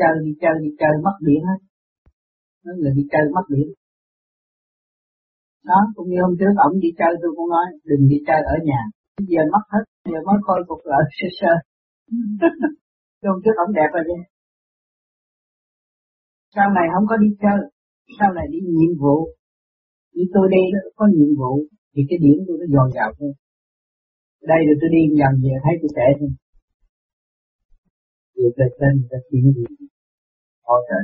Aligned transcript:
chơi 0.00 0.12
đi 0.24 0.32
chơi 0.42 0.54
đi 0.62 0.70
chơi 0.80 0.94
mất 1.04 1.16
điện 1.26 1.40
hết. 1.48 1.60
Nói 2.64 2.74
người 2.78 2.92
đi 2.96 3.04
chơi 3.12 3.22
mất 3.34 3.46
điện 3.48 3.68
đó, 5.70 5.80
cũng 5.96 6.08
như 6.10 6.18
hôm 6.24 6.34
trước 6.38 6.52
ổng 6.66 6.76
đi 6.84 6.90
chơi, 7.00 7.12
tôi 7.22 7.30
cũng 7.36 7.50
nói, 7.54 7.66
đừng 7.90 8.04
đi 8.10 8.18
chơi 8.26 8.40
ở 8.54 8.56
nhà. 8.68 8.80
Giờ 9.32 9.42
mất 9.54 9.64
hết 9.72 9.84
giờ 10.10 10.18
mới 10.26 10.38
coi 10.46 10.58
cuộc 10.68 10.82
lại, 10.90 11.04
sơ 11.18 11.28
sơ. 11.38 11.52
Hôm 13.32 13.38
trước 13.44 13.56
ổng 13.64 13.72
đẹp 13.78 13.90
rồi 13.94 14.04
chứ. 14.08 14.18
Sau 16.54 16.68
này 16.76 16.86
không 16.94 17.06
có 17.10 17.16
đi 17.24 17.30
chơi, 17.42 17.58
sau 18.18 18.30
này 18.36 18.46
đi 18.52 18.58
nhiệm 18.76 18.92
vụ. 19.02 19.16
Như 20.14 20.24
tôi 20.34 20.46
đi 20.54 20.62
có 20.98 21.04
nhiệm 21.14 21.32
vụ, 21.40 21.52
thì 21.92 22.00
cái 22.08 22.18
điểm 22.24 22.38
tôi 22.46 22.56
nó 22.60 22.66
dồn 22.74 22.88
dào 22.96 23.10
hơn. 23.18 23.32
Đây 24.50 24.60
rồi 24.66 24.76
tôi 24.80 24.90
đi 24.96 25.02
dần 25.20 25.32
về, 25.44 25.54
thấy 25.64 25.74
tôi 25.80 25.90
trẻ 25.96 26.06
hơn 26.20 26.30
người 28.38 28.52
ta 28.58 28.64
trên 28.78 28.92
người 28.98 29.10
ta 29.12 29.18
kiếm 29.30 29.44
gì 29.56 29.64
hỗ 30.66 30.76
trợ 30.88 30.98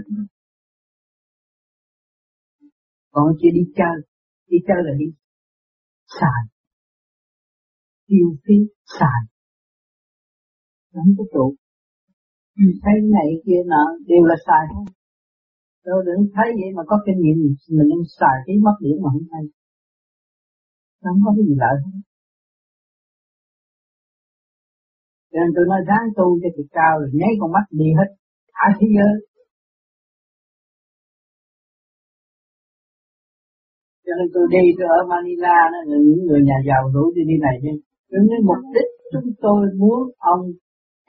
còn 3.15 3.27
chưa 3.41 3.53
đi 3.55 3.65
chơi. 3.79 3.97
Đi 4.51 4.59
chơi 4.69 4.77
là 4.87 4.93
đi 4.99 5.09
xài. 6.21 6.43
Tiêu 8.07 8.29
phí 8.45 8.55
xài. 8.99 9.21
Không 10.93 11.15
có 11.19 11.25
trụ. 11.33 11.55
Thấy 12.83 12.95
này, 13.17 13.29
kia 13.47 13.63
nọ, 13.67 13.85
đều 14.07 14.25
là 14.31 14.37
xài 14.47 14.63
không 14.75 14.87
đâu 15.87 15.99
đừng 16.09 16.23
thấy 16.35 16.49
vậy 16.61 16.71
mà 16.77 16.83
có 16.87 16.97
kinh 17.07 17.19
nghiệm 17.23 17.37
gì, 17.43 17.51
mình 17.77 17.89
đang 17.91 18.05
xài 18.19 18.37
cái 18.47 18.57
mất 18.65 18.77
điểm 18.85 18.97
mà 19.03 19.09
không 19.13 19.27
hay. 19.33 19.45
Không 21.03 21.19
có 21.25 21.31
cái 21.37 21.45
gì 21.49 21.55
lợi 21.63 21.77
hết. 21.85 22.01
Nên 25.41 25.49
tôi 25.57 25.65
nói 25.71 25.81
ráng 25.91 26.07
tu 26.19 26.27
cho 26.41 26.49
thiệt 26.55 26.69
cao 26.79 26.93
rồi 27.01 27.11
nháy 27.21 27.33
con 27.41 27.53
mắt 27.57 27.67
đi 27.81 27.89
hết 27.99 28.09
cả 28.55 28.67
thế 28.79 28.87
giới. 28.97 29.15
Cho 34.05 34.13
nên 34.19 34.29
tôi 34.35 34.45
đi, 34.55 34.65
tôi 34.77 34.89
ở 34.99 35.01
Manila 35.13 35.59
đó 35.73 35.81
những 35.91 36.21
người 36.27 36.43
nhà 36.49 36.59
giàu 36.69 36.83
rủ 36.95 37.05
tôi 37.15 37.25
đi 37.31 37.37
này 37.47 37.57
chứ. 37.63 37.73
Nhưng 38.11 38.25
với 38.31 38.41
mục 38.49 38.63
đích 38.75 38.91
chúng 39.13 39.29
tôi 39.45 39.61
muốn 39.81 39.99
ông 40.35 40.43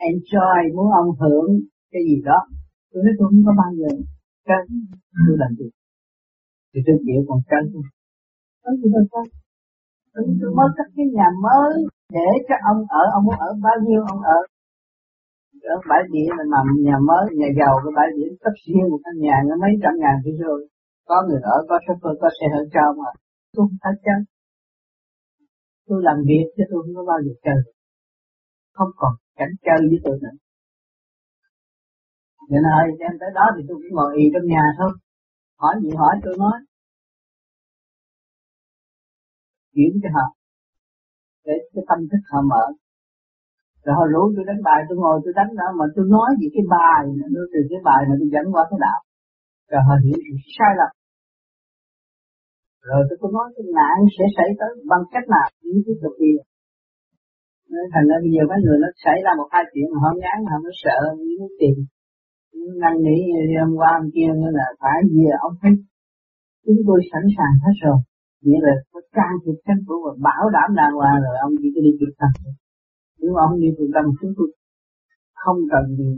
enjoy, 0.10 0.62
muốn 0.76 0.88
ông 1.02 1.10
hưởng 1.22 1.50
cái 1.92 2.02
gì 2.08 2.16
đó. 2.30 2.40
Tôi 2.92 3.04
nói 3.04 3.14
tôi 3.18 3.26
không 3.30 3.44
có 3.48 3.54
bao 3.62 3.72
giờ 3.80 3.90
cân, 4.50 4.64
tôi 5.28 5.36
làm 5.42 5.52
được. 5.60 5.74
Thì 6.72 6.80
tôi 6.86 6.96
chịu 7.06 7.20
còn 7.28 7.40
cân. 7.52 7.64
Thôi 8.64 8.74
tôi 8.82 8.90
sao 9.12 9.24
tôi 10.42 10.52
mới 10.58 10.70
cất 10.78 10.88
cái 10.96 11.06
nhà 11.18 11.28
mới 11.46 11.74
để 12.16 12.28
cho 12.48 12.56
ông 12.72 12.80
ở, 13.02 13.04
ông 13.16 13.24
muốn 13.26 13.38
ở 13.48 13.50
bao 13.66 13.78
nhiêu, 13.86 14.02
ông 14.14 14.22
ở. 14.38 14.40
Ở 15.76 15.76
bãi 15.90 16.02
biển 16.12 16.30
là 16.38 16.44
nằm 16.56 16.66
nhà 16.88 16.98
mới, 17.10 17.26
nhà 17.40 17.50
giàu, 17.60 17.74
cái 17.84 17.92
bãi 17.98 18.08
biển 18.18 18.32
cấp 18.44 18.54
riêng 18.64 18.88
một 18.92 19.00
căn 19.06 19.16
nhà 19.26 19.36
nó 19.48 19.56
mấy 19.64 19.72
trăm 19.84 19.94
ngàn 20.02 20.16
thì 20.24 20.32
rồi 20.44 20.60
có 21.10 21.18
người 21.28 21.42
ở, 21.56 21.58
có 21.70 21.76
shopper 21.86 22.16
có 22.22 22.30
xe 22.38 22.46
hơi 22.54 22.66
cho 22.74 22.86
mà. 23.00 23.10
Tôi 23.54 23.62
không 23.68 23.78
phải 23.84 23.94
chơi 24.06 24.20
tôi 25.88 26.00
làm 26.04 26.18
việc 26.28 26.46
chứ 26.56 26.64
tôi 26.70 26.84
không 26.84 26.96
có 26.96 27.04
bao 27.12 27.20
giờ 27.26 27.34
chơi. 27.46 27.60
Không 28.74 28.92
còn 28.96 29.14
cảnh 29.36 29.54
chơi 29.66 29.80
với 29.90 30.00
tôi 30.04 30.20
nữa. 30.24 30.36
Vậy 32.50 32.60
nói 32.68 32.84
em 33.00 33.12
tới 33.20 33.30
đó 33.36 33.46
thì 33.56 33.62
tôi 33.68 33.78
cũng 33.78 33.96
ngồi 33.96 34.12
y 34.18 34.24
trong 34.34 34.48
nhà 34.54 34.64
thôi. 34.80 34.92
Hỏi 35.58 35.76
gì 35.84 35.90
hỏi 35.98 36.16
tôi 36.24 36.36
nói. 36.38 36.58
Chuyển 39.74 39.92
cho 40.04 40.10
họ 40.14 40.35
để 41.48 41.56
cái 41.74 41.84
tâm 41.90 42.00
thức 42.10 42.22
họ 42.32 42.40
mở. 42.52 42.64
Rồi 43.84 43.94
họ 43.98 44.06
rủ 44.14 44.22
tôi 44.36 44.46
đánh 44.50 44.62
bài, 44.68 44.80
tôi 44.88 44.98
ngồi 45.02 45.18
tôi 45.24 45.34
đánh 45.40 45.52
đó, 45.60 45.68
mà 45.80 45.86
tôi 45.96 46.06
nói 46.16 46.30
gì 46.40 46.48
cái 46.56 46.66
bài 46.76 47.02
nó 47.36 47.42
từ 47.54 47.60
cái 47.72 47.80
bài 47.88 48.02
mà 48.08 48.14
tôi 48.20 48.30
dẫn 48.34 48.46
qua 48.54 48.64
cái 48.70 48.80
đạo. 48.86 49.00
Rồi 49.72 49.82
họ 49.88 49.96
hiểu 50.04 50.20
sai 50.58 50.72
lầm. 50.80 50.92
Rồi 52.88 53.02
tôi 53.08 53.18
có 53.22 53.28
nói 53.36 53.48
cái 53.56 53.66
nạn 53.80 53.98
sẽ 54.16 54.26
xảy 54.38 54.50
tới 54.60 54.72
bằng 54.92 55.04
cách 55.14 55.28
nào? 55.36 55.48
Những 55.66 55.82
cái 55.86 55.96
tục 56.02 56.16
kia 56.20 56.38
thành 57.94 58.06
ra 58.10 58.16
bây 58.24 58.32
giờ 58.36 58.42
mấy 58.50 58.60
người 58.64 58.78
nó 58.84 58.90
xảy 59.06 59.18
ra 59.26 59.32
một 59.40 59.48
hai 59.54 59.64
chuyện 59.72 59.88
mà 59.94 59.98
họ 60.04 60.12
ngán, 60.22 60.38
họ 60.50 60.58
nó 60.66 60.72
sợ 60.84 61.00
những 61.28 61.48
tiền 61.60 61.76
năn 62.82 62.94
nỉ, 63.06 63.18
hôm 63.62 63.72
qua 63.80 63.90
hôm 63.98 64.08
kia 64.16 64.30
nữa 64.42 64.52
là 64.60 64.68
phải 64.82 64.98
về 65.16 65.30
ông 65.46 65.54
thấy 65.62 65.72
chúng 66.66 66.82
tôi 66.88 67.00
sẵn 67.12 67.24
sàng 67.38 67.56
hết 67.64 67.76
rồi 67.84 68.00
nghĩa 68.44 68.62
là 68.68 68.74
có 68.92 69.00
can 69.18 69.34
thiệp 69.42 69.58
chính 69.66 69.82
phủ 69.86 69.96
và 70.06 70.12
bảo 70.28 70.46
đảm 70.56 70.70
đàng 70.80 70.94
hoàng 71.00 71.20
rồi 71.26 71.36
ông 71.46 71.54
chỉ 71.60 71.68
có 71.76 71.80
đi 71.86 71.92
trực 72.00 72.14
tâm 72.20 72.32
nếu 73.20 73.34
ông 73.46 73.54
đi 73.62 73.70
trực 73.78 73.90
tâm 73.96 74.06
chúng 74.22 74.34
tôi 74.38 74.48
không 75.46 75.60
cần 75.72 75.86
gì, 76.00 76.12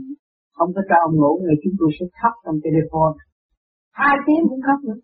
không 0.56 0.70
có 0.74 0.80
cho 0.88 0.96
ông 1.06 1.14
ngủ, 1.20 1.32
người 1.42 1.56
chúng 1.62 1.76
tôi 1.78 1.88
sẽ 1.96 2.04
khóc 2.20 2.34
trong 2.44 2.58
telephone. 2.64 3.14
Hai 4.00 4.14
tiếng 4.26 4.42
cũng 4.48 4.62
khóc 4.66 4.78
nữa. 4.86 4.98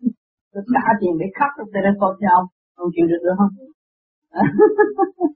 Tôi 0.51 0.63
trả 0.73 0.85
tiền 0.99 1.13
để 1.21 1.27
khóc 1.37 1.51
trong 1.57 1.69
telephone 1.75 2.15
cho 2.21 2.29
ông. 2.39 2.47
Ông 2.81 2.89
chịu 2.95 3.07
được 3.11 3.21
được 3.25 3.35
không? 3.39 3.53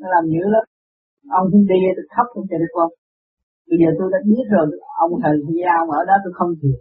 Nó 0.00 0.06
làm 0.14 0.24
dữ 0.32 0.44
lắm. 0.54 0.64
Ông 1.38 1.46
không 1.50 1.66
đi 1.70 1.80
tôi 1.96 2.06
khóc 2.14 2.26
trong 2.34 2.46
telephone. 2.52 2.92
Bây 3.68 3.76
giờ 3.80 3.88
tôi 3.98 4.08
đã 4.14 4.18
biết 4.30 4.46
rồi, 4.54 4.66
ông 5.04 5.12
thầy 5.22 5.34
giao 5.60 5.82
ở 5.98 6.00
đó 6.08 6.14
tôi 6.24 6.32
không 6.38 6.52
chịu 6.60 6.78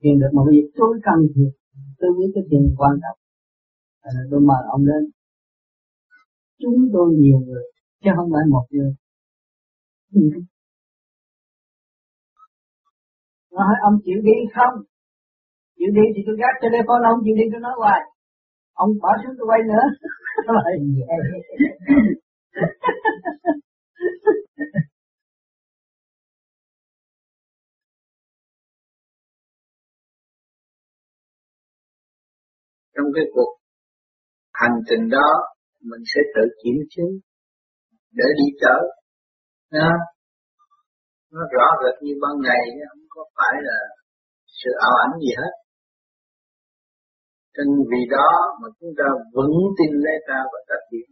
thiền 0.00 0.18
được 0.18 0.30
một 0.32 0.46
việc 0.50 0.70
tôi 0.76 1.00
cần 1.02 1.28
thì 1.34 1.42
tôi 1.98 2.10
biết 2.18 2.30
cái 2.34 2.44
thiền 2.50 2.74
quan 2.78 2.92
trọng 3.02 3.18
à, 4.00 4.10
tôi 4.30 4.40
mời 4.40 4.62
ông 4.70 4.84
lên 4.84 5.10
chúng 6.60 6.88
tôi 6.92 7.14
nhiều 7.14 7.38
người 7.38 7.62
chứ 8.04 8.10
không 8.16 8.30
phải 8.32 8.42
một 8.48 8.66
người. 8.70 8.94
Nó 13.52 13.64
hỏi 13.64 13.76
ông 13.82 13.98
chịu 14.04 14.20
đi 14.22 14.32
không? 14.54 14.82
Chịu 15.78 15.88
đi 15.94 16.02
thì 16.16 16.22
tôi 16.26 16.36
gác 16.38 16.54
telephone 16.62 17.08
ông 17.12 17.20
chịu 17.24 17.34
đi 17.36 17.42
tôi 17.52 17.60
nói 17.60 17.72
hoài. 17.78 18.00
Ông 18.72 18.90
bỏ 19.02 19.08
xuống 19.22 19.34
tôi 19.38 19.46
quay 19.50 19.60
nữa. 19.70 19.84
trong 32.98 33.08
cái 33.14 33.24
cuộc 33.34 33.52
hành 34.52 34.76
trình 34.88 35.04
đó, 35.16 35.28
mình 35.90 36.02
sẽ 36.14 36.20
tự 36.34 36.44
kiểm 36.62 36.78
chứng 36.90 37.12
để 38.18 38.24
đi 38.38 38.48
tới 38.62 38.82
nó 39.72 39.88
nó 41.32 41.40
rõ 41.54 41.66
rệt 41.82 42.02
như 42.02 42.12
ban 42.22 42.34
ngày, 42.46 42.62
không 42.90 43.06
có 43.08 43.22
phải 43.36 43.54
là 43.68 43.78
sự 44.46 44.70
ảo 44.86 44.94
ảnh 45.04 45.14
gì 45.20 45.32
hết. 45.40 45.52
Nên 47.56 47.68
vì 47.90 48.02
đó 48.16 48.28
mà 48.60 48.68
chúng 48.80 48.92
ta 48.98 49.06
vững 49.34 49.56
tin 49.78 49.90
lấy 50.04 50.16
ta 50.28 50.38
và 50.52 50.58
ta 50.68 50.76
tiến 50.90 51.08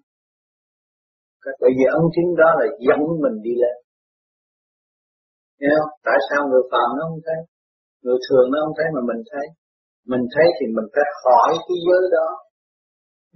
bởi 1.61 1.71
vì 1.77 1.85
ấn 1.99 2.05
chứng 2.15 2.31
đó 2.43 2.49
là 2.61 2.67
dẫn 2.87 3.01
mình 3.23 3.37
đi 3.47 3.53
lên. 3.63 3.77
Thấy 5.59 5.71
không? 5.77 5.93
Tại 6.07 6.19
sao 6.29 6.41
người 6.49 6.65
phàm 6.71 6.89
nó 6.97 7.03
không 7.09 7.23
thấy? 7.27 7.41
Người 8.03 8.19
thường 8.27 8.47
nó 8.53 8.59
không 8.65 8.75
thấy 8.79 8.89
mà 8.95 9.01
mình 9.11 9.21
thấy? 9.31 9.47
Mình 10.13 10.25
thấy 10.33 10.47
thì 10.57 10.65
mình 10.77 10.89
phải 10.95 11.07
hỏi 11.23 11.51
cái 11.67 11.79
giới 11.87 12.03
đó. 12.17 12.29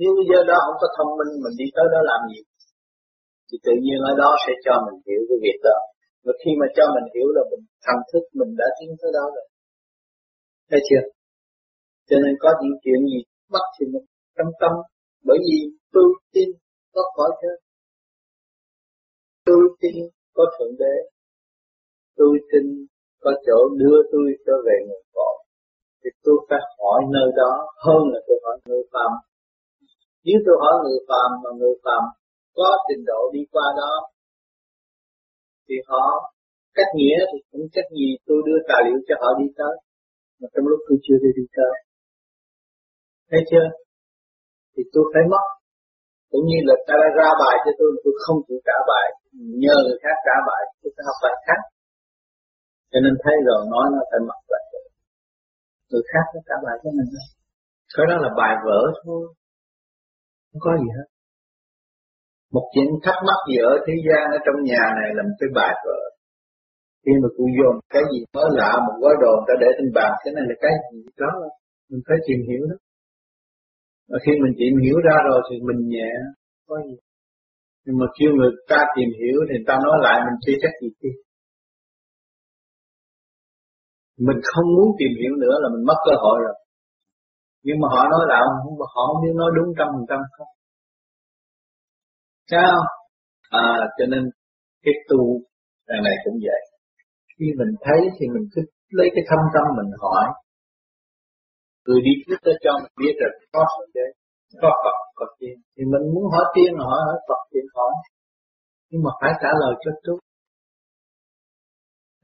Nếu 0.01 0.11
cái 0.17 0.27
giới 0.31 0.43
đó 0.51 0.57
không 0.65 0.79
có 0.83 0.89
thông 0.97 1.11
minh, 1.19 1.33
mình 1.45 1.55
đi 1.61 1.67
tới 1.77 1.87
đó 1.95 2.01
làm 2.11 2.21
gì? 2.31 2.41
Thì 3.49 3.57
tự 3.67 3.75
nhiên 3.85 3.99
ở 4.11 4.13
đó 4.23 4.31
sẽ 4.45 4.53
cho 4.65 4.75
mình 4.87 4.99
hiểu 5.07 5.21
cái 5.29 5.39
việc 5.45 5.59
đó. 5.69 5.79
Và 6.25 6.33
khi 6.41 6.51
mà 6.61 6.67
cho 6.77 6.85
mình 6.95 7.07
hiểu 7.15 7.29
là 7.37 7.43
mình 7.51 7.63
thành 7.85 8.03
thức, 8.11 8.25
mình 8.39 8.51
đã 8.61 8.67
tiến 8.77 8.91
tới 9.01 9.11
đó 9.17 9.25
rồi. 9.35 9.47
Thấy 10.71 10.81
chưa? 10.89 11.05
Cho 12.09 12.17
nên 12.23 12.35
có 12.43 12.51
những 12.61 12.77
chuyện 12.83 13.01
gì 13.11 13.21
bắt 13.53 13.65
thì 13.75 13.85
mình 13.93 14.07
tâm 14.37 14.49
tâm, 14.61 14.73
bởi 15.29 15.39
vì 15.47 15.59
tôi 15.95 16.09
tin 16.35 16.49
có 16.95 17.03
khỏi 17.15 17.31
thế. 17.41 17.53
Tôi 19.47 19.63
tin 19.81 19.97
có 20.37 20.45
thượng 20.55 20.75
đế. 20.79 20.95
Tôi 22.17 22.39
tin 22.51 22.65
có 23.21 23.31
chỗ 23.47 23.59
đưa 23.81 23.99
tôi 24.13 24.27
trở 24.47 24.53
về 24.67 24.77
nguồn 24.87 25.03
cội 25.15 25.40
thì 26.01 26.11
tôi 26.25 26.37
phải 26.49 26.63
hỏi 26.79 27.01
nơi 27.15 27.29
đó 27.41 27.53
hơn 27.85 28.03
là 28.13 28.21
tôi 28.27 28.37
hỏi 28.45 28.57
người 28.67 28.85
phàm 28.93 29.13
nếu 30.27 30.39
tôi 30.47 30.55
hỏi 30.63 30.75
người 30.85 31.01
phàm 31.09 31.29
mà 31.43 31.51
người 31.61 31.77
phàm 31.85 32.03
có 32.57 32.69
trình 32.87 33.03
độ 33.11 33.21
đi 33.35 33.43
qua 33.53 33.67
đó, 33.81 33.93
thì 35.67 35.77
họ 35.91 36.05
cách 36.77 36.91
nghĩa 36.99 37.19
thì 37.31 37.39
cũng 37.51 37.65
cách 37.75 37.89
gì 37.99 38.09
tôi 38.27 38.39
đưa 38.47 38.59
tài 38.69 38.81
liệu 38.87 38.99
cho 39.07 39.15
họ 39.21 39.29
đi 39.41 39.47
tới. 39.59 39.75
Mà 40.41 40.47
trong 40.53 40.67
lúc 40.71 40.81
tôi 40.87 40.99
chưa 41.05 41.19
đi 41.23 41.31
đi 41.39 41.45
tới, 41.57 41.75
thấy 43.31 43.41
chưa? 43.51 43.67
Thì 44.73 44.83
tôi 44.93 45.05
phải 45.13 45.25
mất. 45.33 45.45
Cũng 46.33 46.45
như 46.51 46.59
là 46.69 46.77
ta 46.87 46.95
đã 47.03 47.09
ra 47.19 47.29
bài 47.43 47.57
cho 47.65 47.71
tôi 47.79 47.91
tôi 48.05 48.15
không 48.25 48.39
chịu 48.47 48.59
trả 48.67 48.77
bài. 48.91 49.07
Nhờ 49.63 49.77
người 49.85 49.99
khác 50.03 50.17
trả 50.27 50.37
bài, 50.49 50.63
tôi 50.81 50.91
phải 50.95 51.05
học 51.09 51.19
bài 51.25 51.37
khác. 51.47 51.61
Cho 52.91 52.99
nên 53.05 53.15
thấy 53.23 53.37
rồi, 53.47 53.61
nói 53.73 53.87
nó 53.95 54.01
phải 54.11 54.21
mặc 54.29 54.41
lại 54.53 54.63
người 55.91 56.05
khác 56.11 56.25
nó 56.35 56.41
trả 56.49 56.57
bài 56.65 56.77
cho 56.83 56.91
mình 56.99 57.09
thôi, 57.13 57.27
cái 57.95 58.05
đó 58.11 58.17
là 58.25 58.31
bài 58.41 58.55
vở 58.65 58.81
thôi. 59.05 59.23
Không 60.49 60.63
có 60.67 60.73
gì 60.83 60.89
hết. 60.97 61.09
Một 62.55 62.67
chuyện 62.73 62.89
thắc 63.05 63.17
mắc 63.29 63.39
gì 63.49 63.57
ở 63.71 63.73
thế 63.87 63.95
gian 64.07 64.23
ở 64.37 64.39
trong 64.45 64.59
nhà 64.71 64.83
này 65.01 65.09
là 65.17 65.23
một 65.29 65.37
cái 65.41 65.51
bài 65.59 65.75
vở. 65.85 65.99
Khi 67.03 67.13
mà 67.23 67.29
cụ 67.37 67.45
dồn 67.57 67.75
cái 67.95 68.03
gì 68.11 68.19
mới 68.35 68.49
lạ 68.61 68.73
một 68.87 68.97
gói 69.03 69.15
đồ 69.23 69.35
ta 69.47 69.55
để 69.63 69.69
trên 69.77 69.89
bàn 69.99 70.13
cái 70.23 70.33
này 70.37 70.45
là 70.51 70.57
cái 70.65 70.73
gì? 70.91 70.99
Đó 71.23 71.31
mình 71.91 72.03
phải 72.07 72.19
tìm 72.27 72.41
hiểu 72.49 72.63
đó. 72.71 72.77
Và 74.11 74.19
khi 74.25 74.33
mình 74.43 74.55
tìm 74.61 74.75
hiểu 74.85 74.97
ra 75.07 75.17
rồi 75.29 75.41
thì 75.47 75.55
mình 75.69 75.81
nhẹ 75.95 76.11
có 76.69 76.77
gì. 76.87 76.97
Nhưng 77.85 77.97
mà 78.01 78.07
kêu 78.17 78.31
người 78.39 78.53
ta 78.71 78.79
tìm 78.97 79.09
hiểu 79.21 79.39
thì 79.49 79.57
ta 79.69 79.75
nói 79.87 79.97
lại 80.07 80.17
mình 80.27 80.37
chưa 80.45 80.57
chắc 80.63 80.73
gì 80.83 80.89
kia 81.01 81.15
mình 84.27 84.41
không 84.51 84.69
muốn 84.77 84.89
tìm 84.99 85.13
hiểu 85.21 85.35
nữa 85.43 85.55
là 85.63 85.69
mình 85.75 85.85
mất 85.91 85.99
cơ 86.07 86.15
hội 86.23 86.37
rồi. 86.45 86.57
Nhưng 87.67 87.79
mà 87.83 87.87
họ 87.95 88.03
nói 88.13 88.23
lại 88.31 88.41
họ 88.95 89.03
không 89.09 89.21
biết 89.23 89.35
nói 89.41 89.51
đúng 89.57 89.69
trăm 89.79 89.89
phần 89.95 90.05
trăm 90.11 90.21
không. 90.37 90.53
Sao? 92.51 92.77
À 93.65 93.69
cho 93.97 94.05
nên 94.13 94.23
cái 94.85 94.95
tu 95.09 95.21
đằng 95.89 96.03
này 96.07 96.17
cũng 96.25 96.37
vậy. 96.47 96.63
Khi 97.35 97.47
mình 97.61 97.73
thấy 97.85 98.01
thì 98.17 98.25
mình 98.35 98.45
cứ 98.53 98.61
lấy 98.99 99.09
cái 99.15 99.25
thâm 99.29 99.41
tâm 99.55 99.65
mình 99.79 99.91
hỏi. 100.05 100.25
Người 101.87 102.01
đi 102.07 102.15
trước 102.27 102.41
ta 102.45 102.53
cho 102.65 102.73
mình 102.83 102.95
biết 103.03 103.15
rằng 103.21 103.35
có 103.55 103.63
sự 103.75 103.85
thế, 103.95 104.07
có 104.63 104.71
Phật, 104.83 104.97
có 105.19 105.27
tiên. 105.39 105.57
Thì 105.75 105.83
mình 105.93 106.05
muốn 106.15 106.25
hỏi 106.33 106.45
tiên 106.55 106.71
là 106.79 106.85
hỏi 106.91 107.01
hỏi 107.09 107.19
Phật 107.29 107.41
tiên 107.51 107.67
hỏi. 107.77 107.93
Nhưng 108.91 109.03
mà 109.05 109.11
phải 109.21 109.33
trả 109.43 109.51
lời 109.61 109.73
cho 109.83 109.91
tốt 110.05 110.19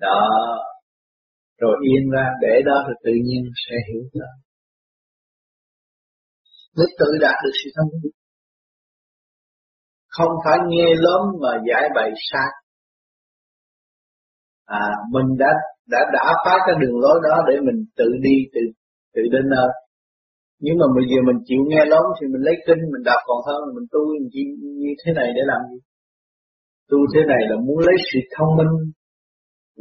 đó 0.00 0.20
rồi 1.60 1.74
yên 1.90 2.10
ra, 2.14 2.26
để 2.42 2.62
đó 2.66 2.76
rồi 2.86 2.96
tự 3.04 3.12
nhiên 3.24 3.42
sẽ 3.68 3.74
hiểu 3.88 4.02
ra. 4.12 4.30
Mới 6.76 6.86
tự 6.98 7.06
đạt 7.20 7.36
được 7.44 7.54
sự 7.64 7.70
thông 7.76 7.88
minh. 7.92 8.12
Không 10.08 10.32
phải 10.44 10.58
nghe 10.68 10.88
lớn 11.06 11.22
mà 11.42 11.52
giải 11.68 11.88
bày 11.94 12.10
sai 12.30 12.50
à 14.66 14.84
mình 15.12 15.28
đã 15.38 15.50
đã 15.92 16.00
đã 16.16 16.24
phá 16.44 16.54
cái 16.66 16.74
đường 16.80 16.98
lối 17.04 17.16
đó 17.26 17.36
để 17.48 17.54
mình 17.66 17.78
tự 17.96 18.08
đi, 18.26 18.36
tự 18.54 18.60
tự 19.14 19.22
đến 19.32 19.44
nơi. 19.54 19.68
Nhưng 20.64 20.76
mà 20.80 20.86
bây 20.96 21.04
giờ 21.10 21.18
mình 21.28 21.38
chịu 21.48 21.60
nghe 21.68 21.82
lớn 21.92 22.04
thì 22.16 22.24
mình 22.32 22.42
lấy 22.48 22.56
kinh, 22.66 22.80
mình 22.92 23.04
đọc 23.10 23.20
còn 23.28 23.40
hơn, 23.48 23.60
mình 23.76 23.86
tu 23.92 24.00
như 24.32 24.42
như 24.82 24.90
thế 25.00 25.12
này 25.18 25.28
để 25.36 25.42
làm 25.50 25.60
gì? 25.70 25.78
Tu 26.90 26.98
thế 27.12 27.20
này 27.32 27.42
là 27.50 27.56
muốn 27.66 27.78
lấy 27.88 27.96
sự 28.08 28.18
thông 28.34 28.50
minh 28.58 28.72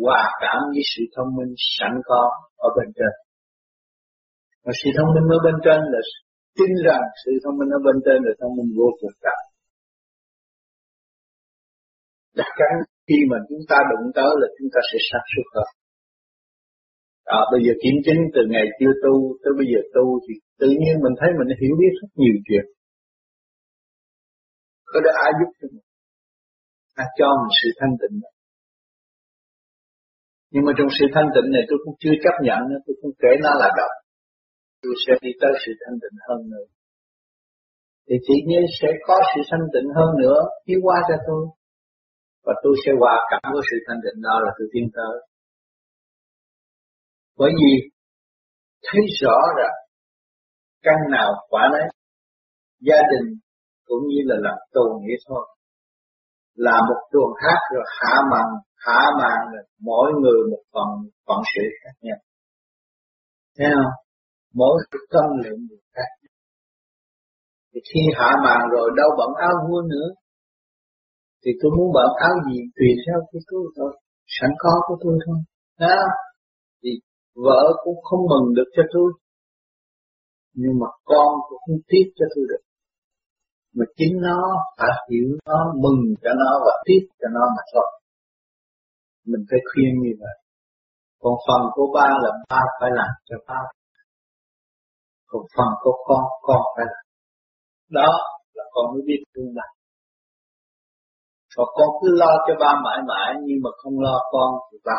hòa 0.04 0.22
cảm 0.42 0.60
với 0.74 0.84
sự 0.92 1.02
thông 1.16 1.30
minh 1.38 1.52
sẵn 1.76 1.94
có 2.10 2.22
ở 2.68 2.70
bên 2.78 2.88
trên. 2.98 3.14
Và 4.64 4.72
sự 4.80 4.90
thông 4.98 5.10
minh 5.16 5.28
ở 5.38 5.40
bên 5.46 5.56
trên 5.66 5.80
là 5.94 6.02
tin 6.58 6.72
rằng 6.86 7.04
sự 7.24 7.32
thông 7.44 7.56
minh 7.60 7.70
ở 7.78 7.80
bên 7.86 7.98
trên 8.06 8.18
là 8.26 8.34
thông 8.40 8.54
minh 8.58 8.70
vô 8.80 8.88
cùng 9.02 9.16
cao 9.26 9.42
đặc 12.40 12.52
chắn 12.60 12.74
khi 13.08 13.18
mà 13.32 13.38
chúng 13.50 13.64
ta 13.70 13.78
đụng 13.92 14.06
tới 14.18 14.32
là 14.42 14.48
chúng 14.58 14.70
ta 14.74 14.80
sẽ 14.90 14.98
sáng 15.10 15.28
suốt 15.32 15.48
hơn. 15.56 15.70
À, 17.38 17.40
bây 17.52 17.60
giờ 17.66 17.74
kiểm 17.84 17.98
chứng 18.06 18.22
từ 18.36 18.42
ngày 18.54 18.66
chưa 18.80 18.94
tu 19.04 19.14
tới 19.42 19.54
bây 19.60 19.68
giờ 19.72 19.82
tu 19.96 20.06
thì 20.24 20.34
tự 20.62 20.70
nhiên 20.82 20.96
mình 21.04 21.16
thấy 21.20 21.30
mình 21.38 21.50
hiểu 21.62 21.74
biết 21.82 21.94
rất 22.00 22.12
nhiều 22.22 22.36
chuyện. 22.48 22.66
Có 24.92 24.98
đó 25.06 25.12
ai 25.26 25.32
giúp 25.40 25.50
cho 25.60 25.68
mình? 25.74 25.88
Ai 27.02 27.08
cho 27.20 27.28
mình 27.40 27.54
sự 27.60 27.70
thanh 27.80 27.94
tịnh? 28.02 28.16
đó 28.24 28.30
nhưng 30.56 30.66
mà 30.68 30.72
trong 30.78 30.92
sự 30.98 31.06
thanh 31.16 31.30
tịnh 31.36 31.48
này 31.56 31.64
tôi 31.70 31.78
cũng 31.84 31.96
chưa 32.02 32.16
chấp 32.24 32.36
nhận 32.48 32.60
nữa, 32.70 32.80
tôi 32.86 32.96
không 33.00 33.16
kể 33.24 33.32
nó 33.44 33.52
là 33.62 33.70
độc. 33.80 33.94
Tôi 34.82 34.94
sẽ 35.04 35.14
đi 35.24 35.32
tới 35.42 35.52
sự 35.64 35.72
thanh 35.82 35.98
tịnh 36.02 36.18
hơn 36.28 36.40
nữa. 36.52 36.68
Thì 38.08 38.16
tự 38.28 38.36
nhiên 38.48 38.64
sẽ 38.80 38.90
có 39.08 39.16
sự 39.32 39.40
thanh 39.50 39.66
tịnh 39.74 39.88
hơn 39.98 40.10
nữa 40.24 40.40
khi 40.66 40.74
qua 40.86 40.98
cho 41.08 41.18
tôi. 41.28 41.44
Và 42.46 42.54
tôi 42.64 42.74
sẽ 42.84 42.92
hòa 43.00 43.16
cảm 43.32 43.48
với 43.54 43.64
sự 43.70 43.78
thanh 43.86 44.00
tịnh 44.04 44.18
đó 44.28 44.36
là 44.46 44.52
tôi 44.58 44.68
tiến 44.74 44.86
tới. 44.98 45.16
Bởi 47.40 47.52
vì 47.60 47.74
thấy 48.88 49.02
rõ 49.22 49.38
rằng 49.60 49.76
căn 50.86 50.98
nào 51.16 51.30
quả 51.50 51.64
nấy, 51.74 51.88
gia 52.88 53.00
đình 53.12 53.28
cũng 53.88 54.04
như 54.10 54.20
là 54.30 54.36
làm 54.46 54.58
tù 54.74 54.86
nghĩa 55.02 55.20
thôi. 55.28 55.46
Là 56.66 56.78
một 56.90 57.00
tuần 57.12 57.30
hát 57.44 57.60
rồi 57.74 57.86
hạ 58.00 58.16
màn 58.32 58.48
hạ 58.86 59.02
màn 59.20 59.38
rồi 59.54 59.64
mỗi 59.88 60.08
người 60.22 60.40
một 60.52 60.64
phần, 60.74 60.90
phận 61.28 61.40
sự 61.54 61.66
khác 61.82 61.96
nhau. 62.02 62.20
Thấy 63.58 63.68
không? 63.76 63.94
Mỗi 64.54 64.76
công 64.92 65.08
tâm 65.14 65.26
lượng 65.44 65.60
một 65.70 65.82
khác 65.96 66.10
thì 67.76 67.82
khi 67.90 68.02
hạ 68.18 68.30
màn 68.46 68.60
rồi 68.74 68.88
đâu 69.00 69.10
bận 69.20 69.32
áo 69.48 69.54
vua 69.68 69.82
nữa, 69.94 70.08
thì 71.46 71.52
tôi 71.60 71.72
muốn 71.78 71.88
bận 71.98 72.10
áo 72.28 72.36
gì, 72.48 72.60
tùy 72.76 72.90
theo 73.04 73.18
cái 73.32 73.42
tôi 73.50 73.66
thôi. 73.78 73.92
Sẵn 74.36 74.50
có 74.58 74.74
của 74.88 74.98
tôi 75.04 75.16
thôi. 75.26 75.38
Đó 75.80 75.98
thì 76.84 76.90
vợ 77.46 77.64
cũng 77.84 78.00
không 78.04 78.24
mừng 78.32 78.48
được 78.56 78.70
cho 78.76 78.84
tôi. 78.94 79.10
Nhưng 80.54 80.80
mà 80.82 80.88
con 81.04 81.30
cũng 81.48 81.60
không 81.66 81.80
tiếc 81.88 82.06
cho 82.16 82.26
tôi 82.36 82.46
được. 82.50 82.64
Mà 83.78 83.86
chính 83.98 84.16
nó 84.22 84.40
phải 84.78 84.90
hiểu 85.10 85.28
nó, 85.46 85.74
mừng 85.84 86.02
cho 86.22 86.30
nó 86.42 86.52
và 86.66 86.74
tiếc 86.86 87.02
cho 87.20 87.28
nó 87.34 87.44
mà 87.56 87.64
thôi 87.74 87.95
mình 89.32 89.44
phải 89.50 89.60
khuyên 89.70 89.92
như 90.04 90.14
vậy. 90.22 90.38
Còn 91.22 91.34
phần 91.46 91.62
của 91.76 91.88
ba 91.96 92.08
là 92.24 92.32
ba 92.50 92.62
phải 92.80 92.90
làm 93.00 93.14
cho 93.28 93.36
ba. 93.48 93.62
Còn 95.30 95.44
phần 95.56 95.72
của 95.82 95.96
con 96.08 96.24
con 96.42 96.62
phải 96.76 96.86
làm. 96.94 97.06
Đó 98.00 98.12
là 98.54 98.64
con 98.74 98.86
mới 98.94 99.02
biết 99.08 99.22
thương 99.34 99.52
bạn 99.58 99.76
và 101.58 101.66
con 101.76 101.90
cứ 102.00 102.08
lo 102.22 102.32
cho 102.46 102.54
ba 102.64 102.72
mãi 102.86 103.00
mãi, 103.10 103.30
nhưng 103.46 103.60
mà 103.64 103.70
không 103.80 104.00
lo 104.06 104.16
con 104.32 104.50
thì 104.68 104.78
ba 104.86 104.98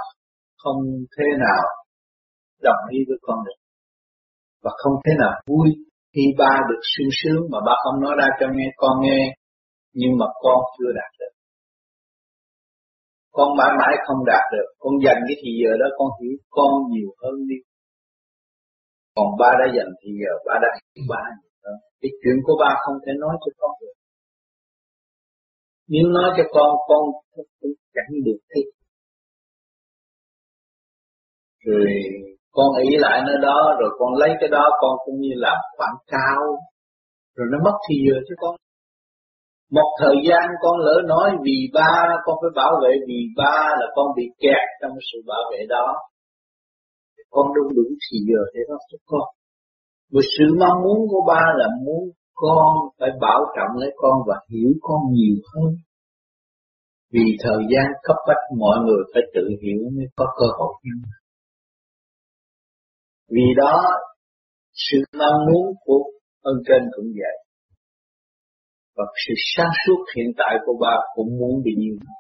không 0.63 0.79
thế 1.17 1.29
nào 1.45 1.63
đồng 2.63 2.83
ý 2.91 2.99
với 3.09 3.19
con 3.23 3.39
được. 3.47 3.59
Và 4.63 4.71
không 4.81 4.95
thế 5.05 5.13
nào 5.23 5.35
vui 5.47 5.69
khi 6.13 6.25
ba 6.39 6.53
được 6.69 6.83
sung 6.93 7.13
sướng 7.21 7.43
mà 7.53 7.59
ba 7.67 7.75
không 7.83 8.01
nói 8.05 8.15
ra 8.21 8.29
cho 8.41 8.47
nghe, 8.55 8.69
con 8.77 8.95
nghe, 9.01 9.21
nhưng 9.93 10.13
mà 10.21 10.27
con 10.43 10.59
chưa 10.79 10.91
đạt 10.99 11.11
được 11.19 11.35
con 13.37 13.49
mãi 13.59 13.73
mãi 13.81 13.95
không 14.07 14.21
đạt 14.31 14.45
được. 14.55 14.69
Con 14.83 14.93
dành 15.05 15.21
cái 15.27 15.37
thì 15.43 15.51
giờ 15.61 15.71
đó 15.81 15.89
con 15.99 16.09
hiểu 16.19 16.37
con 16.57 16.71
nhiều 16.93 17.11
hơn 17.21 17.37
đi. 17.51 17.59
Còn 19.17 19.29
ba 19.41 19.51
đã 19.61 19.67
dành 19.77 19.91
thì 20.01 20.09
giờ 20.23 20.33
ba 20.47 20.55
đã 20.65 20.71
hiểu 20.79 21.05
ba 21.13 21.23
nhiều 21.39 21.55
hơn. 21.65 21.77
Cái 22.01 22.11
chuyện 22.21 22.37
của 22.45 22.57
ba 22.63 22.71
không 22.83 22.97
thể 23.05 23.13
nói 23.23 23.35
cho 23.43 23.51
con 23.61 23.71
được. 23.81 23.97
Nếu 25.93 26.07
nói 26.17 26.29
cho 26.37 26.45
con 26.57 26.71
con 26.89 27.03
cũng 27.61 27.77
chẳng 27.95 28.13
được 28.27 28.41
thích. 28.53 28.69
Rồi 31.65 31.87
con 32.57 32.69
ý 32.89 32.91
lại 33.05 33.23
nơi 33.27 33.39
đó, 33.43 33.59
rồi 33.81 33.91
con 33.99 34.11
lấy 34.15 34.31
cái 34.41 34.49
đó, 34.49 34.65
con 34.81 34.93
cũng 35.05 35.21
như 35.21 35.33
làm 35.35 35.59
quảng 35.77 35.99
cáo. 36.07 36.41
Rồi 37.37 37.47
nó 37.53 37.59
mất 37.65 37.77
thì 37.89 37.95
giờ 38.07 38.17
chứ 38.29 38.35
con 38.39 38.57
một 39.71 39.89
thời 40.01 40.17
gian 40.29 40.45
con 40.61 40.77
lỡ 40.87 40.97
nói 41.07 41.31
vì 41.45 41.71
ba, 41.75 41.93
con 42.25 42.37
phải 42.43 42.51
bảo 42.57 42.73
vệ 42.83 42.93
vì 43.09 43.21
ba 43.37 43.57
là 43.81 43.87
con 43.95 44.07
bị 44.17 44.25
kẹt 44.39 44.65
trong 44.81 44.91
sự 45.13 45.19
bảo 45.27 45.43
vệ 45.51 45.67
đó. 45.69 45.87
Con 47.31 47.47
đúng 47.55 47.75
đủ 47.77 47.83
thì 48.05 48.19
giờ 48.29 48.43
để 48.55 48.61
đó 48.69 48.77
cho 48.91 48.99
con. 49.07 49.27
Vì 50.13 50.21
sự 50.39 50.45
mong 50.61 50.79
muốn 50.85 50.99
của 51.11 51.23
ba 51.29 51.43
là 51.57 51.67
muốn 51.85 52.03
con 52.35 52.67
phải 52.99 53.11
bảo 53.21 53.41
trọng 53.57 53.77
lấy 53.81 53.91
con 53.97 54.15
và 54.27 54.35
hiểu 54.51 54.71
con 54.81 55.01
nhiều 55.13 55.37
hơn. 55.55 55.73
Vì 57.13 57.27
thời 57.43 57.63
gian 57.73 57.87
cấp 58.03 58.17
bách 58.29 58.43
mọi 58.59 58.79
người 58.85 59.03
phải 59.15 59.23
tự 59.35 59.45
hiểu 59.63 59.81
mới 59.97 60.07
có 60.17 60.27
cơ 60.39 60.47
hội 60.59 60.75
nhân 60.85 60.99
vì 63.29 63.43
đó, 63.57 63.83
sự 64.73 64.99
mong 65.19 65.47
muốn 65.47 65.75
của 65.85 66.03
ơn 66.43 66.55
trên 66.69 66.83
cũng 66.97 67.07
vậy. 67.07 67.46
Và 68.97 69.05
sự 69.27 69.35
sáng 69.57 69.73
suốt 69.87 70.05
hiện 70.17 70.31
tại 70.39 70.55
của 70.67 70.79
ba 70.81 70.95
cũng 71.15 71.39
muốn 71.39 71.63
bị 71.65 71.73
như 71.79 71.93
vậy. 72.01 72.17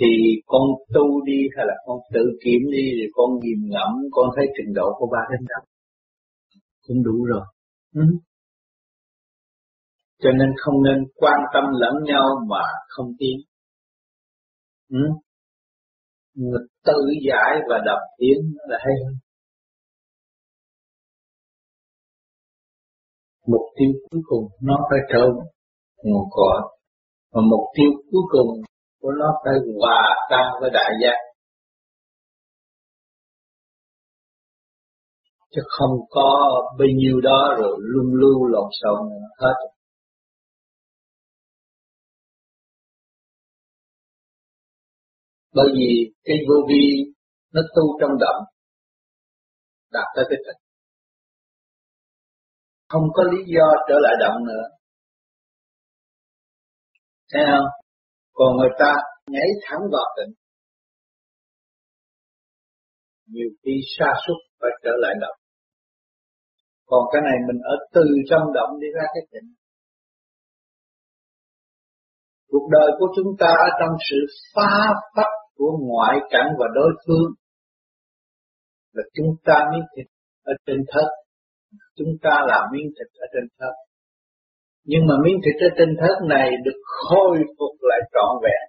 Thì 0.00 0.06
con 0.46 0.62
tu 0.94 1.24
đi 1.24 1.40
hay 1.56 1.66
là 1.68 1.74
con 1.86 1.98
tự 2.12 2.24
kiểm 2.44 2.60
đi 2.72 2.84
rồi 2.98 3.10
con 3.12 3.30
nhìn 3.42 3.70
ngẫm 3.70 3.92
con 4.10 4.26
thấy 4.36 4.46
trình 4.56 4.74
độ 4.74 4.88
của 4.98 5.08
ba 5.12 5.22
đến 5.30 5.46
đâu. 5.48 5.62
Cũng 6.86 7.02
đủ 7.02 7.24
rồi. 7.24 7.44
Ừ. 7.94 8.02
Cho 10.22 10.30
nên 10.30 10.48
không 10.56 10.82
nên 10.82 10.96
quan 11.14 11.40
tâm 11.54 11.64
lẫn 11.80 11.94
nhau 12.04 12.24
mà 12.48 12.62
không 12.88 13.12
tiến. 13.18 13.36
Ừ 14.90 14.98
người 16.38 16.60
tự 16.84 17.00
giải 17.28 17.52
và 17.70 17.78
đọc 17.86 17.98
tiếng 18.18 18.40
là 18.68 18.78
hay 18.80 18.94
hơn 19.04 19.14
mục 23.52 23.64
tiêu 23.76 23.92
cuối 24.10 24.20
cùng 24.24 24.44
nó 24.62 24.76
phải 24.90 24.98
trở 25.12 25.22
nguồn 26.04 26.24
cội. 26.30 26.60
Và 27.32 27.40
mục 27.50 27.64
tiêu 27.74 27.90
cuối 28.10 28.22
cùng 28.32 28.48
của 29.00 29.10
nó 29.10 29.26
phải 29.44 29.54
hòa 29.80 30.02
tan 30.30 30.46
với 30.60 30.70
đại 30.70 30.90
giác. 31.02 31.18
Chứ 35.50 35.60
không 35.66 35.90
có 36.10 36.62
bấy 36.78 36.88
nhiêu 36.96 37.20
đó 37.20 37.56
rồi 37.58 37.76
lung 37.78 38.14
lưu 38.14 38.44
lộn 38.44 38.68
xộn 38.82 39.08
hết 39.40 39.54
bởi 45.58 45.68
vì 45.74 46.12
cái 46.24 46.36
vô 46.48 46.54
vi 46.68 46.84
nó 47.54 47.60
tu 47.74 47.82
trong 48.00 48.10
động, 48.20 48.42
đạt 49.92 50.06
tới 50.16 50.24
cái 50.28 50.38
tịch 50.46 50.67
không 52.88 53.06
có 53.14 53.22
lý 53.22 53.38
do 53.54 53.66
trở 53.88 53.94
lại 54.00 54.14
động 54.20 54.44
nữa. 54.44 54.64
Thấy 57.32 57.42
không? 57.50 57.68
Còn 58.32 58.56
người 58.56 58.70
ta 58.78 58.94
nhảy 59.26 59.48
thẳng 59.66 59.80
vào 59.92 60.06
tỉnh 60.16 60.34
nhiều 63.26 63.48
khi 63.62 63.72
sa 63.98 64.06
sút 64.26 64.36
phải 64.60 64.70
trở 64.84 64.90
lại 65.02 65.14
động 65.20 65.38
còn 66.86 67.02
cái 67.12 67.22
này 67.28 67.36
mình 67.48 67.60
ở 67.62 67.76
từ 67.94 68.04
trong 68.30 68.42
động 68.54 68.80
đi 68.80 68.88
ra 68.96 69.04
cái 69.14 69.24
tỉnh 69.32 69.48
cuộc 72.50 72.68
đời 72.70 72.90
của 72.98 73.06
chúng 73.16 73.30
ta 73.38 73.46
ở 73.46 73.70
trong 73.80 73.94
sự 74.10 74.16
phá 74.54 74.74
phách 75.16 75.34
của 75.56 75.72
ngoại 75.80 76.16
cảnh 76.30 76.48
và 76.58 76.66
đối 76.74 76.92
phương. 77.06 77.30
Là 78.92 79.02
chúng 79.14 79.26
ta 79.44 79.54
mới 79.72 79.80
thịt 79.96 80.06
ở 80.42 80.52
trên 80.66 80.76
thất 80.92 81.08
chúng 81.96 82.12
ta 82.22 82.34
là 82.50 82.58
miếng 82.72 82.88
thịt 82.96 83.08
ở 83.24 83.26
trên 83.32 83.44
thớt 83.58 83.74
nhưng 84.90 85.02
mà 85.08 85.14
miếng 85.24 85.38
thịt 85.44 85.56
ở 85.68 85.70
trên 85.78 85.90
thớt 86.00 86.16
này 86.34 86.48
được 86.64 86.78
khôi 87.00 87.36
phục 87.56 87.74
lại 87.90 88.00
trọn 88.12 88.32
vẹn, 88.44 88.64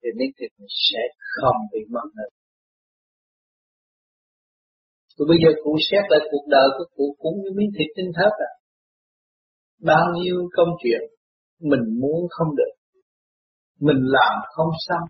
thì 0.00 0.08
miếng 0.18 0.32
thịt 0.38 0.50
sẽ 0.90 1.02
không 1.34 1.58
bị 1.72 1.80
mất 1.94 2.06
nữa 2.16 2.30
Rồi 5.16 5.26
bây 5.30 5.38
giờ 5.42 5.50
cụ 5.64 5.72
xét 5.90 6.04
lại 6.10 6.20
cuộc 6.30 6.44
đời 6.48 6.68
của 6.76 6.84
cụ 6.96 7.06
cũng 7.18 7.36
như 7.42 7.50
miếng 7.56 7.72
thịt 7.76 7.88
trên 7.96 8.08
thớt 8.16 8.32
à. 8.48 8.52
Bao 9.90 10.04
nhiêu 10.16 10.36
công 10.56 10.72
chuyện 10.82 11.02
mình 11.70 11.84
muốn 12.00 12.20
không 12.30 12.56
được. 12.56 12.72
Mình 13.80 14.00
làm 14.16 14.34
không 14.54 14.72
xong. 14.86 15.04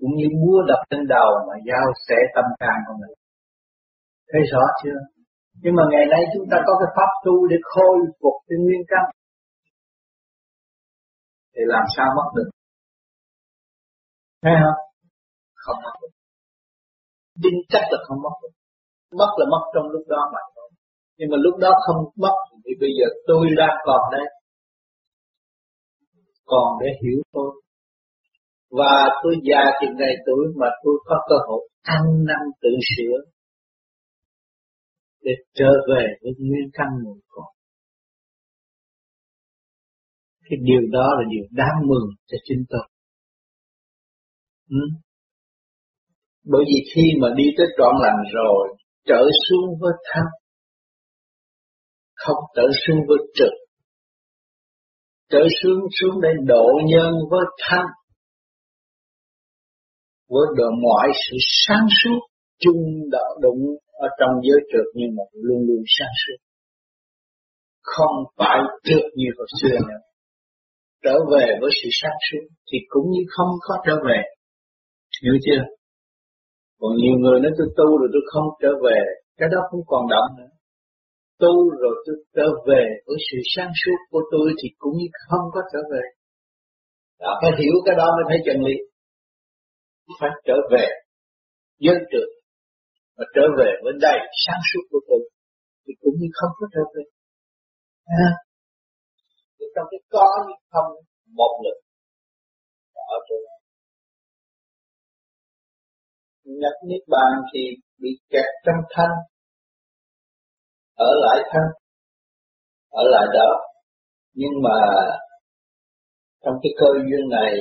Cũng 0.00 0.14
như 0.18 0.26
búa 0.40 0.58
đập 0.68 0.80
trên 0.90 1.00
đầu 1.08 1.30
mà 1.48 1.54
dao 1.68 1.86
sẽ 2.08 2.16
tâm 2.34 2.44
can 2.60 2.76
của 2.86 2.94
mình. 3.00 3.14
Thấy 4.32 4.42
rõ 4.52 4.62
chưa? 4.82 4.98
Nhưng 5.60 5.74
mà 5.78 5.82
ngày 5.90 6.06
nay 6.12 6.22
chúng 6.34 6.46
ta 6.50 6.56
có 6.66 6.72
cái 6.80 6.90
pháp 6.96 7.10
tu 7.24 7.46
để 7.50 7.56
khôi 7.62 7.98
phục 8.20 8.36
cái 8.48 8.58
nguyên 8.64 8.82
căn. 8.88 9.04
Thì 11.54 11.62
làm 11.74 11.84
sao 11.96 12.06
mất 12.16 12.28
được? 12.36 12.50
Thấy 14.42 14.52
không? 14.62 14.80
Không 15.54 15.78
mất 15.84 15.94
được. 16.02 16.12
Tin 17.42 17.54
chắc 17.68 17.84
là 17.90 17.98
không 18.06 18.22
mất 18.22 18.36
được. 18.42 18.54
Mất 19.20 19.30
là 19.38 19.46
mất 19.52 19.64
trong 19.74 19.86
lúc 19.94 20.04
đó 20.08 20.20
mà 20.34 20.40
thôi. 20.56 20.70
Nhưng 21.18 21.30
mà 21.32 21.36
lúc 21.44 21.54
đó 21.60 21.70
không 21.86 22.00
mất 22.16 22.36
thì 22.64 22.72
bây 22.80 22.90
giờ 22.98 23.06
tôi 23.26 23.46
đang 23.56 23.76
còn 23.84 24.00
đây. 24.12 24.26
Còn 26.44 26.68
để 26.80 26.88
hiểu 27.02 27.22
tôi. 27.32 27.50
Và 28.78 28.94
tôi 29.22 29.34
già 29.48 29.62
chừng 29.80 29.96
này 29.98 30.14
tuổi 30.26 30.44
mà 30.60 30.66
tôi 30.84 30.94
có 31.04 31.16
cơ 31.28 31.36
hội 31.48 31.68
ăn 31.82 32.02
năn 32.28 32.42
tự 32.62 32.70
sửa 32.90 33.16
để 35.22 35.32
trở 35.54 35.70
về 35.88 36.04
với 36.22 36.32
nguyên 36.38 36.70
căn 36.72 36.88
nguồn 37.02 37.18
cội. 37.28 37.52
Cái 40.40 40.58
điều 40.62 40.82
đó 40.92 41.06
là 41.18 41.24
điều 41.30 41.44
đáng 41.50 41.76
mừng 41.88 42.08
cho 42.26 42.36
chính 42.44 42.64
tôi. 42.68 42.88
Ừ? 44.70 44.84
Bởi 46.44 46.64
vì 46.66 46.90
khi 46.94 47.02
mà 47.20 47.28
đi 47.36 47.44
tới 47.56 47.66
trọn 47.78 47.94
lành 48.02 48.22
rồi, 48.34 48.76
trở 49.06 49.22
xuống 49.48 49.78
với 49.80 49.92
thân 50.12 50.24
không 52.24 52.44
trở 52.56 52.62
xuống 52.86 52.96
với 53.08 53.18
trực, 53.34 53.52
trở 55.30 55.42
xuống 55.62 55.80
xuống 56.00 56.20
để 56.22 56.28
độ 56.46 56.66
nhân 56.86 57.12
với 57.30 57.44
thanh, 57.60 57.86
với 60.28 60.46
độ 60.56 60.64
mọi 60.82 61.08
sự 61.14 61.36
sáng 61.66 61.86
suốt 62.02 62.18
chung 62.58 63.10
đạo 63.12 63.38
đụng 63.40 63.62
ở 64.06 64.08
trong 64.18 64.32
giới 64.46 64.60
trượt 64.70 64.86
nhưng 64.98 65.10
mà 65.16 65.24
luôn 65.46 65.60
luôn 65.68 65.82
sáng 65.96 66.14
suốt. 66.22 66.38
Không 67.92 68.16
phải 68.38 68.58
trượt 68.86 69.04
như 69.18 69.28
hồi 69.36 69.48
xưa 69.60 69.76
nữa. 69.88 70.00
Trở 71.04 71.16
về 71.32 71.46
với 71.60 71.70
sự 71.78 71.88
sáng 72.00 72.18
suốt 72.26 72.44
thì 72.68 72.78
cũng 72.92 73.06
như 73.12 73.22
không 73.34 73.52
có 73.66 73.74
trở 73.86 73.94
về. 74.08 74.20
Hiểu 75.22 75.36
chưa? 75.46 75.62
Còn 76.80 76.92
nhiều 77.02 77.16
người 77.22 77.38
nói 77.40 77.52
tôi 77.58 77.68
tu 77.78 77.88
rồi 78.00 78.08
tôi 78.14 78.22
không 78.32 78.46
trở 78.62 78.72
về, 78.86 79.00
cái 79.38 79.48
đó 79.52 79.58
không 79.70 79.84
còn 79.86 80.02
động 80.14 80.28
nữa. 80.38 80.50
Tu 81.42 81.54
rồi 81.82 81.94
tôi 82.06 82.16
trở 82.36 82.48
về 82.68 82.84
với 83.06 83.18
sự 83.28 83.38
sáng 83.54 83.72
suốt 83.80 83.98
của 84.10 84.22
tôi 84.32 84.46
thì 84.62 84.68
cũng 84.78 84.94
như 84.98 85.06
không 85.28 85.44
có 85.54 85.60
trở 85.72 85.80
về. 85.92 86.04
Đã 87.20 87.30
phải 87.40 87.50
hiểu 87.60 87.74
cái 87.86 87.94
đó 88.00 88.06
mới 88.16 88.24
thấy 88.28 88.38
chân 88.46 88.58
lý. 88.66 88.76
Phải 90.20 90.30
trở 90.46 90.56
về 90.72 90.86
dân 91.78 91.96
trượt 92.10 92.28
và 93.16 93.24
trở 93.34 93.44
về 93.58 93.70
với 93.82 93.92
đầy 94.00 94.18
sáng 94.44 94.62
suốt 94.68 94.84
của 94.90 95.00
tôi 95.08 95.22
thì 95.84 95.92
cũng 96.00 96.14
như 96.20 96.28
không 96.38 96.52
có 96.58 96.66
trở 96.74 96.82
về. 96.94 97.04
À, 98.04 98.28
thì 99.56 99.66
trong 99.74 99.86
cái 99.90 100.00
có 100.14 100.26
như 100.46 100.54
không 100.72 100.90
một 101.38 101.52
lực 101.64 101.78
ở 102.94 103.18
chỗ 103.28 103.36
đó. 103.46 103.54
Nhập 106.44 106.76
Niết 106.88 107.02
Bàn 107.08 107.32
thì 107.54 107.60
bị 108.02 108.10
kẹt 108.30 108.48
trong 108.64 108.80
thanh, 108.96 109.14
ở 110.94 111.10
lại 111.24 111.38
thanh, 111.52 111.70
ở 112.90 113.02
lại 113.12 113.26
đó. 113.34 113.50
Nhưng 114.34 114.54
mà 114.64 114.78
trong 116.44 116.54
cái 116.62 116.72
cơ 116.80 116.86
duyên 117.06 117.28
này, 117.30 117.52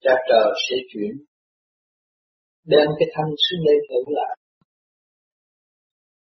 cha 0.00 0.12
trời 0.28 0.52
sẽ 0.70 0.76
chuyển 0.92 1.12
đem 2.72 2.88
cái 2.98 3.08
thanh 3.14 3.30
xuống 3.44 3.62
đây 3.66 3.76
thử 3.88 4.00
lại. 4.18 4.32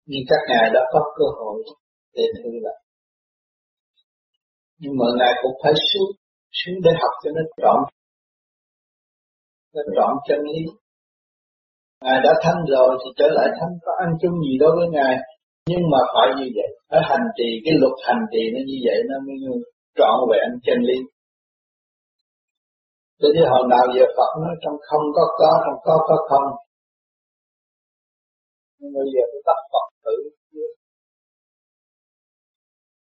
Nhưng 0.07 0.25
các 0.31 0.41
ngài 0.49 0.67
đã 0.75 0.81
có 0.93 1.01
cơ 1.19 1.27
hội 1.39 1.63
để 2.15 2.25
thử 2.37 2.51
lại. 2.67 2.79
Nhưng 4.81 4.95
mà 4.99 5.07
ngài 5.19 5.33
cũng 5.43 5.57
phải 5.63 5.73
xuống, 5.89 6.11
xuống 6.59 6.79
để 6.85 6.91
học 7.03 7.15
cho 7.23 7.31
nó 7.37 7.43
trọn, 7.61 7.79
nó 9.75 9.83
trọn 9.97 10.13
chân 10.29 10.41
lý. 10.53 10.63
Ngài 12.03 12.19
đã 12.25 12.33
thanh 12.43 12.61
rồi 12.69 12.91
thì 13.01 13.09
trở 13.19 13.29
lại 13.37 13.49
thanh 13.59 13.75
có 13.85 13.93
ăn 14.05 14.11
chung 14.23 14.37
gì 14.45 14.53
đối 14.61 14.73
với 14.77 14.89
Ngài. 14.97 15.15
Nhưng 15.71 15.85
mà 15.93 16.01
phải 16.15 16.29
như 16.39 16.47
vậy, 16.57 16.71
phải 16.91 17.01
hành 17.11 17.27
trì, 17.37 17.49
cái 17.65 17.75
luật 17.81 17.97
hành 18.07 18.23
trì 18.33 18.43
nó 18.55 18.61
như 18.69 18.77
vậy 18.87 18.99
nó 19.11 19.17
mới 19.27 19.37
trọn 19.99 20.17
vẹn 20.31 20.49
chân 20.67 20.79
lý. 20.89 20.99
Thế 23.25 23.31
thì 23.37 23.43
hồi 23.53 23.65
nào 23.73 23.85
giờ 23.95 24.05
Phật 24.17 24.31
nói 24.43 24.55
trong 24.63 24.77
không 24.89 25.05
có 25.17 25.25
có, 25.41 25.51
trong 25.65 25.79
có 25.87 25.95
có 26.09 26.17
không. 26.29 26.49
Nhưng 28.79 28.93
bây 28.97 29.07
giờ 29.15 29.23
tôi 29.31 29.43
tập 29.49 29.59
Phật 29.73 29.87
thử 30.05 30.15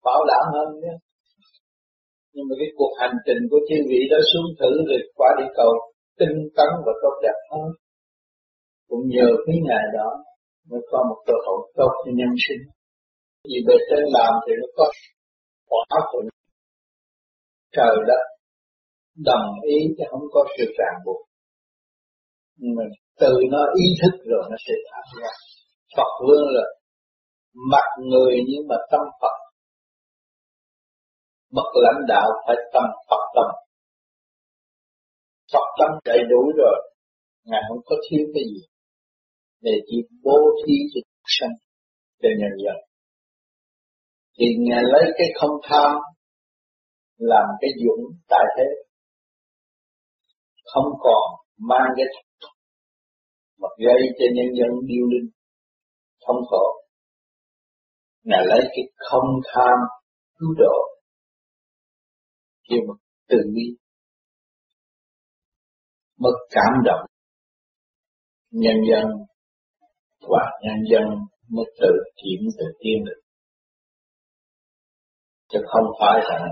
bảo 0.06 0.22
đảm 0.30 0.44
hơn 0.54 0.68
nhé. 0.84 0.96
Nhưng 2.34 2.46
mà 2.50 2.54
cái 2.60 2.70
cuộc 2.78 2.94
hành 3.02 3.16
trình 3.26 3.42
của 3.50 3.62
chư 3.68 3.78
vị 3.90 4.00
đó 4.12 4.20
xuống 4.30 4.48
thử 4.60 4.72
rồi 4.90 5.02
qua 5.18 5.30
đi 5.40 5.46
cầu 5.60 5.72
tinh 6.20 6.36
tấn 6.58 6.70
và 6.86 6.94
tốt 7.02 7.16
đẹp 7.24 7.38
hơn. 7.52 7.68
Cũng 8.90 9.04
nhờ 9.16 9.30
cái 9.46 9.58
ngày 9.68 9.86
đó 9.98 10.10
mới 10.70 10.82
có 10.92 11.00
một 11.10 11.20
cơ 11.28 11.36
hội 11.46 11.60
tốt 11.78 11.92
cho 12.02 12.12
nhân 12.20 12.34
sinh. 12.46 12.64
Vì 13.48 13.58
bề 13.68 13.76
trên 13.90 14.04
làm 14.16 14.32
thì 14.44 14.54
nó 14.62 14.68
có 14.78 14.86
quả 15.70 16.00
thuận 16.12 16.24
trời 17.76 17.96
đất 18.10 18.24
đồng 19.26 19.62
ý 19.64 19.78
chứ 19.98 20.04
không 20.10 20.26
có 20.32 20.46
sự 20.58 20.66
ràng 20.78 20.98
buộc. 21.06 21.28
Mà 22.60 22.84
từ 23.20 23.34
nó 23.52 23.58
ý 23.76 23.86
thức 24.02 24.18
rồi 24.26 24.44
nó 24.50 24.58
sẽ 24.68 24.74
thả 24.92 24.98
ra. 25.22 25.30
Phật 25.98 26.12
vương 26.28 26.46
là 26.56 26.64
mặt 27.72 27.88
người 28.00 28.34
nhưng 28.48 28.68
mà 28.68 28.76
tâm 28.92 29.02
Phật. 29.22 29.38
Bậc 31.52 31.72
lãnh 31.84 32.02
đạo 32.08 32.28
phải 32.48 32.56
tâm 32.74 32.84
Phật 33.10 33.24
tâm. 33.36 33.50
Phật 35.54 35.68
tâm 35.80 36.00
đầy 36.06 36.20
đủ 36.30 36.52
rồi, 36.58 36.92
ngài 37.46 37.62
không 37.70 37.82
có 37.86 37.96
thiếu 38.10 38.26
cái 38.34 38.44
gì. 38.44 38.62
Để 39.62 39.72
chỉ 39.88 39.98
bố 40.24 40.38
thí 40.66 40.74
cho 40.94 41.02
sanh, 41.26 41.56
cho 42.22 42.30
nhân 42.40 42.52
dân. 42.66 42.76
Thì 44.40 44.46
ngài 44.60 44.84
lấy 44.84 45.04
cái 45.18 45.28
không 45.36 45.56
tham 45.64 45.96
làm 47.18 47.46
cái 47.62 47.70
dũng 47.84 48.04
tại 48.30 48.46
thế 48.58 48.87
không 50.74 50.90
còn 51.00 51.24
mang 51.58 51.88
cái 51.96 52.06
mà 53.60 53.68
gây 53.78 54.02
cho 54.18 54.26
nhân 54.36 54.46
dân 54.60 54.88
điêu 54.88 55.06
linh 55.12 55.30
thông 56.28 56.38
khổ. 56.50 56.66
Ngài 58.24 58.46
lấy 58.46 58.60
cái 58.62 58.84
không 58.98 59.30
tham 59.54 59.78
cứu 60.40 60.50
độ 60.58 60.98
kêu 62.70 62.80
một 62.88 62.96
từ 63.28 63.38
bi, 63.56 63.78
mất 66.18 66.36
cảm 66.50 66.74
động. 66.86 67.06
Nhân 68.52 68.76
dân 68.92 69.06
và 70.22 70.44
nhân 70.62 70.80
dân 70.92 71.04
mới 71.50 71.66
tự 71.82 71.92
kiểm 72.16 72.48
tự 72.60 72.66
tiên 72.80 73.04
được. 73.06 73.22
Chứ 75.50 75.60
không 75.68 75.86
phải 76.00 76.22
là 76.30 76.46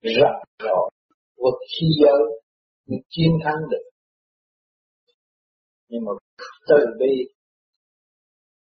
rất 0.00 0.32
rõ 0.58 0.88
vật 1.36 1.58
khí 1.68 1.86
giới 2.02 2.40
mình 2.88 3.02
chiến 3.08 3.32
thắng 3.44 3.60
được 3.70 3.84
nhưng 5.88 6.04
mà 6.04 6.12
từ 6.68 6.76
bi 7.00 7.14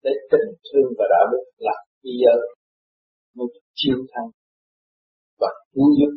để 0.03 0.11
tình 0.31 0.49
thương 0.65 0.89
và 0.97 1.05
đạo 1.09 1.25
đức 1.31 1.43
là 1.57 1.75
bây 2.03 2.13
giới 2.23 2.41
mới 3.35 3.47
chiến 3.73 3.97
thắng 4.11 4.29
và 5.39 5.47
cứu 5.73 5.89
giúp 5.99 6.13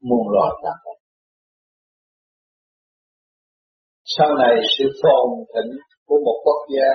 muôn 0.00 0.28
loài 0.34 0.52
tạm 0.62 0.76
vật 0.84 0.98
Sau 4.04 4.28
này 4.42 4.54
sự 4.78 4.84
phồn 5.02 5.28
thịnh 5.52 5.72
của 6.06 6.18
một 6.24 6.42
quốc 6.44 6.60
gia 6.74 6.90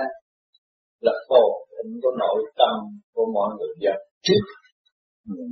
là 1.00 1.13
phồn 1.29 1.51
thịnh 1.72 2.00
của 2.01 2.12
nội 2.19 2.43
tâm 2.60 2.75
của 3.13 3.25
mọi 3.34 3.50
người 3.57 3.74
dân 3.84 3.95
trước 4.22 4.45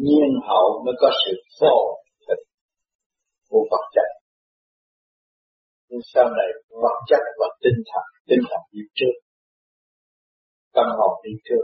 nhiên 0.05 0.29
hậu 0.48 0.84
mới 0.86 0.96
có 1.01 1.10
sự 1.25 1.34
phồn 1.60 1.88
thịnh 2.27 2.46
của 3.50 3.63
vật 3.72 3.86
chất. 3.96 4.23
Nhưng 5.93 6.05
sau 6.13 6.25
này 6.39 6.50
vật 6.69 6.97
chất 7.09 7.23
và 7.39 7.47
tinh 7.63 7.79
thần, 7.89 8.05
tinh 8.27 8.39
thần 8.50 8.62
đi 8.71 8.81
trước, 8.95 9.15
tâm 10.73 10.85
hồn 10.97 11.13
đi 11.23 11.31
trước, 11.43 11.63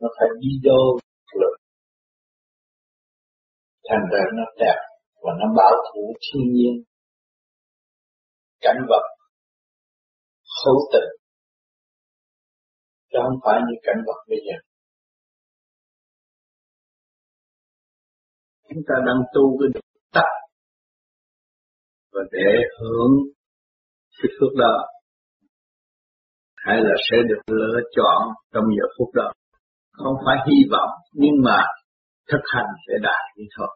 nó 0.00 0.08
phải 0.18 0.28
đi 0.40 0.48
đôi 0.62 1.00
lực. 1.40 1.56
Thành 3.88 4.04
ra 4.12 4.20
nó 4.36 4.44
đẹp 4.58 4.78
và 5.22 5.32
nó 5.40 5.46
bảo 5.56 5.72
thủ 5.88 6.14
thiên 6.24 6.52
nhiên. 6.54 6.74
Cảnh 8.60 8.80
vật 8.88 9.04
hữu 10.64 10.78
tình. 10.92 11.10
Chứ 13.10 13.18
không 13.24 13.38
phải 13.44 13.60
như 13.66 13.74
cảnh 13.82 14.00
vật 14.06 14.20
bây 14.28 14.38
giờ. 14.46 14.56
Chúng 18.68 18.82
ta 18.88 18.94
đang 19.06 19.20
tu 19.34 19.58
cái 19.58 19.68
được 19.74 19.88
tắt 20.12 20.30
và 22.12 22.20
để 22.32 22.48
hưởng 22.80 23.37
cái 24.22 24.30
phước 24.40 24.52
đó 24.58 24.74
hay 26.56 26.76
là 26.80 26.94
sẽ 27.10 27.16
được 27.28 27.42
lựa 27.54 27.80
chọn 27.96 28.20
trong 28.52 28.64
giờ 28.76 28.86
phút 28.98 29.08
đó. 29.14 29.32
Không 29.92 30.14
phải 30.24 30.36
hy 30.46 30.58
vọng 30.70 30.90
nhưng 31.12 31.36
mà 31.44 31.58
thực 32.30 32.42
hành 32.54 32.70
sẽ 32.86 32.94
đạt 33.02 33.22
đi 33.36 33.44
thôi. 33.56 33.68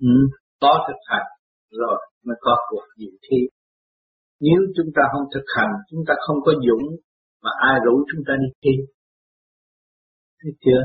Ừ, 0.00 0.14
có 0.60 0.84
thực 0.88 1.00
hành 1.10 1.26
rồi 1.70 1.98
mới 2.24 2.36
có 2.40 2.56
cuộc 2.68 2.84
diệu 2.98 3.14
thi. 3.30 3.36
Nếu 4.40 4.60
chúng 4.76 4.90
ta 4.96 5.02
không 5.12 5.26
thực 5.34 5.46
hành 5.56 5.72
chúng 5.90 6.00
ta 6.08 6.14
không 6.26 6.36
có 6.44 6.52
dũng 6.52 6.86
mà 7.42 7.50
ai 7.58 7.80
rủ 7.84 8.04
chúng 8.12 8.22
ta 8.26 8.34
đi 8.40 8.48
thi. 8.62 8.74
Thấy 10.42 10.52
chưa? 10.64 10.82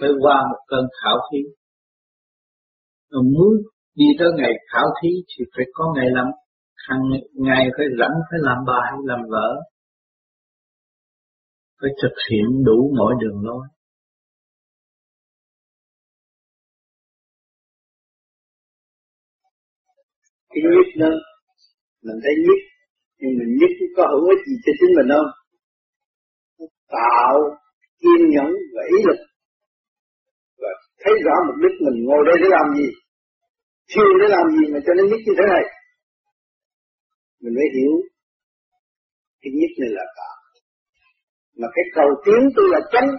Phải 0.00 0.10
qua 0.20 0.36
một 0.50 0.60
cơn 0.66 0.84
khảo 1.02 1.16
thí. 1.32 1.38
Muốn 3.10 3.52
đi 3.94 4.04
tới 4.18 4.28
ngày 4.36 4.52
khảo 4.72 4.86
thí 5.02 5.08
thì 5.28 5.44
phải 5.56 5.64
có 5.72 5.92
ngày 5.96 6.06
làm 6.10 6.26
hàng 6.88 7.02
ngày 7.34 7.64
phải 7.76 7.86
rảnh, 7.98 8.16
phải 8.30 8.40
làm 8.42 8.58
bài 8.66 8.90
làm 9.04 9.20
vợ 9.30 9.48
phải 11.82 11.90
thực 12.02 12.14
hiện 12.30 12.46
đủ 12.66 12.78
mọi 12.98 13.12
đường 13.20 13.38
lối. 13.46 13.64
Cái 20.50 20.62
nhất 20.64 20.88
đó, 21.00 21.10
mình 22.06 22.18
thấy 22.24 22.34
nhất 22.46 22.60
nhưng 23.18 23.32
mình 23.38 23.52
nhất 23.60 23.72
có 23.96 24.02
hữu 24.12 24.28
ích 24.34 24.42
gì 24.48 24.56
cho 24.64 24.72
chính 24.78 24.92
mình 24.98 25.08
không? 25.14 25.30
Tạo 26.96 27.36
kiên 28.00 28.20
nhẫn 28.34 28.50
và 28.74 28.82
ý 28.94 28.98
lực. 29.08 29.20
Và 30.60 30.70
thấy 31.02 31.14
rõ 31.24 31.34
mục 31.46 31.56
đích 31.62 31.76
mình 31.84 31.98
ngồi 32.06 32.22
đây 32.28 32.36
để 32.42 32.48
làm 32.56 32.66
gì 32.78 32.88
Chưa 33.92 34.08
để 34.20 34.26
làm 34.36 34.46
gì 34.56 34.64
mà 34.72 34.78
cho 34.84 34.92
nó 34.96 35.02
nhất 35.10 35.20
như 35.26 35.34
thế 35.38 35.44
này 35.54 35.64
mình 37.42 37.54
mới 37.58 37.68
hiểu. 37.76 37.94
Cái 39.40 39.50
nhất 39.58 39.72
này 39.80 39.90
là 39.98 40.06
tạo 40.18 40.36
mà 41.60 41.68
cái 41.74 41.84
cầu 41.98 42.08
tiến 42.24 42.42
tôi 42.56 42.66
là 42.74 42.80
chánh, 42.92 43.10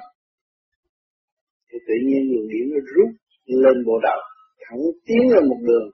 thì 1.67 1.77
tự 1.87 1.95
nhiên 2.07 2.21
luồng 2.31 2.47
điển 2.51 2.65
nó 2.73 2.79
rút 2.93 3.09
lên 3.63 3.77
bộ 3.87 3.95
đầu 4.07 4.19
thẳng 4.63 4.83
tiến 5.05 5.23
lên 5.33 5.43
một 5.49 5.59
đường, 5.67 5.87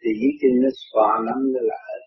thì 0.00 0.08
dĩ 0.20 0.28
nhiên 0.38 0.54
nó 0.62 0.70
xòa 0.86 1.10
nắm 1.26 1.38
nó 1.54 1.60
là 1.70 1.78
hết 1.88 2.02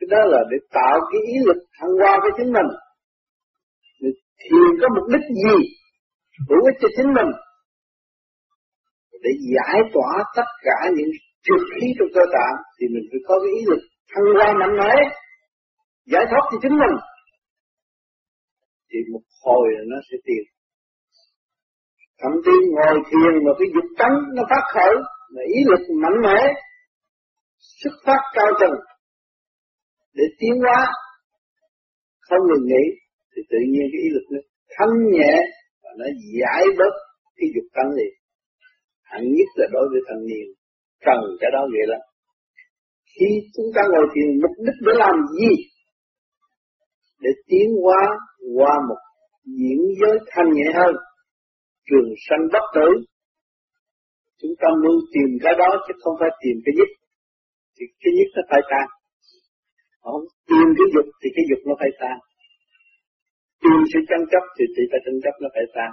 cái 0.00 0.08
đó 0.14 0.20
là 0.32 0.40
để 0.50 0.58
tạo 0.76 0.96
cái 1.10 1.20
ý 1.32 1.36
lực 1.48 1.60
thăng 1.78 1.92
hoa 2.00 2.12
với 2.22 2.32
chính 2.38 2.50
mình. 2.56 2.68
Thiền 4.42 4.70
có 4.80 4.86
mục 4.96 5.06
đích 5.12 5.26
gì? 5.44 5.56
Hữu 6.48 6.62
ích 6.70 6.78
cho 6.82 6.88
chính 6.96 7.10
mình. 7.18 7.30
Để 9.24 9.32
giải 9.54 9.78
tỏa 9.94 10.12
tất 10.36 10.48
cả 10.66 10.78
những 10.96 11.10
trực 11.46 11.62
khí 11.74 11.86
trong 11.98 12.10
cơ 12.16 12.24
tạng, 12.34 12.56
thì 12.76 12.84
mình 12.94 13.06
phải 13.10 13.20
có 13.28 13.34
cái 13.42 13.52
ý 13.58 13.62
lực 13.70 13.82
thăng 14.10 14.24
hoa 14.36 14.52
mạnh 14.60 14.76
mẽ 14.80 14.94
giải 16.06 16.24
thoát 16.30 16.44
cho 16.50 16.58
chính 16.62 16.76
mình. 16.82 16.94
Thì 18.90 18.98
một 19.12 19.24
hồi 19.44 19.68
là 19.76 19.82
nó 19.88 19.96
sẽ 20.10 20.16
tiền 20.24 20.44
thậm 22.22 22.32
chí 22.44 22.54
ngồi 22.74 22.96
thiền 23.08 23.32
mà 23.44 23.52
cái 23.58 23.68
dục 23.74 23.88
tánh 23.98 24.16
nó 24.36 24.42
phát 24.50 24.64
khởi 24.74 24.92
là 25.34 25.42
ý 25.56 25.58
lực 25.70 25.82
mạnh 26.02 26.18
mẽ, 26.24 26.38
xuất 27.58 27.94
phát 28.06 28.20
cao 28.34 28.50
tầng 28.60 28.76
để 30.14 30.24
tiến 30.38 30.54
hóa, 30.64 30.80
không 32.20 32.42
ngừng 32.48 32.66
nghỉ, 32.66 32.84
thì 33.32 33.42
tự 33.50 33.58
nhiên 33.70 33.86
cái 33.92 34.00
ý 34.06 34.08
lực 34.14 34.26
nó 34.32 34.40
thanh 34.76 34.94
nhẹ 35.14 35.34
và 35.82 35.90
nó 35.98 36.06
giải 36.38 36.64
bớt 36.78 36.94
cái 37.36 37.48
dục 37.54 37.68
tánh 37.74 37.90
liền 37.96 38.14
hẳn 39.02 39.22
nhất 39.36 39.48
là 39.54 39.66
đối 39.72 39.86
với 39.92 40.00
thanh 40.08 40.22
niên, 40.28 40.46
cần 41.06 41.20
cái 41.40 41.50
đó 41.52 41.62
vậy 41.72 41.86
lắm 41.92 42.00
khi 43.14 43.28
chúng 43.54 43.70
ta 43.74 43.82
ngồi 43.92 44.06
thiền, 44.12 44.28
mục 44.42 44.54
đích 44.66 44.78
để 44.86 44.92
làm 45.04 45.16
gì? 45.38 45.52
Để 47.22 47.30
tiến 47.48 47.68
hóa 47.82 48.02
qua 48.56 48.72
một 48.88 49.00
diễn 49.58 49.80
giới 50.00 50.16
thanh 50.30 50.48
nhẹ 50.56 50.68
hơn, 50.78 50.94
trường 51.88 52.08
sanh 52.26 52.44
bất 52.52 52.64
tử. 52.76 52.88
Chúng 54.40 54.54
ta 54.60 54.68
muốn 54.82 54.96
tìm 55.14 55.28
cái 55.44 55.54
đó 55.62 55.70
chứ 55.84 55.92
không 56.02 56.16
phải 56.20 56.30
tìm 56.42 56.56
cái 56.64 56.74
nhất 56.78 56.90
thì 57.76 57.84
cái 58.02 58.12
nhất 58.16 58.28
nó 58.36 58.42
phải 58.50 58.62
tan. 58.70 58.86
Không 60.04 60.22
tìm 60.50 60.66
cái 60.76 60.86
dục 60.94 61.06
thì 61.20 61.28
cái 61.36 61.44
dục 61.50 61.60
nó 61.68 61.74
phải 61.80 61.92
tan. 62.00 62.18
Tìm 63.62 63.78
sự 63.90 64.00
tranh 64.08 64.24
chấp 64.32 64.44
thì 64.56 64.64
sự 64.74 64.82
ta 64.92 64.98
tranh 65.04 65.20
chấp 65.24 65.34
nó 65.42 65.48
phải 65.54 65.66
tan. 65.76 65.90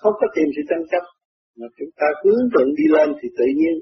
Không 0.00 0.14
có 0.20 0.26
tìm 0.34 0.48
sự 0.54 0.62
tranh 0.70 0.84
chấp 0.92 1.04
mà 1.58 1.66
chúng 1.78 1.92
ta 2.00 2.06
hướng 2.20 2.42
thượng 2.52 2.70
đi 2.78 2.86
lên 2.96 3.08
thì 3.18 3.26
tự 3.38 3.46
nhiên 3.58 3.74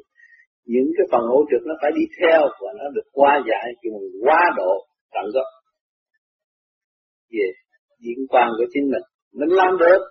những 0.72 0.88
cái 0.96 1.07
phần 1.12 1.22
hỗ 1.33 1.38
trợ 1.50 1.59
nó 1.68 1.74
phải 1.83 1.90
đi 1.98 2.05
theo 2.18 2.40
và 2.62 2.70
nó 2.79 2.87
được 2.96 3.07
qua 3.12 3.33
giải 3.48 3.66
khi 3.79 3.88
mình 3.94 4.09
quá 4.24 4.40
độ 4.57 4.72
tận 5.14 5.26
gốc. 5.35 5.48
Về 7.33 7.46
diễn 8.02 8.20
quan 8.29 8.48
của 8.59 8.66
chính 8.72 8.87
mình. 8.92 9.07
Mình 9.38 9.52
làm 9.61 9.72
được. 9.79 10.02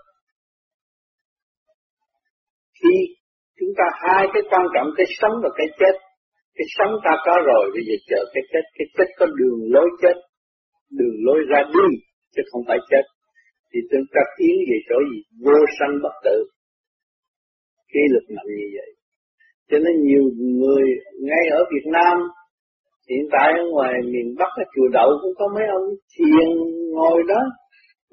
Khi 2.80 2.96
chúng 3.60 3.74
ta 3.78 3.86
hai 4.04 4.24
cái 4.34 4.44
quan 4.52 4.66
trọng, 4.74 4.88
cái 4.98 5.08
sống 5.20 5.36
và 5.44 5.50
cái 5.58 5.68
chết. 5.80 5.96
Cái 6.58 6.68
sống 6.78 6.94
ta 7.06 7.14
có 7.26 7.36
rồi, 7.50 7.64
bây 7.74 7.84
giờ 7.88 7.96
chờ 8.10 8.22
cái 8.34 8.44
chết. 8.52 8.66
Cái 8.78 8.88
chết 8.96 9.10
có 9.20 9.26
đường 9.40 9.60
lối 9.74 9.90
chết. 10.02 10.16
Đường 10.98 11.18
lối 11.28 11.40
ra 11.50 11.60
đi, 11.76 11.88
chứ 12.36 12.42
không 12.52 12.64
phải 12.68 12.78
chết. 12.90 13.06
Thì 13.72 13.80
chúng 13.92 14.08
ta 14.14 14.22
tiến 14.38 14.56
về 14.70 14.78
chỗ 14.90 14.98
gì? 15.10 15.20
Vô 15.44 15.60
sanh 15.80 15.94
bất 16.04 16.16
tử. 16.26 16.38
Cái 17.92 18.04
lực 18.14 18.26
mạnh 18.36 18.50
như 18.60 18.68
vậy 18.78 18.95
cho 19.70 19.78
nên 19.84 19.96
nhiều 20.08 20.24
người 20.62 20.86
ngay 21.28 21.44
ở 21.52 21.60
Việt 21.74 21.86
Nam 21.96 22.18
hiện 23.10 23.24
tại 23.32 23.50
ở 23.60 23.64
ngoài 23.74 23.94
miền 24.12 24.36
Bắc 24.40 24.52
ở 24.62 24.64
chùa 24.76 24.88
đậu 24.98 25.10
cũng 25.22 25.34
có 25.40 25.46
mấy 25.56 25.66
ông 25.78 25.88
thiền 26.14 26.48
ngồi 26.96 27.20
đó 27.28 27.42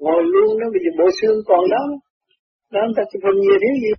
ngồi 0.03 0.21
luôn 0.33 0.59
đó 0.59 0.67
bây 0.73 0.81
giờ 0.83 0.91
bộ 0.99 1.07
xương 1.21 1.37
còn 1.45 1.63
đó. 1.73 1.83
Đó 2.73 2.81
người 2.85 2.97
ta 2.97 3.03
chụp 3.11 3.21
hình 3.25 3.39
nhiều 3.41 3.57
thiếu 3.61 3.75
gì. 3.83 3.91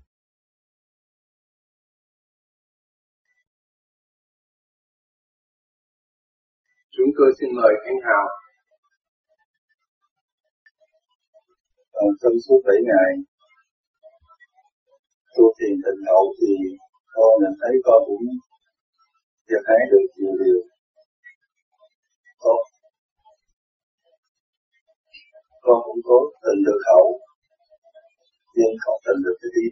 Chúng 6.97 7.11
tôi 7.19 7.29
xin 7.39 7.49
mời 7.59 7.73
anh 7.89 7.99
Hào. 8.07 8.27
Ở 11.93 12.07
trong 12.21 12.37
suốt 12.49 12.61
7 12.67 12.77
ngày 12.89 13.11
tu 15.37 15.45
thiền 15.59 15.75
tịnh 15.85 16.03
hậu 16.11 16.27
thì 16.39 16.53
con 17.15 17.31
nhận 17.43 17.55
thấy 17.61 17.75
con 17.87 17.99
cũng 18.07 18.25
được 19.49 19.63
thấy 19.69 19.81
được 19.91 20.07
nhiều 20.17 20.35
điều. 20.43 20.61
Con 22.43 22.59
con 25.65 25.79
cũng 25.85 26.01
có 26.09 26.17
tình 26.43 26.61
được 26.67 26.81
hậu, 26.89 27.07
nhưng 28.57 28.75
không 28.83 28.99
tình 29.07 29.21
được 29.25 29.37
cái 29.41 29.51
đi 29.57 29.67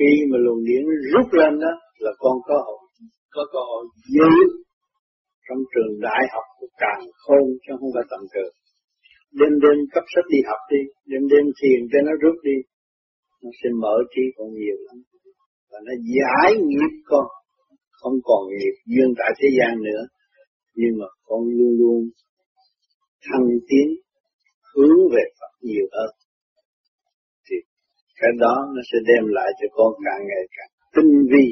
khi 0.00 0.10
mà 0.30 0.36
luồng 0.44 0.62
điển 0.66 0.82
rút 1.12 1.28
lên 1.38 1.52
đó 1.64 1.72
là 2.04 2.12
con 2.22 2.36
có 2.48 2.56
hội 2.66 2.80
có 3.34 3.42
cơ 3.52 3.60
hội 3.70 3.84
giữ 4.14 4.32
trong 5.46 5.60
trường 5.72 5.92
đại 6.06 6.22
học 6.32 6.46
của 6.58 6.70
càng 6.82 7.02
khôn, 7.22 7.44
chứ 7.62 7.72
không 7.80 7.90
phải 7.94 8.06
tầm 8.10 8.22
trường 8.32 8.52
đêm 9.38 9.52
đêm 9.64 9.78
cấp 9.94 10.04
sách 10.14 10.26
đi 10.32 10.40
học 10.50 10.62
đi 10.72 10.80
đêm 11.10 11.22
đêm 11.32 11.44
thiền 11.58 11.80
cho 11.90 11.98
nó 12.06 12.12
rút 12.22 12.36
đi. 12.48 12.56
Nó 13.42 13.50
sẽ 13.58 13.68
mở 13.82 13.96
trí 14.12 14.22
còn 14.36 14.48
nhiều 14.58 14.78
lắm. 14.86 14.98
Và 15.70 15.78
nó 15.86 15.92
giải 16.14 16.50
nghiệp 16.68 16.94
con. 17.10 17.26
Không 18.00 18.16
còn 18.28 18.42
nghiệp 18.48 18.76
duyên 18.92 19.08
tại 19.18 19.30
thế 19.38 19.48
gian 19.58 19.72
nữa. 19.88 20.02
Nhưng 20.74 20.94
mà 21.00 21.06
con 21.28 21.40
luôn 21.56 21.72
luôn 21.80 22.00
thăng 23.26 23.48
tiến, 23.68 23.88
hướng 24.74 24.98
về 25.14 25.24
Phật 25.38 25.52
nhiều 25.68 25.86
hơn. 25.96 26.10
Thì 27.46 27.56
cái 28.20 28.32
đó 28.42 28.54
nó 28.74 28.82
sẽ 28.92 28.98
đem 29.08 29.24
lại 29.36 29.50
cho 29.58 29.66
con 29.76 29.92
càng 30.06 30.22
ngày 30.28 30.44
càng 30.56 30.70
tinh 30.94 31.12
vi, 31.32 31.46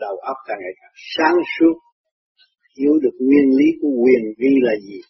đầu 0.00 0.16
óc 0.32 0.36
càng 0.48 0.58
ngày 0.62 0.74
càng 0.80 0.94
sáng 1.14 1.36
suốt. 1.54 1.76
Hiểu 2.78 2.94
được 3.02 3.16
nguyên 3.26 3.48
lý 3.58 3.68
của 3.80 3.92
quyền 4.02 4.24
vi 4.38 4.52
là 4.66 4.74
gì 4.86 5.00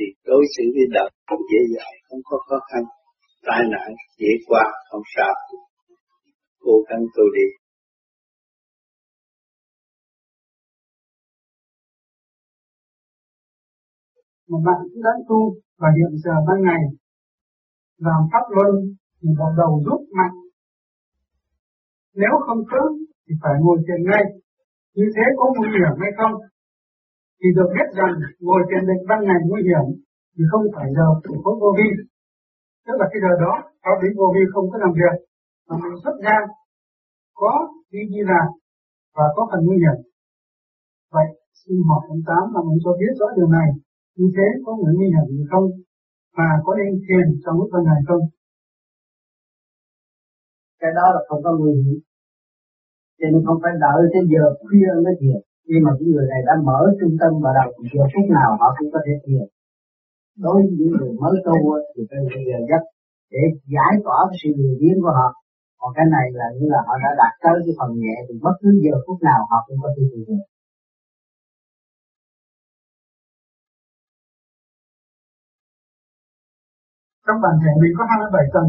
thì 0.00 0.06
đối 0.24 0.44
xử 0.56 0.64
với 0.74 0.86
đời 0.96 1.10
cũng 1.28 1.42
dễ 1.52 1.60
dàng, 1.74 1.94
không 2.08 2.22
có 2.24 2.36
khó 2.46 2.58
khăn, 2.68 2.82
tai 3.46 3.62
nạn 3.72 3.88
dễ 4.18 4.32
qua, 4.46 4.64
không 4.90 5.02
sao. 5.16 5.34
Cố 6.60 6.74
gắng 6.88 7.04
tu 7.14 7.24
đi. 7.36 7.46
Một 14.48 14.60
bạn 14.66 14.80
cũng 14.90 15.02
đã 15.02 15.10
tu 15.28 15.40
và 15.78 15.88
hiện 15.96 16.12
giờ 16.24 16.34
ban 16.48 16.58
ngày. 16.66 16.82
Làm 17.98 18.20
pháp 18.32 18.44
luân 18.54 18.72
thì 19.22 19.28
bắt 19.38 19.52
đầu 19.56 19.82
rút 19.86 20.00
mạnh. 20.18 20.36
Nếu 22.14 22.34
không 22.46 22.62
cứ, 22.70 22.82
thì 23.28 23.34
phải 23.42 23.54
ngồi 23.60 23.78
thiền 23.86 24.00
ngay. 24.10 24.24
Như 24.94 25.06
thế 25.16 25.22
có 25.36 25.44
nguy 25.56 25.68
hiểm 25.76 25.94
hay 26.00 26.10
không? 26.18 26.34
Thì 27.40 27.48
được 27.56 27.68
biết 27.74 27.88
rằng 27.98 28.14
ngồi 28.44 28.60
thiền 28.68 28.82
định 28.88 29.02
ban 29.08 29.20
ngày 29.26 29.40
nguy 29.48 29.60
hiểm 29.68 29.86
thì 30.34 30.42
không 30.50 30.64
phải 30.74 30.88
giờ 30.96 31.08
của 31.24 31.38
có 31.44 31.52
vô 31.60 31.70
vi. 31.78 31.88
Tức 32.86 32.96
là 33.00 33.06
cái 33.12 33.20
giờ 33.24 33.32
đó 33.44 33.52
pháp 33.84 33.96
lý 34.02 34.08
vô 34.18 34.26
vi 34.34 34.42
không 34.52 34.66
có 34.70 34.76
làm 34.84 34.92
việc. 35.00 35.14
Mà 35.68 35.74
mình 35.82 35.96
xuất 36.04 36.16
ra 36.26 36.36
có 37.40 37.52
đi 37.92 38.00
đi 38.12 38.20
làm 38.30 38.46
và 39.16 39.24
có 39.36 39.42
phần 39.50 39.60
nguy 39.66 39.76
hiểm. 39.84 39.98
Vậy 41.14 41.26
xin 41.60 41.76
hỏi 41.88 42.02
ông 42.12 42.22
tám 42.28 42.44
là 42.54 42.60
mình 42.68 42.78
cho 42.84 42.92
biết 43.00 43.12
rõ 43.20 43.26
điều 43.36 43.48
này, 43.58 43.68
như 44.18 44.28
thế 44.36 44.46
có 44.64 44.70
người 44.76 44.92
nguy 44.96 45.08
hiểm 45.14 45.26
gì 45.36 45.44
không? 45.50 45.66
Và 46.36 46.48
có 46.64 46.70
nên 46.78 46.90
thiền 47.04 47.26
trong 47.42 47.54
lúc 47.58 47.68
ban 47.72 47.82
ngày 47.84 48.00
không? 48.08 48.24
Cái 50.80 50.90
đó 50.98 51.06
là 51.14 51.20
không 51.28 51.40
có 51.44 51.50
nguy 51.58 51.72
hiểm. 51.82 51.98
Cho 53.18 53.26
nên 53.32 53.40
không 53.46 53.58
phải 53.62 53.72
đợi 53.84 54.00
tới 54.12 54.22
giờ 54.32 54.44
khuya 54.60 54.90
mới 55.04 55.14
thiền 55.20 55.40
nhưng 55.68 55.82
mà 55.84 55.90
những 55.98 56.10
người 56.14 56.26
này 56.32 56.40
đã 56.48 56.54
mở 56.68 56.80
trung 57.00 57.14
tâm 57.20 57.32
và 57.44 57.50
đầu 57.58 57.68
giờ 57.92 58.04
phút 58.12 58.26
nào, 58.36 58.50
họ 58.60 58.68
cũng 58.78 58.90
có 58.94 59.00
thể 59.06 59.14
thiền 59.24 59.44
đối 60.44 60.54
với 60.62 60.72
những 60.78 60.92
người 60.96 61.12
mới 61.22 61.34
tu 61.46 61.56
thì 61.92 62.02
phải 62.10 62.20
giờ 62.48 62.58
giấc 62.70 62.82
để 63.32 63.42
giải 63.74 63.92
tỏa 64.04 64.18
cái 64.28 64.36
sự 64.42 64.50
lười 64.60 64.74
biến 64.80 64.96
của 65.02 65.12
họ. 65.18 65.28
Còn 65.80 65.90
cái 65.96 66.06
này 66.14 66.26
là 66.38 66.46
như 66.58 66.66
là 66.74 66.80
họ 66.86 66.94
đã 67.04 67.10
đạt 67.20 67.32
tới 67.44 67.56
cái 67.64 67.74
phần 67.78 67.90
nhẹ 68.02 68.16
thì 68.26 68.34
bất 68.44 68.54
cứ 68.60 68.68
giờ 68.84 68.94
phút 69.04 69.18
nào, 69.28 69.40
họ 69.50 69.58
cũng 69.66 69.78
có 69.82 69.88
thể 69.94 70.02
thiền 70.10 70.24
được. 70.28 70.44
Trong 77.26 77.38
bản 77.44 77.54
thể 77.62 77.72
mình 77.82 77.92
có 77.98 78.04
27 78.10 78.46
tầng. 78.54 78.68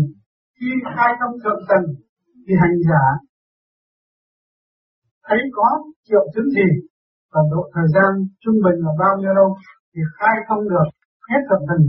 Khi 0.58 0.70
hai 0.96 1.10
trong 1.20 1.34
thượng 1.44 1.62
tầng, 1.70 1.86
thì 2.46 2.54
hành 2.62 2.78
giả 2.90 3.04
thấy 5.28 5.40
có 5.58 5.68
triệu 6.08 6.26
chứng 6.34 6.50
gì? 6.58 6.70
Và 7.32 7.42
độ 7.52 7.62
thời 7.74 7.88
gian 7.96 8.12
trung 8.44 8.58
bình 8.66 8.78
là 8.86 8.92
bao 9.00 9.14
nhiêu 9.20 9.34
lâu 9.40 9.50
thì 9.92 10.02
khai 10.18 10.36
thông 10.48 10.64
được 10.72 10.88
hết 11.30 11.42
thượng 11.50 11.66
thần 11.68 11.82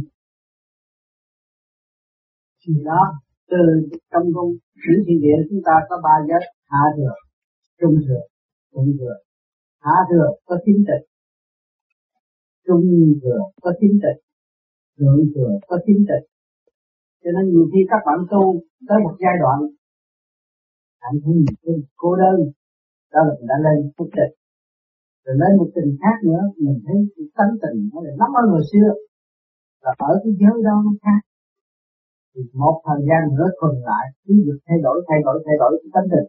thì 2.66 2.72
đó, 2.84 3.02
từ 3.50 3.62
trong 4.10 4.26
công 4.34 4.50
sử 4.82 4.92
thiên 5.06 5.20
địa 5.24 5.38
chúng 5.48 5.62
ta 5.66 5.74
có 5.88 5.96
ba 6.04 6.14
giới, 6.28 6.42
hạ 6.72 6.82
thừa, 6.96 7.14
trung 7.80 7.96
thừa 8.06 8.24
trung 8.72 8.90
thừa. 8.98 9.16
Hạ 9.80 9.96
thừa 10.10 10.28
có 10.44 10.56
chính 10.64 10.84
tịch, 10.88 11.04
trung 12.66 12.84
thừa 13.22 13.40
có 13.62 13.70
chính 13.80 13.98
tịch, 14.02 14.20
thượng 14.98 15.20
thừa 15.34 15.52
có 15.68 15.76
chính 15.86 16.04
tịch. 16.08 16.26
Cho 17.24 17.30
nên 17.34 17.44
nhiều 17.52 17.66
khi 17.72 17.80
các 17.90 18.00
bạn 18.06 18.18
tu 18.30 18.60
tới 18.88 18.98
một 19.04 19.14
giai 19.22 19.36
đoạn, 19.42 19.58
hạnh 21.00 21.18
phúc 21.24 21.34
cô 21.96 22.16
đơn 22.16 22.38
đó 23.12 23.20
là 23.26 23.32
mình 23.38 23.48
đã 23.50 23.56
lên 23.64 23.78
phúc 23.96 24.08
tịch 24.18 24.32
rồi 25.24 25.36
lên 25.42 25.52
một 25.60 25.68
tình 25.76 25.90
khác 26.02 26.16
nữa, 26.28 26.42
mình 26.64 26.78
thấy 26.84 26.96
cái 27.14 27.26
tánh 27.38 27.52
tình 27.62 27.78
nó 27.92 27.98
lại 28.04 28.14
lắm 28.20 28.30
hơn 28.36 28.46
hồi 28.54 28.64
xưa. 28.70 28.88
Là 29.84 29.92
ở 30.10 30.12
cái 30.22 30.32
giới 30.40 30.56
đó 30.66 30.74
nó 30.86 30.92
khác. 31.04 31.20
Thì 32.32 32.40
một 32.62 32.76
thời 32.86 33.00
gian 33.08 33.22
nữa 33.36 33.48
thuần 33.58 33.74
lại, 33.88 34.06
cứ 34.24 34.34
việc 34.46 34.60
thay 34.66 34.78
đổi 34.86 34.96
thay 35.08 35.20
đổi 35.26 35.36
thay 35.46 35.56
đổi 35.62 35.72
cái 35.80 35.90
tánh 35.94 36.08
tình. 36.12 36.28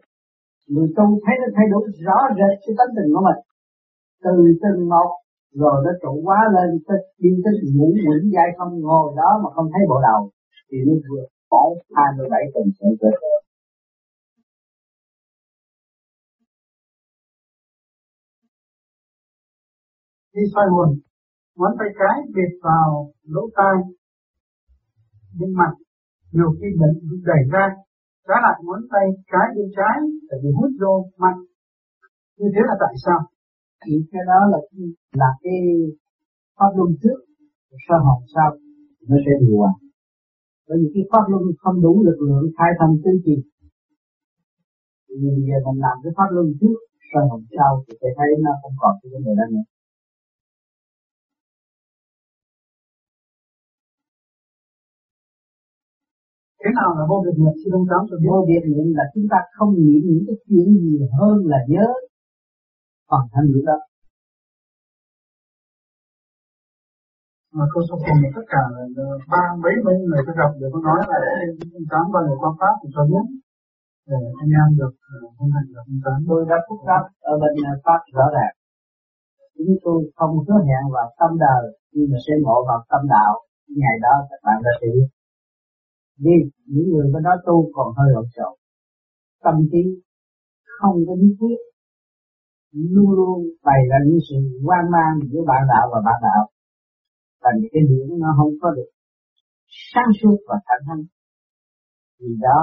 Người 0.72 0.88
tu 0.96 1.04
thấy 1.24 1.34
nó 1.42 1.48
thay 1.56 1.66
đổi 1.72 1.82
rõ 2.06 2.18
rệt 2.38 2.54
cái 2.64 2.74
tánh 2.78 2.92
tình 2.96 3.08
của 3.14 3.22
mình. 3.28 3.40
Từ 4.24 4.34
từng 4.62 4.80
một, 4.92 5.10
rồi 5.60 5.76
nó 5.84 5.92
trụ 6.02 6.12
quá 6.26 6.40
lên 6.54 6.70
tới 6.86 6.98
đi 7.22 7.30
tới 7.44 7.54
ngủ 7.76 7.88
quỷ 8.06 8.16
dai 8.34 8.48
không 8.58 8.72
ngồi 8.86 9.06
đó 9.20 9.30
mà 9.42 9.48
không 9.54 9.68
thấy 9.72 9.82
bộ 9.90 9.98
đầu. 10.08 10.20
Thì 10.68 10.78
nó 10.86 10.94
vượt 11.08 11.26
bỏ 11.50 11.62
27 11.96 12.40
tuần 12.54 12.66
sự 12.78 12.88
cơ 13.00 13.10
đi 20.34 20.42
xoay 20.52 20.66
nguồn 20.70 20.90
ngón 21.58 21.72
tay 21.78 21.88
trái 21.98 22.16
bịt 22.34 22.52
vào 22.66 22.88
lỗ 23.34 23.42
tai. 23.58 23.74
Bên 25.38 25.50
mặt 25.60 25.72
nhiều 26.32 26.50
khi 26.58 26.68
bệnh 26.80 26.96
bị 27.08 27.16
đẩy 27.30 27.42
ra 27.52 27.66
trái 28.26 28.38
lại 28.44 28.56
ngón 28.66 28.80
tay 28.92 29.06
trái 29.32 29.46
bên 29.56 29.68
trái 29.76 29.96
để 30.28 30.36
bị 30.42 30.50
hút 30.58 30.70
vô 30.80 30.92
mặt. 31.22 31.36
Như 32.38 32.48
thế 32.54 32.60
là 32.68 32.74
tại 32.82 32.94
sao? 33.04 33.20
Thì 33.82 33.92
cái 34.12 34.22
đó 34.30 34.40
là 34.52 34.58
là 35.20 35.30
cái 35.42 35.58
pháp 36.58 36.70
luân 36.76 36.90
trước 37.02 37.18
sau 37.88 37.98
học 38.08 38.20
sau 38.34 38.50
nó 39.08 39.16
sẽ 39.24 39.32
điều 39.40 39.56
hòa. 39.58 39.72
Bởi 40.68 40.76
vì 40.80 40.88
cái 40.94 41.04
pháp 41.10 41.24
luân 41.30 41.42
không 41.58 41.82
đủ 41.82 42.04
lực 42.08 42.18
lượng 42.26 42.46
khai 42.56 42.70
thông 42.78 42.94
tứ 43.04 43.10
chi 43.24 43.36
thì 45.08 45.28
giờ 45.48 45.56
mình 45.64 45.78
làm 45.84 45.96
cái 46.02 46.12
pháp 46.16 46.28
luân 46.34 46.46
trước 46.60 46.78
sau 47.10 47.22
học 47.30 47.42
sau 47.56 47.70
thì 47.84 47.92
sẽ 48.00 48.08
thấy 48.16 48.28
nó 48.44 48.52
không 48.62 48.76
còn 48.82 48.94
cái 49.00 49.08
vấn 49.12 49.22
đề 49.26 49.32
đó 49.40 49.46
nữa. 49.54 49.66
Thế 56.64 56.70
nào 56.78 56.90
là 56.98 57.04
vô 57.10 57.16
biệt 57.24 57.36
niệm 57.40 57.54
xin 57.60 57.70
ông 57.78 57.86
tám 57.90 58.00
cho 58.08 58.16
biết. 58.20 58.28
Vô 58.32 58.40
biệt 58.48 58.62
niệm 58.70 58.86
là 58.98 59.04
chúng 59.14 59.26
ta 59.32 59.38
không 59.56 59.70
nghĩ 59.78 59.94
những 60.08 60.24
cái 60.26 60.36
chuyện 60.46 60.66
gì 60.82 60.94
hơn 61.18 61.36
là 61.52 61.58
nhớ 61.72 61.86
hoàn 63.10 63.24
thành 63.32 63.46
được 63.52 63.64
đó 63.70 63.78
mà 67.56 67.64
câu 67.72 67.82
số 67.88 67.94
cùng 68.06 68.20
tất 68.36 68.46
cả 68.52 68.62
là 68.74 68.82
ba 69.32 69.42
mấy 69.62 69.74
mấy 69.86 69.96
người 70.04 70.20
tôi 70.26 70.34
gặp 70.40 70.50
đều 70.60 70.70
có 70.74 70.78
nói 70.88 71.00
là 71.10 71.18
ông 71.78 71.86
tám 71.92 72.04
bao 72.14 72.22
giờ 72.26 72.34
quan 72.42 72.54
pháp 72.60 72.74
thì 72.80 72.88
cho 72.94 73.02
biết. 73.10 73.24
Để 74.10 74.20
anh 74.42 74.52
em 74.60 74.68
được 74.78 74.92
thông 75.36 75.50
hành 75.54 75.66
được 75.72 75.84
ông 75.92 76.00
tám 76.04 76.18
tôi 76.28 76.40
đã 76.50 76.56
phúc 76.66 76.80
đáp 76.88 77.04
ở 77.30 77.32
bên 77.40 77.52
pháp 77.84 78.00
rõ 78.16 78.26
ràng. 78.36 78.54
Chúng 79.56 79.76
tôi 79.84 79.98
không 80.16 80.32
hứa 80.44 80.58
hẹn 80.68 80.84
vào 80.96 81.06
tâm 81.20 81.30
đời 81.44 81.64
nhưng 81.94 82.06
mà 82.10 82.18
sẽ 82.24 82.32
ngộ 82.42 82.58
vào 82.68 82.80
tâm 82.90 83.02
đạo. 83.14 83.32
Ngày 83.80 83.96
đó 84.06 84.14
các 84.30 84.40
bạn 84.46 84.58
đã 84.66 84.72
hiểu 84.82 84.98
đi 86.16 86.36
những 86.66 86.88
người 86.90 87.06
bên 87.12 87.22
đó 87.22 87.30
tu 87.46 87.70
còn 87.74 87.88
hơi 87.96 88.08
lộn 88.14 88.26
xộn. 88.36 88.54
Tâm 89.44 89.54
trí 89.72 89.82
không 90.78 90.96
có 91.06 91.14
lý 91.14 91.28
quyết 91.38 91.58
luôn 92.72 93.10
luôn 93.10 93.38
bày 93.62 93.80
ra 93.90 93.96
những 94.06 94.18
sự 94.28 94.36
quan 94.66 94.84
mang 94.94 95.14
giữa 95.30 95.42
bạn 95.46 95.62
đạo 95.68 95.86
và 95.92 96.00
bạn 96.06 96.18
đạo. 96.22 96.44
Và 97.42 97.50
những 97.56 97.70
cái 97.72 97.82
điểm 97.88 98.18
nó 98.20 98.28
không 98.38 98.52
có 98.60 98.70
được 98.76 98.90
sáng 99.92 100.10
suốt 100.22 100.38
và 100.48 100.56
thẳng 100.66 100.82
thắn. 100.86 100.98
Vì 102.20 102.28
đó, 102.40 102.60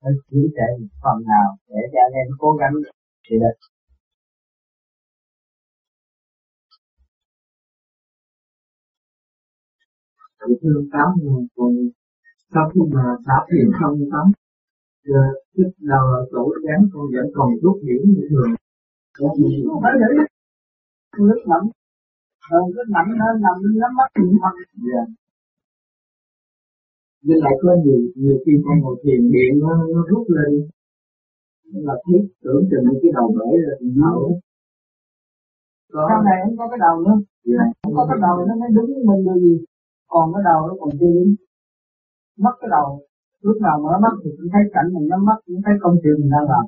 phải 0.00 0.12
trệ 0.56 0.68
một 0.80 0.92
phần 1.02 1.18
nào 1.32 1.48
để 1.68 1.80
cho 1.92 1.98
anh 2.06 2.14
em 2.22 2.28
cố 2.38 2.50
gắng 2.60 2.74
sự 3.28 3.36
được 3.42 3.56
thưa 10.62 10.80
tám 10.92 11.08
còn 11.56 11.72
sau 12.54 12.70
khi 12.74 12.80
mà 12.94 13.04
xả 13.26 13.36
thiền 13.50 13.70
xong 13.80 13.98
tắm 14.12 14.32
trước 15.56 15.70
đầu 15.78 16.06
tổ 16.32 16.54
chán 16.64 16.88
con 16.92 17.06
vẫn 17.12 17.26
còn 17.34 17.48
rút 17.62 17.76
điểm 17.82 18.02
như 18.06 18.28
thường. 18.30 18.50
Nước 21.18 21.40
nằm 21.46 21.62
rồi 22.50 22.62
cứ 22.74 22.82
nằm 22.88 23.06
nó 23.18 23.26
nằm 23.44 23.56
nhắm 23.80 23.90
mắt 23.98 24.10
phật 24.42 24.54
dạ. 24.74 25.04
Nhưng 27.22 27.38
lại 27.44 27.52
có 27.62 27.76
nhiều 27.84 28.00
nhiều 28.14 28.38
khi 28.46 28.52
con 28.64 28.78
ngồi 28.80 28.96
thiền 29.02 29.32
điện 29.32 29.52
nó 29.60 29.86
nó 29.94 30.04
rút 30.08 30.26
lên. 30.28 30.68
Là 31.64 31.94
thấy 32.04 32.28
tưởng 32.42 32.62
chừng 32.70 32.84
cái 33.02 33.12
đầu 33.14 33.28
bể 33.38 33.50
rồi 33.64 33.76
thì 33.80 33.86
nó 33.96 34.10
có. 34.14 34.30
Sau 36.08 36.22
này 36.22 36.36
không 36.44 36.56
có 36.58 36.68
cái 36.68 36.78
đầu 36.86 37.00
nữa. 37.00 37.16
Dạ. 37.44 37.64
không 37.82 37.94
có 37.96 38.06
cái 38.08 38.18
đầu 38.22 38.46
nó 38.48 38.54
mới 38.60 38.70
đứng 38.76 39.06
mình 39.06 39.24
được 39.26 39.40
gì. 39.40 39.64
Còn 40.08 40.32
cái 40.34 40.42
đầu 40.44 40.68
nó 40.68 40.74
còn 40.80 40.90
chưa 41.00 41.12
đứng 41.16 41.34
mất 42.44 42.54
cái 42.60 42.68
đầu. 42.76 42.88
Lúc 43.46 43.56
nào 43.66 43.76
mở 43.84 43.92
mắt 44.04 44.14
thì 44.22 44.28
cũng 44.36 44.48
thấy 44.52 44.62
cảnh 44.74 44.88
mình 44.94 45.06
nhắm 45.10 45.20
mắt 45.28 45.38
cũng 45.46 45.60
thấy 45.64 45.74
công 45.82 45.96
chuyện 46.02 46.14
mình 46.20 46.30
đang 46.34 46.46
làm. 46.52 46.64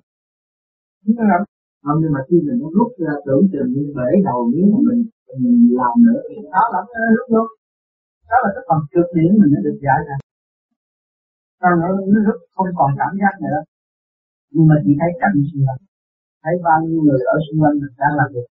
Không 1.03 1.15
có 1.19 1.25
làm 1.31 1.41
không 1.85 1.99
nhưng 2.01 2.13
mà 2.17 2.21
khi 2.29 2.37
mình 2.47 2.59
nó 2.63 2.69
rút 2.77 2.91
ra 3.03 3.15
tưởng 3.27 3.45
chừng 3.53 3.71
như 3.75 3.83
bể 3.97 4.09
đầu 4.29 4.41
nếu 4.53 4.65
mà 4.73 4.79
mình 4.89 5.01
mình 5.43 5.59
làm 5.81 5.95
nữa. 6.07 6.21
Đó 6.55 6.63
là 6.73 6.81
lúc 7.17 7.27
lúc 7.31 7.47
đó. 8.31 8.35
Là 8.45 8.51
cái 8.55 8.65
phần 8.69 8.79
trượt 8.91 9.09
điểm 9.17 9.31
mình 9.41 9.51
nó 9.55 9.61
được 9.67 9.79
giải 9.87 10.01
ra. 10.09 10.17
Còn 11.61 11.75
nó 11.83 11.89
nó 12.13 12.19
rất 12.29 12.39
không 12.55 12.71
còn 12.79 12.91
cảm 13.01 13.13
giác 13.21 13.35
nữa. 13.45 13.59
Nhưng 14.53 14.67
mà 14.71 14.77
chỉ 14.85 14.93
thấy 15.01 15.11
cảnh 15.21 15.37
xung 15.49 15.63
quanh. 15.67 15.83
Thấy 16.43 16.55
bao 16.67 16.79
nhiêu 16.87 17.01
người 17.07 17.21
ở 17.35 17.37
xung 17.45 17.59
quanh 17.63 17.75
mình 17.81 17.95
đang 18.03 18.15
làm 18.19 18.29
việc. 18.35 18.49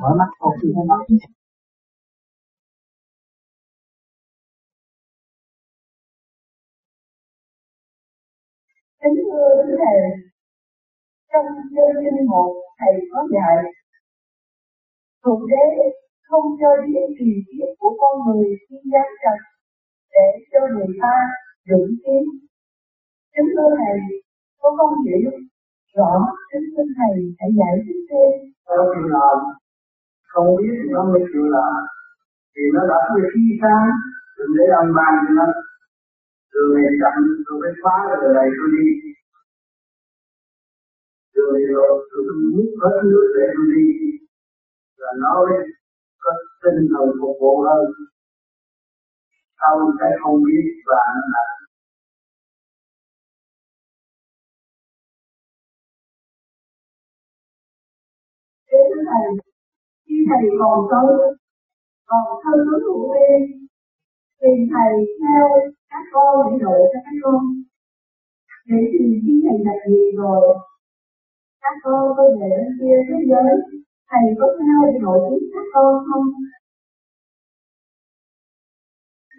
Mở 0.00 0.10
mắt 0.20 0.30
không 0.40 0.54
thấy 0.60 0.84
mắt 0.92 1.00
Kính 9.04 9.18
thưa 9.30 9.48
quý 9.64 9.74
Thầy, 9.82 10.00
trong 11.32 11.46
chương 11.72 11.94
kinh 12.02 12.26
một 12.30 12.50
Thầy 12.78 12.94
có 13.12 13.20
dạy 13.34 13.56
Thượng 15.22 15.42
Đế 15.50 15.66
không 16.28 16.46
cho 16.60 16.70
biết 16.86 17.06
kỳ 17.18 17.30
kiếp 17.48 17.70
của 17.80 17.92
con 18.00 18.14
người 18.26 18.48
khi 18.64 18.76
gian 18.92 19.08
trần 19.22 19.38
để 20.14 20.28
cho 20.52 20.60
người 20.72 20.90
ta 21.02 21.14
dựng 21.68 21.88
kiến. 22.02 22.24
Kính 23.34 23.48
thưa 23.54 23.70
Thầy, 23.78 23.96
có 24.60 24.68
con 24.78 24.90
hiểu 25.04 25.30
rõ 25.96 26.12
kính 26.50 26.66
thưa 26.72 26.86
Thầy 26.98 27.14
hãy 27.38 27.50
giải 27.58 27.74
thích 27.84 28.02
thêm. 28.10 28.32
Sau 28.66 28.82
khi 28.92 29.02
làm, 29.16 29.38
không 30.32 30.48
biết 30.58 30.76
nó 30.94 31.00
mới 31.10 31.22
chịu 31.32 31.46
là 31.54 31.66
Thì 32.54 32.62
nó 32.74 32.82
đã 32.92 33.00
bị 33.14 33.22
khi 33.34 33.44
sáng, 33.62 33.90
đừng 34.38 34.52
để 34.58 34.66
ông 34.80 34.90
ban 34.96 35.12
cho 35.24 35.32
nó 35.38 35.46
đường 36.52 36.70
này 36.76 36.92
chậm 37.00 37.14
tôi 37.46 37.56
mới 37.62 37.72
phá 37.82 37.96
rồi 38.20 38.30
này 38.38 38.48
tôi 38.56 38.68
đi. 38.76 38.88
Đường 41.34 41.52
này 41.54 41.66
rồi 41.74 41.90
tôi 42.10 42.22
muốn 42.52 42.66
hết 42.82 42.96
nước 43.10 43.26
để 43.36 43.44
tôi 43.54 43.66
đi. 43.74 43.86
Là 45.02 45.12
nói 45.24 45.46
có 46.22 46.30
tinh 46.62 46.80
thần 46.92 47.06
phục 47.20 47.36
vụ 47.40 47.54
hơn. 47.66 47.84
Sau 49.60 49.74
sẽ 49.98 50.08
không 50.22 50.36
biết 50.46 50.64
và 50.86 51.00
nó 51.16 51.22
là 51.34 51.44
thầy, 59.10 59.24
khi 60.06 60.14
thầy 60.28 60.44
còn 60.60 60.78
sống, 60.90 61.10
còn 62.06 62.24
thân 62.44 62.66
hướng 62.66 62.84
của 62.94 63.12
em, 63.28 63.61
thì 64.42 64.52
thầy 64.72 64.92
theo 65.20 65.46
các 65.90 66.04
con 66.12 66.36
để 66.46 66.58
độ 66.64 66.76
cho 66.92 67.00
các 67.06 67.16
con. 67.22 67.42
Để 68.68 68.78
tìm 68.92 69.10
khi 69.22 69.34
thầy 69.44 69.58
đặt 69.66 69.78
gì 69.88 70.02
rồi, 70.18 70.44
các 71.62 71.74
con 71.84 72.02
có 72.16 72.24
về 72.40 72.48
bên 72.58 72.68
kia 72.78 72.96
thế 73.08 73.18
giới, 73.30 73.52
thầy 74.10 74.24
có 74.38 74.46
theo 74.58 74.78
để 74.86 74.98
độ 75.04 75.14
chính 75.28 75.44
các 75.54 75.66
con 75.74 75.92
không? 76.08 76.26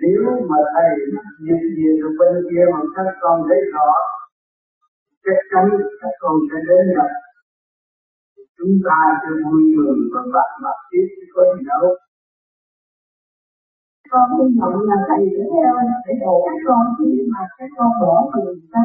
Nếu 0.01 0.21
mà 0.49 0.57
thầy 0.73 0.89
nhận 1.45 1.61
diện 1.75 1.93
được 2.01 2.13
bên 2.19 2.35
kia 2.49 2.65
mà 2.73 2.81
các 2.95 3.07
con 3.21 3.35
thấy 3.47 3.59
rõ, 3.73 3.89
chắc 5.25 5.39
chắn 5.51 5.65
các 6.01 6.13
con 6.21 6.35
sẽ 6.49 6.57
đến 6.69 6.83
gặp. 6.95 7.11
Chúng 8.57 8.75
ta 8.87 8.99
sẽ 9.21 9.29
vui 9.43 9.63
mừng 9.77 9.99
và 10.13 10.21
bạn 10.33 10.51
mặt 10.63 10.77
tiếp 10.89 11.07
có 11.33 11.41
gì 11.53 11.63
đâu 11.71 11.85
con 14.13 14.27
hy 14.37 14.45
vọng 14.59 14.77
là 14.89 14.97
thầy 15.07 15.21
sẽ 15.33 15.43
theo 15.53 15.73
để 16.05 16.13
độ 16.23 16.35
các 16.45 16.57
con 16.67 16.83
khi 16.97 17.09
mà 17.31 17.41
các 17.57 17.69
con 17.77 17.91
bỏ 18.01 18.13
mình 18.31 18.59
ra. 18.71 18.83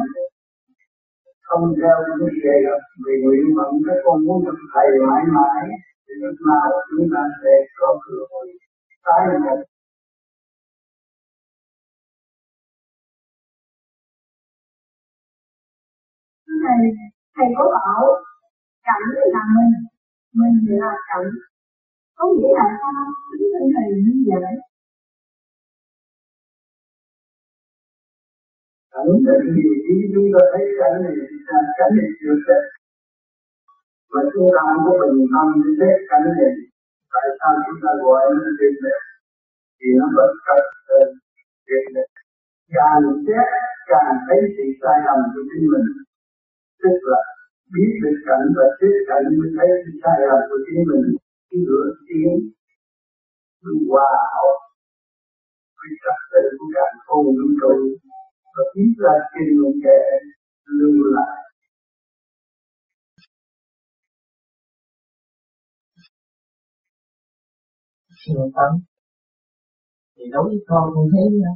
Không 1.47 1.73
theo 1.77 1.95
cái 2.05 2.29
gì 2.43 2.55
đó 2.65 2.75
vì 3.03 3.13
nguyện 3.23 3.45
vọng 3.57 3.75
các 3.85 3.97
con 4.05 4.17
muốn 4.25 4.45
gặp 4.45 4.57
thầy 4.73 4.87
mãi 5.07 5.23
mãi 5.35 5.63
thì 6.05 6.13
lúc 6.21 6.37
nào 6.49 6.69
chúng 6.89 7.07
ta 7.13 7.21
sẽ 7.41 7.53
có 7.79 7.89
cơ 8.05 8.15
hội 8.29 8.47
tái 9.05 9.21
nhập 9.43 9.59
thầy 16.63 16.81
thầy 17.35 17.47
có 17.57 17.63
bảo 17.75 18.03
cảnh 18.87 19.05
là 19.33 19.43
mình 19.55 19.73
mình 20.39 20.79
là 20.81 20.93
cảnh. 21.07 21.27
Có 22.15 22.25
nghĩa 22.35 22.53
là 22.59 22.67
sao? 22.81 23.03
Tính 23.31 23.49
thân 23.53 23.65
thầy 23.75 23.87
như 24.05 24.13
vậy 24.29 24.68
cảnh 28.99 29.21
định 29.25 29.45
gì 29.55 29.69
khi 29.85 29.95
chúng 30.13 30.27
ta 30.33 30.41
thấy 30.51 30.63
cảnh 30.79 30.95
này 31.03 31.13
là 31.47 31.59
cảnh 31.77 31.91
này 31.97 32.09
chưa 32.19 32.35
chết. 32.45 32.61
Và 34.11 34.21
chúng 34.31 34.47
ta 34.53 34.61
không 34.69 34.83
có 34.87 34.93
bình 35.01 35.27
tâm 35.33 35.45
để 35.61 35.69
xét 35.79 35.95
cảnh 36.09 36.25
này. 36.37 36.51
Tại 37.13 37.27
sao 37.37 37.51
chúng 37.65 37.79
ta 37.83 37.91
gọi 38.03 38.21
nó 38.31 38.37
là 38.45 38.51
tiền 38.59 38.73
này 38.83 38.99
thì 39.77 39.87
nó 39.99 40.05
bất 40.15 40.31
cập 40.47 40.63
lên 40.89 41.07
việc 41.67 41.85
này 41.95 42.07
càng 42.75 43.03
xét 43.25 43.47
càng 43.91 44.15
thấy 44.25 44.39
sự 44.55 44.65
sai 44.81 44.97
lầm 45.05 45.19
của 45.31 45.43
chính 45.49 45.65
mình. 45.71 45.87
Tức 46.81 46.97
là 47.11 47.21
biết 47.73 47.91
được 48.01 48.17
cảnh 48.27 48.45
và 48.55 48.65
xét 48.77 48.95
cảnh 49.09 49.25
mới 49.37 49.49
thấy 49.57 49.67
sự 49.83 49.91
sai 50.01 50.17
lầm 50.27 50.39
của 50.49 50.59
chính 50.65 50.81
mình. 50.89 51.05
Khi 51.47 51.57
nửa 51.67 51.85
tiếng 52.07 52.33
hòa 53.89 54.11
hợp 54.33 54.57
với 55.77 55.89
trật 56.03 56.19
tự 56.31 56.43
của 56.57 56.67
cả 56.75 56.85
không 57.05 57.25
vũ 57.37 57.47
trụ 57.61 57.73
và 58.59 58.65
biết 58.75 58.93
là 58.97 59.15
kinh 59.33 59.73
kẻ 59.83 59.99
lưu 60.77 60.95
lại. 61.15 61.37
Siêu 68.25 68.51
tâm 68.55 68.71
thì 70.15 70.23
đối 70.33 70.43
với 70.49 70.59
con 70.67 70.83
cũng 70.95 71.09
thế 71.13 71.23
nha 71.39 71.51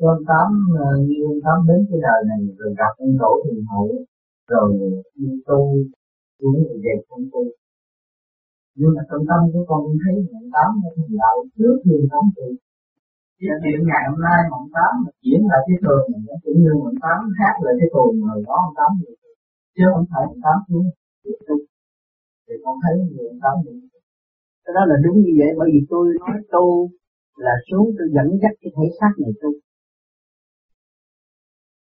con 0.00 0.18
tám 0.28 0.48
ờ, 0.84 0.88
như 1.06 1.16
con 1.26 1.38
tám 1.44 1.58
đến 1.68 1.80
cái 1.88 1.98
đời 2.06 2.20
này, 2.30 2.40
rồi 2.58 2.74
gặp 2.78 2.92
ông 3.04 3.16
tổ 3.20 3.30
thiền 3.44 3.60
hậu 3.70 3.88
rồi 4.50 4.68
đi 5.14 5.28
tu, 5.46 5.60
xuống 6.38 6.58
rồi 6.64 6.78
về 6.84 6.94
không 7.08 7.24
tu. 7.32 7.42
Nhưng 8.78 8.90
mà 8.96 9.02
trong 9.08 9.24
tâm 9.28 9.40
của 9.52 9.64
con 9.68 9.80
cũng 9.84 9.98
thấy 10.02 10.14
hiện 10.26 10.44
tám 10.54 10.68
nó 10.82 10.88
thành 10.96 11.16
đạo 11.22 11.36
trước 11.58 11.76
khi 11.84 11.94
tám 12.10 12.24
thì 12.36 12.46
cái 13.38 13.58
chuyện 13.62 13.78
ngày 13.88 14.02
hôm 14.10 14.20
nay 14.28 14.38
mộng 14.52 14.68
tám 14.76 14.92
diễn 15.24 15.40
lại 15.50 15.60
cái 15.66 15.76
thường 15.84 16.02
mình 16.10 16.24
nó 16.28 16.36
cũng 16.44 16.58
như 16.62 16.72
mộng 16.82 16.98
tám 17.04 17.18
hát 17.38 17.54
lại 17.64 17.74
cái 17.80 17.88
tuồng 17.94 18.16
rồi 18.28 18.38
đó 18.48 18.56
mộng 18.64 18.76
tám 18.78 18.90
vậy 19.00 19.14
chứ 19.76 19.84
không 19.92 20.06
phải 20.10 20.22
mộng 20.28 20.42
tám 20.46 20.56
xuống. 20.68 20.88
Thì 22.44 22.54
con 22.62 22.74
thấy 22.82 22.94
người 22.98 23.26
mộng 23.28 23.42
tám 23.44 23.54
vậy 23.64 23.76
cái 24.64 24.72
đó 24.76 24.82
là 24.90 24.96
đúng 25.04 25.16
như 25.24 25.32
vậy, 25.40 25.50
bởi 25.58 25.68
vì 25.72 25.80
tôi 25.92 26.04
nói 26.20 26.36
tu 26.54 26.66
là 27.44 27.54
xuống 27.68 27.86
tôi 27.96 28.06
dẫn 28.16 28.28
dắt 28.42 28.52
cái 28.60 28.70
thể 28.76 28.86
xác 28.98 29.12
này 29.22 29.32
tu 29.40 29.50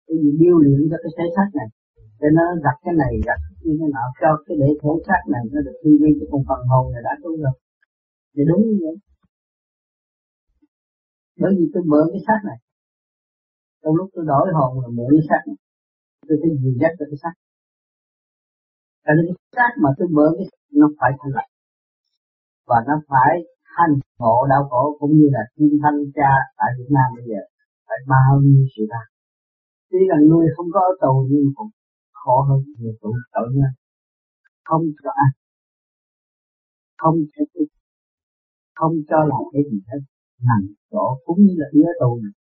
tôi 0.05 0.17
vì 0.23 0.31
điêu 0.41 0.55
luyện 0.63 0.81
cho 0.91 0.97
cái 1.03 1.11
thể 1.17 1.25
xác 1.35 1.49
này. 1.59 1.69
Để 2.21 2.29
nó 2.37 2.45
đặt 2.65 2.77
cái 2.85 2.93
này, 3.01 3.13
đặt 3.29 3.39
như 3.63 3.73
thế 3.79 3.87
nào, 3.95 4.07
cho 4.21 4.29
cái 4.45 4.55
để 4.61 4.69
thể 4.81 4.93
xác 5.07 5.21
này 5.33 5.43
nó 5.53 5.59
được 5.65 5.77
tư 5.83 5.91
duy 5.99 6.11
cho 6.19 6.25
con 6.31 6.41
phần 6.47 6.61
hồn 6.71 6.85
này 6.93 7.01
đã 7.07 7.13
tu 7.23 7.31
rồi. 7.43 7.55
Thì 8.33 8.41
đúng 8.49 8.61
như 8.67 8.75
vậy 8.83 8.95
bởi 11.39 11.51
vì 11.57 11.65
tôi 11.73 11.83
mượn 11.91 12.05
cái 12.11 12.21
xác 12.27 12.39
này. 12.49 12.57
Trong 13.83 13.95
lúc 13.95 14.09
tôi 14.13 14.25
đổi 14.27 14.47
hồn 14.53 14.71
là 14.81 14.87
mượn 14.97 15.11
cái 15.15 15.25
xác 15.29 15.41
này. 15.47 15.57
Tôi 16.27 16.37
phải 16.41 16.51
dìu 16.61 16.73
dắt 16.81 16.91
cái 16.99 17.17
xác. 17.23 17.33
Cái 19.03 19.15
cái 19.27 19.35
xác 19.55 19.71
mà 19.83 19.89
tôi 19.97 20.07
mượn 20.11 20.31
cái 20.37 20.47
nó 20.71 20.87
phải 20.99 21.11
thành 21.19 21.31
lập. 21.37 21.47
Và 22.69 22.77
nó 22.87 22.95
phải 23.09 23.33
thanh 23.73 23.93
ngộ 24.19 24.47
đau 24.49 24.63
khổ 24.69 24.97
cũng 24.99 25.13
như 25.17 25.27
là 25.35 25.43
kim 25.55 25.71
thanh 25.83 25.99
cha 26.15 26.31
tại 26.57 26.69
Việt 26.77 26.89
Nam 26.95 27.07
bây 27.15 27.25
giờ 27.29 27.41
phải 27.87 27.97
bao 28.07 28.41
nhiêu 28.43 28.65
sự 28.75 28.83
ta 28.91 29.01
tuy 29.91 29.99
là 30.07 30.17
nuôi 30.29 30.45
không 30.55 30.65
có 30.73 30.79
ở 30.79 30.93
tù 31.01 31.27
nhưng 31.31 31.47
cũng 31.55 31.69
khổ 32.11 32.41
hơn 32.41 32.59
nhiều 32.77 32.93
tù 33.01 33.09
tội 33.33 33.47
nha, 33.55 33.69
không 34.63 34.83
cho 35.03 35.09
ăn. 35.23 35.31
Không 36.97 37.15
cho 37.33 37.43
không 38.75 38.93
cho 39.09 39.17
làm 39.17 39.41
cái 39.53 39.61
gì 39.71 39.79
hết 39.87 39.99
hành 40.47 40.65
chỗ 40.91 41.05
cũng 41.25 41.39
như 41.45 41.53
là 41.57 41.67
đứa 41.73 41.91
tù 41.99 42.19
này. 42.23 42.33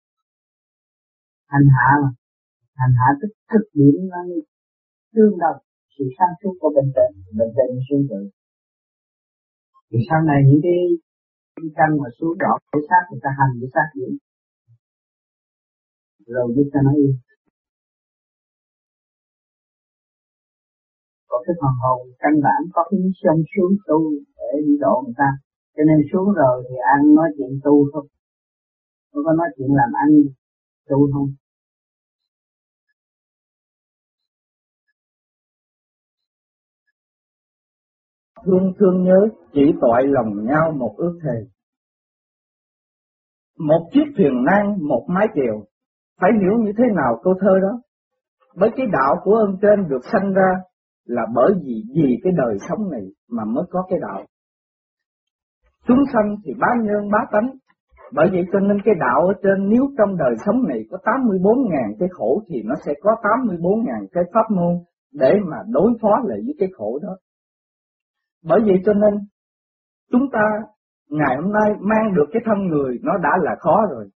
hành 1.53 1.67
hạ 1.75 1.89
mà. 2.03 2.09
Hành 2.79 2.93
hạ 2.99 3.07
tức 3.21 3.31
cực 3.51 3.65
điểm 3.73 3.95
nó 4.11 4.19
tương 5.13 5.37
đồng 5.43 5.59
sự 5.97 6.03
sáng 6.17 6.33
suốt 6.43 6.53
của 6.59 6.71
bên 6.75 6.85
trên 6.95 7.09
bên 7.37 7.49
trên 7.55 7.79
xuống 7.89 8.05
tự 8.09 8.21
thì 9.91 9.99
sau 10.09 10.19
này 10.29 10.39
những 10.47 10.61
cái 10.63 10.79
kinh 11.55 11.71
căn 11.77 11.89
mà 11.99 12.09
xuống 12.17 12.37
đỏ, 12.37 12.53
cái 12.71 12.81
xác 12.89 13.03
người 13.09 13.21
ta 13.23 13.29
hành, 13.39 13.53
cái 13.61 13.69
xác 13.75 13.87
gì? 13.95 14.07
Rồi 16.25 16.53
giúp 16.55 16.67
cho 16.73 16.79
nó 16.85 16.91
yên. 17.01 17.13
Có 21.29 21.37
cái 21.45 21.55
phần 21.61 21.73
hồn 21.81 21.99
căn 22.19 22.33
bản, 22.45 22.61
có 22.73 22.81
cái 22.89 22.99
sông 23.21 23.41
xuống 23.53 23.73
tu 23.87 23.99
để 24.37 24.61
đi 24.67 24.73
độ 24.83 25.03
người 25.05 25.13
ta 25.17 25.29
cho 25.75 25.83
nên 25.87 25.97
xuống 26.13 26.33
rồi 26.33 26.63
thì 26.69 26.75
anh 26.95 27.15
nói 27.15 27.29
chuyện 27.37 27.59
tu 27.63 27.89
thôi, 27.93 28.07
không 29.11 29.23
có 29.25 29.33
nói 29.33 29.47
chuyện 29.57 29.67
làm 29.71 29.89
ăn 29.93 30.09
tu 30.89 31.09
không? 31.13 31.27
Thương 38.45 38.73
thương 38.79 39.03
nhớ 39.03 39.27
chỉ 39.53 39.61
tội 39.81 40.07
lòng 40.07 40.45
nhau 40.45 40.71
một 40.71 40.95
ước 40.97 41.19
thề. 41.23 41.47
Một 43.59 43.89
chiếc 43.93 44.05
thuyền 44.17 44.43
nan 44.45 44.87
một 44.87 45.05
mái 45.09 45.27
chèo 45.35 45.63
phải 46.21 46.29
hiểu 46.41 46.65
như 46.65 46.71
thế 46.77 46.83
nào 46.95 47.21
câu 47.23 47.33
thơ 47.41 47.59
đó? 47.61 47.81
Bởi 48.55 48.69
cái 48.75 48.85
đạo 48.91 49.15
của 49.23 49.35
ơn 49.35 49.57
trên 49.61 49.89
được 49.89 50.01
sanh 50.11 50.33
ra 50.33 50.51
là 51.05 51.21
bởi 51.35 51.53
vì 51.63 51.83
vì 51.95 52.17
cái 52.23 52.33
đời 52.37 52.57
sống 52.69 52.91
này 52.91 53.01
mà 53.29 53.43
mới 53.45 53.63
có 53.69 53.85
cái 53.89 53.99
đạo. 54.01 54.25
Chúng 55.89 56.03
sanh 56.13 56.35
thì 56.43 56.51
bá 56.59 56.67
nhân 56.83 57.11
bá 57.11 57.19
tánh, 57.31 57.49
bởi 58.13 58.27
vậy 58.31 58.43
cho 58.51 58.59
nên 58.59 58.77
cái 58.85 58.95
đạo 58.99 59.27
ở 59.27 59.33
trên 59.43 59.69
nếu 59.69 59.83
trong 59.97 60.17
đời 60.17 60.35
sống 60.45 60.67
này 60.67 60.79
có 60.91 60.97
84.000 61.03 61.95
cái 61.99 62.09
khổ 62.11 62.41
thì 62.47 62.63
nó 62.65 62.75
sẽ 62.85 62.93
có 63.01 63.11
84.000 63.21 64.07
cái 64.11 64.23
pháp 64.33 64.55
môn 64.55 64.73
để 65.13 65.33
mà 65.51 65.57
đối 65.69 65.91
phó 66.01 66.09
lại 66.23 66.39
với 66.45 66.55
cái 66.59 66.69
khổ 66.77 66.99
đó. 67.03 67.17
Bởi 68.45 68.59
vậy 68.59 68.81
cho 68.85 68.93
nên 68.93 69.13
chúng 70.11 70.31
ta 70.31 70.43
ngày 71.09 71.35
hôm 71.41 71.53
nay 71.53 71.73
mang 71.79 72.13
được 72.15 72.25
cái 72.31 72.41
thân 72.45 72.67
người 72.67 72.97
nó 73.03 73.17
đã 73.17 73.29
là 73.41 73.55
khó 73.59 73.85
rồi. 73.91 74.09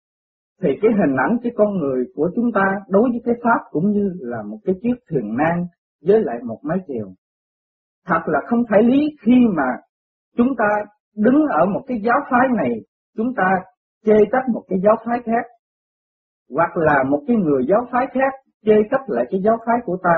Thì 0.61 0.69
cái 0.81 0.91
hình 0.91 1.15
ảnh 1.27 1.37
cái 1.43 1.51
con 1.55 1.77
người 1.77 2.05
của 2.15 2.29
chúng 2.35 2.51
ta 2.51 2.61
đối 2.89 3.03
với 3.03 3.21
cái 3.25 3.35
pháp 3.43 3.59
cũng 3.71 3.91
như 3.91 4.11
là 4.19 4.43
một 4.43 4.57
cái 4.63 4.75
chiếc 4.81 4.95
thuyền 5.09 5.37
nan 5.37 5.65
với 6.07 6.21
lại 6.21 6.37
một 6.43 6.59
mái 6.63 6.77
chèo. 6.87 7.07
Thật 8.05 8.21
là 8.25 8.39
không 8.47 8.63
phải 8.69 8.83
lý 8.83 8.99
khi 9.25 9.35
mà 9.57 9.67
chúng 10.37 10.55
ta 10.57 10.65
đứng 11.15 11.45
ở 11.59 11.65
một 11.65 11.81
cái 11.87 11.97
giáo 12.03 12.19
phái 12.31 12.47
này, 12.57 12.71
chúng 13.17 13.33
ta 13.37 13.49
chê 14.05 14.17
trách 14.31 14.49
một 14.53 14.63
cái 14.67 14.79
giáo 14.83 14.95
phái 15.05 15.19
khác, 15.25 15.45
hoặc 16.55 16.77
là 16.77 17.03
một 17.09 17.23
cái 17.27 17.37
người 17.37 17.61
giáo 17.69 17.87
phái 17.91 18.07
khác 18.13 18.33
chê 18.65 18.73
trách 18.91 19.01
lại 19.07 19.25
cái 19.31 19.41
giáo 19.45 19.57
phái 19.65 19.77
của 19.85 19.97
ta. 20.03 20.15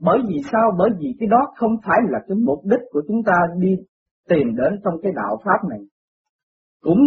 Bởi 0.00 0.18
vì 0.28 0.36
sao? 0.52 0.72
Bởi 0.78 0.90
vì 1.00 1.14
cái 1.20 1.28
đó 1.28 1.52
không 1.56 1.76
phải 1.86 1.98
là 2.08 2.18
cái 2.28 2.36
mục 2.46 2.58
đích 2.64 2.80
của 2.90 3.02
chúng 3.08 3.22
ta 3.26 3.32
đi 3.58 3.76
tìm 4.28 4.56
đến 4.56 4.80
trong 4.84 4.94
cái 5.02 5.12
đạo 5.16 5.38
pháp 5.44 5.68
này. 5.70 5.80
Cũng 6.82 6.98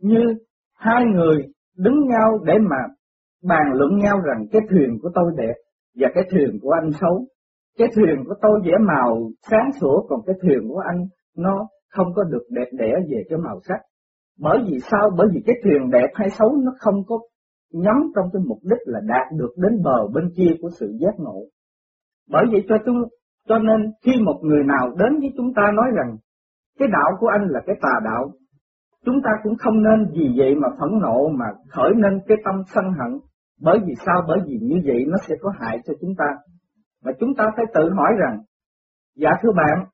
như 0.00 0.20
hai 0.74 1.04
người 1.04 1.42
đứng 1.76 2.08
nhau 2.08 2.38
để 2.44 2.54
mà 2.58 2.76
bàn 3.42 3.72
luận 3.72 3.98
nhau 3.98 4.20
rằng 4.20 4.46
cái 4.52 4.62
thuyền 4.70 4.98
của 5.02 5.10
tôi 5.14 5.32
đẹp 5.36 5.54
và 6.00 6.08
cái 6.14 6.24
thuyền 6.30 6.58
của 6.62 6.70
anh 6.70 6.90
xấu. 7.00 7.26
Cái 7.78 7.88
thuyền 7.96 8.24
của 8.26 8.34
tôi 8.42 8.60
vẽ 8.64 8.72
màu 8.80 9.30
sáng 9.50 9.70
sủa 9.80 10.06
còn 10.08 10.20
cái 10.26 10.36
thuyền 10.42 10.68
của 10.68 10.78
anh 10.78 11.06
nó 11.36 11.68
không 11.94 12.06
có 12.16 12.24
được 12.24 12.44
đẹp 12.50 12.68
đẽ 12.72 12.92
về 13.10 13.22
cái 13.28 13.38
màu 13.38 13.60
sắc. 13.68 13.80
Bởi 14.38 14.58
vì 14.66 14.78
sao? 14.90 15.10
Bởi 15.16 15.26
vì 15.32 15.42
cái 15.46 15.56
thuyền 15.64 15.90
đẹp 15.90 16.10
hay 16.14 16.30
xấu 16.30 16.56
nó 16.64 16.72
không 16.78 17.04
có 17.06 17.18
nhắm 17.72 17.96
trong 18.14 18.26
cái 18.32 18.42
mục 18.46 18.58
đích 18.62 18.82
là 18.84 19.00
đạt 19.04 19.26
được 19.38 19.52
đến 19.56 19.82
bờ 19.82 20.08
bên 20.14 20.30
kia 20.36 20.50
của 20.60 20.68
sự 20.80 20.96
giác 21.00 21.14
ngộ. 21.18 21.40
Bởi 22.30 22.44
vậy 22.52 22.64
cho 22.68 22.76
chúng 22.86 22.96
cho 23.48 23.58
nên 23.58 23.92
khi 24.02 24.12
một 24.24 24.40
người 24.42 24.64
nào 24.64 24.94
đến 24.98 25.20
với 25.20 25.32
chúng 25.36 25.54
ta 25.54 25.62
nói 25.74 25.86
rằng 25.96 26.16
cái 26.78 26.88
đạo 26.92 27.10
của 27.20 27.26
anh 27.26 27.48
là 27.48 27.60
cái 27.66 27.76
tà 27.82 28.00
đạo, 28.04 28.32
chúng 29.04 29.22
ta 29.24 29.30
cũng 29.42 29.56
không 29.56 29.82
nên 29.82 30.06
vì 30.12 30.34
vậy 30.36 30.54
mà 30.54 30.68
phẫn 30.80 30.98
nộ 31.00 31.28
mà 31.28 31.46
khởi 31.68 31.90
nên 31.96 32.20
cái 32.26 32.36
tâm 32.44 32.54
sân 32.74 32.84
hận. 32.84 33.18
Bởi 33.60 33.78
vì 33.86 33.94
sao? 34.06 34.22
Bởi 34.28 34.38
vì 34.46 34.58
như 34.62 34.80
vậy 34.84 35.04
nó 35.08 35.16
sẽ 35.28 35.34
có 35.40 35.52
hại 35.60 35.78
cho 35.84 35.94
chúng 36.00 36.14
ta. 36.18 36.26
Và 37.04 37.12
chúng 37.20 37.34
ta 37.34 37.44
phải 37.56 37.64
tự 37.74 37.90
hỏi 37.90 38.12
rằng, 38.18 38.38
dạ 39.16 39.30
thưa 39.42 39.52
bạn, 39.56 39.86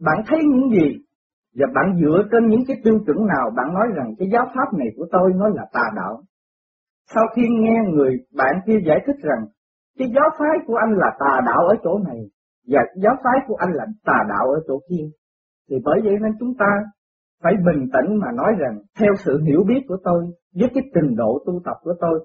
bạn 0.00 0.22
thấy 0.26 0.38
những 0.44 0.70
gì 0.70 0.98
và 1.58 1.66
bạn 1.74 1.96
dựa 2.00 2.22
trên 2.32 2.48
những 2.48 2.64
cái 2.68 2.76
tiêu 2.84 2.98
chuẩn 3.06 3.26
nào 3.26 3.50
bạn 3.56 3.74
nói 3.74 3.86
rằng 3.96 4.14
cái 4.18 4.28
giáo 4.32 4.46
pháp 4.54 4.78
này 4.78 4.88
của 4.96 5.06
tôi 5.12 5.32
nó 5.36 5.48
là 5.48 5.66
tà 5.72 5.90
đạo. 5.96 6.22
Sau 7.14 7.24
khi 7.36 7.42
nghe 7.48 7.76
người 7.92 8.16
bạn 8.36 8.54
kia 8.66 8.78
giải 8.86 8.98
thích 9.06 9.16
rằng 9.22 9.46
cái 9.98 10.08
giáo 10.14 10.30
phái 10.38 10.58
của 10.66 10.74
anh 10.76 10.92
là 10.96 11.10
tà 11.18 11.40
đạo 11.46 11.66
ở 11.66 11.74
chỗ 11.84 11.98
này 11.98 12.20
và 12.68 12.80
giáo 13.02 13.14
phái 13.24 13.38
của 13.46 13.54
anh 13.54 13.72
là 13.72 13.86
tà 14.04 14.18
đạo 14.28 14.50
ở 14.50 14.60
chỗ 14.66 14.80
kia, 14.88 15.04
thì 15.70 15.76
bởi 15.84 16.00
vậy 16.04 16.14
nên 16.22 16.32
chúng 16.40 16.54
ta 16.58 16.66
phải 17.42 17.52
bình 17.66 17.88
tĩnh 17.92 18.16
mà 18.16 18.32
nói 18.34 18.52
rằng 18.58 18.78
theo 18.98 19.12
sự 19.24 19.40
hiểu 19.46 19.64
biết 19.68 19.80
của 19.88 19.96
tôi, 20.04 20.24
với 20.54 20.68
cái 20.74 20.82
trình 20.94 21.16
độ 21.16 21.38
tu 21.46 21.60
tập 21.64 21.76
của 21.82 21.94
tôi, 22.00 22.24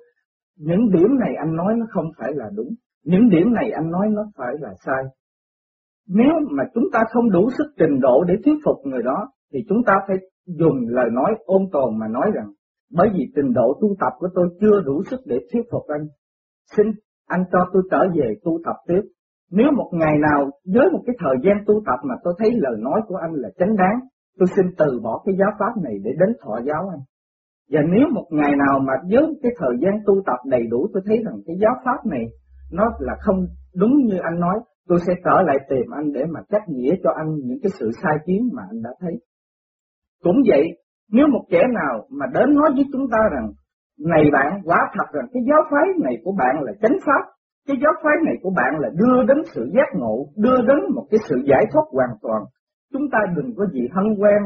những 0.57 0.89
điểm 0.91 1.19
này 1.19 1.35
anh 1.35 1.55
nói 1.55 1.73
nó 1.77 1.85
không 1.89 2.05
phải 2.17 2.33
là 2.33 2.45
đúng, 2.55 2.69
những 3.05 3.29
điểm 3.29 3.53
này 3.53 3.71
anh 3.71 3.91
nói 3.91 4.07
nó 4.09 4.21
phải 4.37 4.53
là 4.59 4.69
sai. 4.85 5.03
Nếu 6.07 6.33
mà 6.57 6.63
chúng 6.73 6.83
ta 6.93 6.99
không 7.13 7.29
đủ 7.29 7.49
sức 7.57 7.73
trình 7.77 7.99
độ 7.99 8.23
để 8.23 8.33
thuyết 8.45 8.55
phục 8.65 8.77
người 8.85 9.03
đó, 9.03 9.31
thì 9.53 9.59
chúng 9.69 9.83
ta 9.85 9.93
phải 10.07 10.17
dùng 10.45 10.77
lời 10.87 11.09
nói 11.11 11.35
ôn 11.45 11.61
tồn 11.71 11.99
mà 11.99 12.07
nói 12.07 12.31
rằng, 12.33 12.47
bởi 12.93 13.09
vì 13.13 13.31
trình 13.35 13.53
độ 13.53 13.77
tu 13.81 13.95
tập 13.99 14.13
của 14.19 14.27
tôi 14.35 14.49
chưa 14.61 14.81
đủ 14.85 15.03
sức 15.09 15.19
để 15.25 15.39
thuyết 15.53 15.61
phục 15.71 15.87
anh. 15.87 16.07
Xin 16.77 16.87
anh 17.27 17.43
cho 17.51 17.59
tôi 17.73 17.83
trở 17.91 17.99
về 18.15 18.33
tu 18.43 18.59
tập 18.65 18.75
tiếp. 18.87 19.01
Nếu 19.51 19.71
một 19.77 19.89
ngày 19.91 20.15
nào 20.29 20.49
với 20.73 20.89
một 20.93 21.01
cái 21.05 21.15
thời 21.19 21.35
gian 21.43 21.63
tu 21.67 21.73
tập 21.85 21.99
mà 22.03 22.15
tôi 22.23 22.33
thấy 22.37 22.51
lời 22.53 22.75
nói 22.79 23.01
của 23.07 23.15
anh 23.15 23.33
là 23.33 23.49
chánh 23.57 23.75
đáng, 23.75 23.99
tôi 24.39 24.47
xin 24.55 24.65
từ 24.77 24.99
bỏ 25.03 25.21
cái 25.25 25.35
giáo 25.39 25.51
pháp 25.59 25.81
này 25.83 25.93
để 26.03 26.11
đến 26.19 26.35
thọ 26.41 26.59
giáo 26.65 26.89
anh. 26.91 26.99
Và 27.71 27.81
nếu 27.93 28.07
một 28.13 28.27
ngày 28.29 28.51
nào 28.65 28.79
mà 28.79 28.93
với 29.11 29.39
cái 29.43 29.51
thời 29.59 29.75
gian 29.81 29.93
tu 30.05 30.13
tập 30.25 30.39
đầy 30.45 30.63
đủ 30.69 30.87
tôi 30.93 31.03
thấy 31.05 31.17
rằng 31.25 31.35
cái 31.45 31.55
giáo 31.61 31.75
pháp 31.85 32.05
này 32.05 32.25
nó 32.71 32.83
là 32.99 33.15
không 33.19 33.45
đúng 33.75 33.97
như 34.05 34.17
anh 34.23 34.39
nói, 34.39 34.59
tôi 34.87 34.99
sẽ 35.07 35.13
trở 35.25 35.41
lại 35.47 35.57
tìm 35.69 35.85
anh 35.93 36.11
để 36.13 36.23
mà 36.33 36.39
trách 36.49 36.63
nghĩa 36.67 36.95
cho 37.03 37.11
anh 37.15 37.35
những 37.35 37.59
cái 37.63 37.71
sự 37.79 37.91
sai 38.03 38.17
kiến 38.25 38.49
mà 38.53 38.63
anh 38.71 38.81
đã 38.83 38.89
thấy. 38.99 39.13
Cũng 40.23 40.37
vậy, 40.49 40.63
nếu 41.11 41.27
một 41.27 41.45
kẻ 41.49 41.61
nào 41.73 42.07
mà 42.09 42.25
đến 42.33 42.55
nói 42.55 42.69
với 42.75 42.85
chúng 42.93 43.07
ta 43.11 43.17
rằng, 43.31 43.47
này 43.99 44.23
bạn, 44.33 44.61
quá 44.63 44.77
thật 44.93 45.07
rằng 45.13 45.25
cái 45.33 45.43
giáo 45.49 45.61
phái 45.71 45.87
này 46.03 46.15
của 46.23 46.31
bạn 46.37 46.55
là 46.61 46.73
chánh 46.81 46.97
pháp, 47.05 47.23
cái 47.67 47.77
giáo 47.83 47.93
phái 48.03 48.13
này 48.25 48.35
của 48.41 48.53
bạn 48.55 48.79
là 48.79 48.89
đưa 48.95 49.23
đến 49.27 49.37
sự 49.53 49.71
giác 49.75 49.89
ngộ, 49.99 50.25
đưa 50.37 50.57
đến 50.67 50.79
một 50.95 51.07
cái 51.11 51.19
sự 51.29 51.35
giải 51.49 51.63
thoát 51.71 51.83
hoàn 51.91 52.09
toàn. 52.21 52.41
Chúng 52.93 53.09
ta 53.11 53.19
đừng 53.35 53.55
có 53.57 53.65
gì 53.73 53.87
hân 53.91 54.05
quen, 54.19 54.41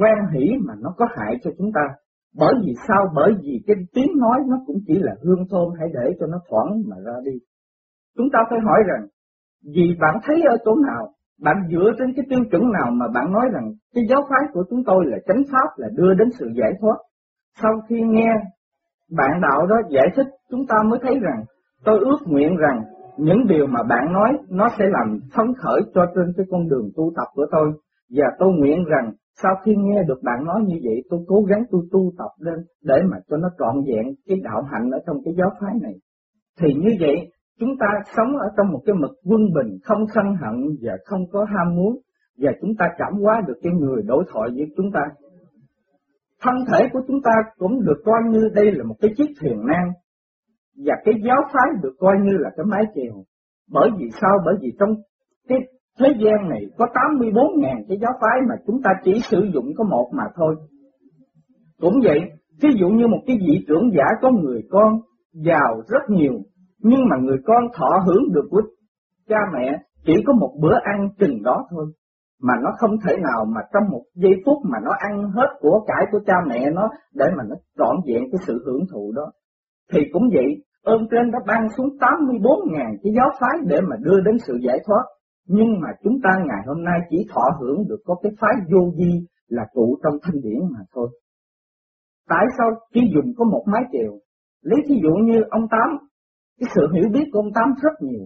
quen 0.00 0.14
hỷ 0.32 0.52
mà 0.66 0.74
nó 0.80 0.94
có 0.96 1.06
hại 1.16 1.36
cho 1.42 1.50
chúng 1.58 1.70
ta. 1.74 1.94
Bởi 2.38 2.54
vì 2.64 2.72
sao? 2.88 3.06
Bởi 3.14 3.32
vì 3.42 3.62
cái 3.66 3.76
tiếng 3.94 4.12
nói 4.16 4.38
nó 4.46 4.56
cũng 4.66 4.76
chỉ 4.86 4.94
là 4.98 5.14
hương 5.22 5.44
thơm, 5.50 5.68
hãy 5.78 5.88
để 5.94 6.12
cho 6.20 6.26
nó 6.26 6.38
thoảng 6.48 6.82
mà 6.88 6.96
ra 7.06 7.16
đi. 7.24 7.32
Chúng 8.16 8.28
ta 8.32 8.38
phải 8.50 8.58
hỏi 8.60 8.80
rằng, 8.86 9.06
vì 9.74 9.96
bạn 10.00 10.14
thấy 10.24 10.42
ở 10.42 10.56
chỗ 10.64 10.74
nào, 10.74 11.08
bạn 11.42 11.56
dựa 11.70 11.90
trên 11.98 12.12
cái 12.16 12.24
tiêu 12.30 12.40
chuẩn 12.50 12.72
nào 12.72 12.90
mà 12.92 13.06
bạn 13.14 13.32
nói 13.32 13.46
rằng 13.52 13.72
cái 13.94 14.04
giáo 14.10 14.20
phái 14.30 14.40
của 14.52 14.64
chúng 14.70 14.84
tôi 14.86 15.04
là 15.06 15.18
chánh 15.26 15.42
pháp 15.52 15.68
là 15.76 15.88
đưa 15.96 16.14
đến 16.14 16.28
sự 16.38 16.46
giải 16.54 16.72
thoát. 16.80 16.96
Sau 17.62 17.72
khi 17.88 18.00
nghe 18.00 18.30
bạn 19.16 19.40
đạo 19.40 19.66
đó 19.66 19.76
giải 19.90 20.06
thích, 20.16 20.26
chúng 20.50 20.66
ta 20.66 20.76
mới 20.90 20.98
thấy 21.02 21.18
rằng 21.20 21.44
tôi 21.84 21.98
ước 21.98 22.18
nguyện 22.26 22.56
rằng 22.56 22.82
những 23.18 23.46
điều 23.46 23.66
mà 23.66 23.82
bạn 23.82 24.12
nói 24.12 24.30
nó 24.50 24.68
sẽ 24.78 24.84
làm 24.88 25.18
phấn 25.36 25.46
khởi 25.58 25.80
cho 25.94 26.06
trên 26.14 26.32
cái 26.36 26.46
con 26.50 26.68
đường 26.68 26.90
tu 26.96 27.12
tập 27.16 27.26
của 27.34 27.46
tôi. 27.50 27.72
Và 28.10 28.24
tôi 28.38 28.52
nguyện 28.52 28.84
rằng 28.84 29.12
sau 29.42 29.54
khi 29.64 29.74
nghe 29.76 30.02
được 30.02 30.22
bạn 30.22 30.44
nói 30.44 30.60
như 30.66 30.76
vậy, 30.84 31.02
tôi 31.10 31.20
cố 31.28 31.42
gắng 31.42 31.62
tôi 31.70 31.82
tu 31.92 32.12
tập 32.18 32.30
lên 32.38 32.58
để 32.82 32.94
mà 33.10 33.16
cho 33.28 33.36
nó 33.36 33.48
trọn 33.58 33.74
vẹn 33.86 34.14
cái 34.26 34.38
đạo 34.44 34.62
hạnh 34.72 34.90
ở 34.90 34.98
trong 35.06 35.16
cái 35.24 35.34
giáo 35.38 35.50
phái 35.60 35.74
này. 35.82 35.94
Thì 36.60 36.74
như 36.74 36.90
vậy, 37.00 37.16
chúng 37.60 37.76
ta 37.80 37.86
sống 38.16 38.36
ở 38.36 38.48
trong 38.56 38.72
một 38.72 38.80
cái 38.86 38.94
mực 38.94 39.10
quân 39.24 39.40
bình, 39.54 39.78
không 39.84 40.04
sân 40.14 40.24
hận 40.24 40.76
và 40.82 40.92
không 41.04 41.20
có 41.32 41.44
ham 41.44 41.76
muốn, 41.76 41.98
và 42.38 42.52
chúng 42.60 42.74
ta 42.78 42.86
cảm 42.98 43.12
hóa 43.22 43.42
được 43.46 43.58
cái 43.62 43.72
người 43.72 44.02
đối 44.06 44.24
thoại 44.32 44.50
với 44.56 44.66
chúng 44.76 44.90
ta. 44.92 45.00
Thân 46.42 46.54
thể 46.72 46.88
của 46.92 47.00
chúng 47.08 47.22
ta 47.22 47.30
cũng 47.58 47.84
được 47.84 48.02
coi 48.04 48.20
như 48.30 48.48
đây 48.54 48.72
là 48.72 48.84
một 48.84 48.96
cái 49.00 49.10
chiếc 49.16 49.32
thuyền 49.40 49.66
nan, 49.66 49.88
và 50.76 50.94
cái 51.04 51.14
giáo 51.24 51.42
phái 51.52 51.68
được 51.82 51.94
coi 51.98 52.14
như 52.22 52.32
là 52.38 52.50
cái 52.56 52.66
mái 52.66 52.84
chèo. 52.94 53.24
Bởi 53.70 53.90
vì 53.98 54.10
sao? 54.20 54.38
Bởi 54.44 54.54
vì 54.60 54.72
trong 54.78 54.94
cái 55.48 55.58
thế 55.98 56.08
gian 56.18 56.48
này 56.48 56.60
có 56.78 56.86
84.000 56.94 57.84
cái 57.88 57.98
giáo 58.00 58.12
phái 58.20 58.40
mà 58.48 58.54
chúng 58.66 58.82
ta 58.82 58.90
chỉ 59.04 59.12
sử 59.30 59.48
dụng 59.54 59.66
có 59.76 59.84
một 59.84 60.10
mà 60.12 60.24
thôi. 60.36 60.56
Cũng 61.80 61.94
vậy, 62.04 62.20
ví 62.60 62.68
dụ 62.80 62.88
như 62.88 63.06
một 63.06 63.20
cái 63.26 63.36
vị 63.46 63.64
trưởng 63.68 63.90
giả 63.96 64.04
có 64.20 64.30
người 64.30 64.62
con 64.70 65.00
giàu 65.32 65.82
rất 65.88 66.02
nhiều, 66.08 66.32
nhưng 66.88 67.08
mà 67.10 67.16
người 67.16 67.38
con 67.44 67.62
thọ 67.76 67.90
hưởng 68.06 68.24
được 68.34 68.46
của 68.50 68.62
cha 69.28 69.40
mẹ 69.52 69.78
chỉ 70.06 70.12
có 70.26 70.32
một 70.32 70.52
bữa 70.60 70.76
ăn 70.82 71.08
chừng 71.18 71.42
đó 71.42 71.66
thôi. 71.70 71.86
Mà 72.42 72.54
nó 72.62 72.70
không 72.78 72.96
thể 73.04 73.16
nào 73.16 73.44
mà 73.54 73.60
trong 73.72 73.90
một 73.90 74.02
giây 74.14 74.32
phút 74.46 74.58
mà 74.70 74.78
nó 74.84 74.90
ăn 74.98 75.30
hết 75.30 75.48
của 75.60 75.84
cải 75.86 76.06
của 76.12 76.18
cha 76.26 76.34
mẹ 76.48 76.70
nó 76.70 76.88
để 77.14 77.26
mà 77.36 77.44
nó 77.48 77.56
trọn 77.78 77.96
vẹn 78.06 78.22
cái 78.32 78.40
sự 78.46 78.62
hưởng 78.66 78.82
thụ 78.92 79.12
đó. 79.16 79.32
Thì 79.92 80.00
cũng 80.12 80.22
vậy, 80.32 80.62
ơn 80.82 81.06
trên 81.10 81.30
đã 81.30 81.38
ban 81.46 81.68
xuống 81.76 81.88
84.000 82.00 82.96
cái 83.02 83.12
giáo 83.16 83.30
phái 83.40 83.58
để 83.66 83.80
mà 83.80 83.96
đưa 84.00 84.20
đến 84.20 84.36
sự 84.46 84.58
giải 84.62 84.78
thoát. 84.86 85.04
Nhưng 85.48 85.80
mà 85.80 85.88
chúng 86.02 86.20
ta 86.22 86.30
ngày 86.46 86.62
hôm 86.66 86.84
nay 86.84 87.00
chỉ 87.10 87.26
thọ 87.34 87.44
hưởng 87.60 87.88
được 87.88 88.00
có 88.04 88.14
cái 88.22 88.32
phái 88.40 88.54
vô 88.72 88.80
vi 88.98 89.12
là 89.48 89.62
trụ 89.74 89.98
trong 90.02 90.14
thanh 90.22 90.40
điển 90.42 90.58
mà 90.72 90.80
thôi. 90.94 91.08
Tại 92.28 92.46
sao 92.58 92.70
chỉ 92.94 93.00
dùng 93.14 93.32
có 93.36 93.44
một 93.44 93.64
mái 93.72 93.82
chèo? 93.92 94.12
Lấy 94.62 94.80
thí 94.88 94.94
dụ 95.02 95.14
như 95.24 95.42
ông 95.50 95.68
Tám, 95.68 95.98
cái 96.60 96.68
sự 96.74 96.82
hiểu 96.94 97.08
biết 97.14 97.26
của 97.32 97.38
ông 97.38 97.52
Tám 97.54 97.68
rất 97.82 97.94
nhiều. 98.00 98.24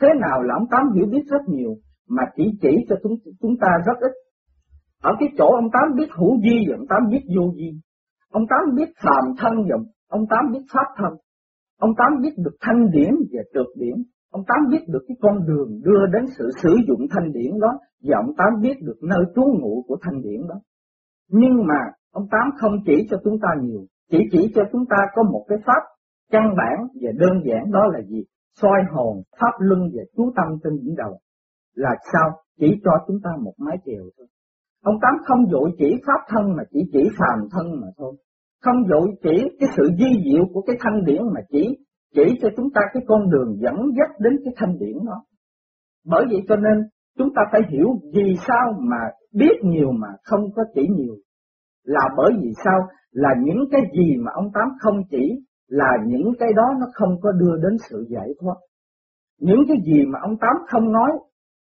Thế 0.00 0.08
nào 0.20 0.42
là 0.42 0.54
ông 0.54 0.68
Tám 0.70 0.92
hiểu 0.94 1.06
biết 1.12 1.24
rất 1.30 1.42
nhiều, 1.48 1.72
mà 2.08 2.22
chỉ 2.36 2.44
chỉ 2.62 2.72
cho 2.88 2.96
chúng, 3.02 3.12
chúng 3.40 3.54
ta 3.60 3.68
rất 3.86 3.98
ít. 4.00 4.12
Ở 5.02 5.12
cái 5.20 5.28
chỗ 5.38 5.46
ông 5.46 5.70
Tám 5.72 5.96
biết 5.96 6.08
hữu 6.18 6.40
di 6.44 6.56
và 6.68 6.76
ông 6.78 6.86
Tám 6.88 7.02
biết 7.10 7.22
vô 7.36 7.52
di. 7.56 7.70
Ông 8.30 8.46
Tám 8.50 8.74
biết 8.76 8.88
phàm 9.04 9.24
thân 9.38 9.54
và 9.68 9.76
ông 10.08 10.24
Tám 10.30 10.52
biết 10.52 10.64
pháp 10.72 10.88
thân. 10.98 11.12
Ông 11.78 11.92
Tám 11.98 12.22
biết 12.22 12.34
được 12.44 12.56
thanh 12.60 12.90
điển 12.90 13.14
và 13.32 13.42
trượt 13.54 13.66
điển. 13.76 13.96
Ông 14.30 14.42
Tám 14.48 14.58
biết 14.70 14.82
được 14.88 15.04
cái 15.08 15.16
con 15.20 15.46
đường 15.46 15.80
đưa 15.82 16.06
đến 16.12 16.24
sự 16.38 16.50
sử 16.62 16.76
dụng 16.88 17.06
thanh 17.10 17.32
điển 17.32 17.58
đó 17.60 17.72
và 18.02 18.16
ông 18.24 18.34
Tám 18.38 18.60
biết 18.60 18.76
được 18.82 18.98
nơi 19.02 19.24
trú 19.34 19.42
ngụ 19.60 19.84
của 19.88 19.96
thanh 20.02 20.22
điển 20.22 20.40
đó. 20.48 20.54
Nhưng 21.30 21.66
mà 21.68 21.80
ông 22.12 22.26
Tám 22.30 22.50
không 22.60 22.72
chỉ 22.86 23.06
cho 23.10 23.16
chúng 23.24 23.38
ta 23.42 23.48
nhiều, 23.62 23.80
chỉ 24.10 24.18
chỉ 24.32 24.52
cho 24.54 24.62
chúng 24.72 24.84
ta 24.90 24.96
có 25.14 25.22
một 25.22 25.44
cái 25.48 25.58
pháp 25.66 25.82
căn 26.30 26.54
bản 26.56 26.86
và 27.02 27.10
đơn 27.18 27.42
giản 27.44 27.70
đó 27.70 27.80
là 27.92 28.02
gì? 28.02 28.24
soi 28.60 28.80
hồn, 28.92 29.22
pháp 29.40 29.54
luân 29.58 29.80
và 29.94 30.02
chú 30.16 30.32
tâm 30.36 30.46
trên 30.64 30.72
đỉnh 30.76 30.94
đầu. 30.96 31.18
Là 31.74 31.94
sao? 32.12 32.30
Chỉ 32.60 32.80
cho 32.84 32.90
chúng 33.06 33.16
ta 33.24 33.30
một 33.42 33.54
mái 33.58 33.76
chèo 33.84 34.04
thôi. 34.18 34.26
Ông 34.82 34.94
Tám 35.02 35.14
không 35.24 35.50
dội 35.50 35.70
chỉ 35.78 35.90
pháp 36.06 36.20
thân 36.28 36.56
mà 36.56 36.62
chỉ 36.70 36.80
chỉ 36.92 37.08
phàm 37.18 37.48
thân 37.52 37.80
mà 37.80 37.86
thôi. 37.98 38.14
Không 38.62 38.76
dội 38.88 39.08
chỉ 39.22 39.56
cái 39.60 39.68
sự 39.76 39.82
di 39.98 40.22
diệu 40.24 40.44
của 40.52 40.62
cái 40.62 40.76
thanh 40.80 41.04
điển 41.04 41.22
mà 41.34 41.40
chỉ 41.48 41.76
chỉ 42.14 42.38
cho 42.42 42.48
chúng 42.56 42.70
ta 42.74 42.80
cái 42.92 43.02
con 43.06 43.30
đường 43.30 43.56
dẫn 43.60 43.74
dắt 43.98 44.10
đến 44.20 44.36
cái 44.44 44.54
thanh 44.56 44.78
điển 44.78 44.96
đó. 45.06 45.24
Bởi 46.06 46.24
vậy 46.30 46.42
cho 46.48 46.56
nên 46.56 46.88
chúng 47.18 47.28
ta 47.36 47.42
phải 47.52 47.60
hiểu 47.68 47.88
vì 48.14 48.36
sao 48.48 48.72
mà 48.78 48.98
biết 49.32 49.56
nhiều 49.62 49.90
mà 49.92 50.08
không 50.22 50.40
có 50.56 50.62
chỉ 50.74 50.82
nhiều. 50.96 51.14
Là 51.84 52.08
bởi 52.16 52.32
vì 52.42 52.52
sao? 52.64 52.80
Là 53.10 53.30
những 53.44 53.64
cái 53.70 53.80
gì 53.98 54.16
mà 54.16 54.30
ông 54.34 54.50
Tám 54.54 54.68
không 54.80 55.02
chỉ 55.10 55.46
là 55.68 55.90
những 56.06 56.32
cái 56.38 56.48
đó 56.56 56.62
nó 56.80 56.86
không 56.94 57.20
có 57.22 57.32
đưa 57.32 57.56
đến 57.62 57.76
sự 57.90 58.06
giải 58.08 58.28
thoát. 58.40 58.54
Những 59.40 59.60
cái 59.68 59.76
gì 59.86 60.06
mà 60.06 60.18
ông 60.22 60.36
Tám 60.40 60.56
không 60.68 60.92
nói 60.92 61.10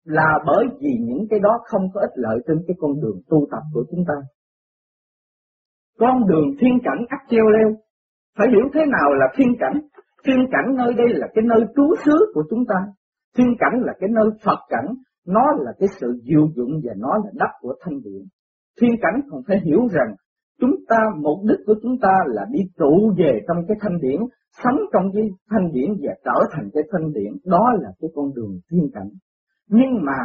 là 0.06 0.40
bởi 0.46 0.66
vì 0.80 0.98
những 1.00 1.26
cái 1.30 1.40
đó 1.40 1.60
không 1.66 1.82
có 1.94 2.02
ích 2.02 2.16
lợi 2.16 2.40
trên 2.48 2.58
cái 2.68 2.76
con 2.80 2.92
đường 3.02 3.22
tu 3.30 3.48
tập 3.52 3.62
của 3.74 3.84
chúng 3.92 4.06
ta. 4.08 4.14
Con 6.00 6.28
đường 6.28 6.48
thiên 6.60 6.80
cảnh 6.84 7.06
ắt 7.10 7.20
treo 7.30 7.46
leo, 7.50 7.76
phải 8.38 8.48
hiểu 8.52 8.70
thế 8.74 8.82
nào 8.86 9.14
là 9.14 9.26
thiên 9.36 9.54
cảnh. 9.60 9.82
Thiên 10.26 10.40
cảnh 10.52 10.76
nơi 10.76 10.94
đây 10.94 11.08
là 11.10 11.28
cái 11.34 11.44
nơi 11.48 11.66
trú 11.76 11.96
xứ 12.06 12.32
của 12.34 12.44
chúng 12.50 12.66
ta. 12.66 12.76
Thiên 13.38 13.56
cảnh 13.60 13.82
là 13.82 13.94
cái 14.00 14.10
nơi 14.14 14.30
Phật 14.46 14.60
cảnh, 14.70 14.88
nó 15.28 15.46
là 15.60 15.72
cái 15.80 15.90
sự 16.00 16.22
diệu 16.24 16.48
dụng 16.56 16.72
và 16.84 16.94
nó 16.98 17.18
là 17.24 17.32
đất 17.34 17.52
của 17.62 17.74
thanh 17.82 18.02
điện. 18.04 18.24
Thiên 18.82 18.92
cảnh 19.02 19.22
còn 19.30 19.42
phải 19.48 19.60
hiểu 19.64 19.88
rằng 19.92 20.16
chúng 20.62 20.76
ta 20.90 20.98
mục 21.22 21.40
đích 21.50 21.60
của 21.66 21.76
chúng 21.84 21.98
ta 22.02 22.14
là 22.28 22.46
đi 22.52 22.60
trụ 22.80 23.14
về 23.18 23.32
trong 23.48 23.58
cái 23.68 23.78
thanh 23.82 24.00
điển, 24.02 24.20
sống 24.64 24.80
trong 24.94 25.12
cái 25.14 25.24
thanh 25.50 25.72
điển 25.72 25.90
và 26.02 26.14
trở 26.26 26.38
thành 26.52 26.70
cái 26.74 26.84
thanh 26.92 27.14
điển, 27.14 27.32
đó 27.46 27.74
là 27.82 27.90
cái 28.00 28.10
con 28.16 28.34
đường 28.36 28.60
thiên 28.72 28.90
cảnh. 28.94 29.10
Nhưng 29.70 29.92
mà 30.06 30.18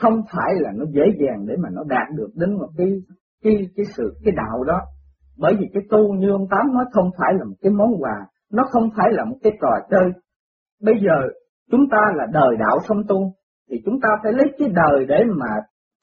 không 0.00 0.22
phải 0.32 0.54
là 0.54 0.70
nó 0.74 0.84
dễ 0.90 1.02
dàng 1.20 1.46
để 1.46 1.54
mà 1.62 1.68
nó 1.72 1.82
đạt 1.88 2.08
được 2.16 2.30
đến 2.34 2.54
một 2.54 2.68
cái 2.76 2.88
cái 3.44 3.54
cái 3.76 3.86
sự 3.96 4.14
cái 4.24 4.34
đạo 4.36 4.64
đó. 4.64 4.80
Bởi 5.38 5.54
vì 5.58 5.66
cái 5.74 5.82
tu 5.90 6.14
như 6.14 6.30
ông 6.30 6.46
Tám 6.50 6.74
nói 6.74 6.84
không 6.92 7.10
phải 7.18 7.34
là 7.38 7.44
một 7.44 7.56
cái 7.60 7.72
món 7.72 7.90
quà, 7.98 8.26
nó 8.52 8.62
không 8.70 8.90
phải 8.96 9.12
là 9.12 9.24
một 9.24 9.36
cái 9.42 9.52
trò 9.60 9.86
chơi. 9.90 10.12
Bây 10.82 10.94
giờ 10.94 11.28
chúng 11.70 11.88
ta 11.90 11.98
là 12.14 12.26
đời 12.32 12.56
đạo 12.58 12.78
song 12.88 13.02
tu, 13.08 13.32
thì 13.70 13.76
chúng 13.84 14.00
ta 14.00 14.08
phải 14.22 14.32
lấy 14.32 14.46
cái 14.58 14.68
đời 14.68 15.06
để 15.08 15.24
mà 15.24 15.46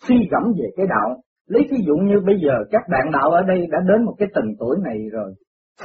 suy 0.07 0.15
gẫm 0.31 0.43
về 0.59 0.69
cái 0.77 0.85
đạo. 0.89 1.21
Lấy 1.47 1.67
ví 1.71 1.77
dụ 1.87 1.95
như 1.95 2.15
bây 2.25 2.35
giờ 2.45 2.53
các 2.71 2.81
bạn 2.91 3.11
đạo 3.11 3.31
ở 3.31 3.41
đây 3.47 3.67
đã 3.71 3.79
đến 3.87 4.05
một 4.05 4.13
cái 4.17 4.27
tầng 4.33 4.49
tuổi 4.59 4.77
này 4.83 4.97
rồi, 5.11 5.33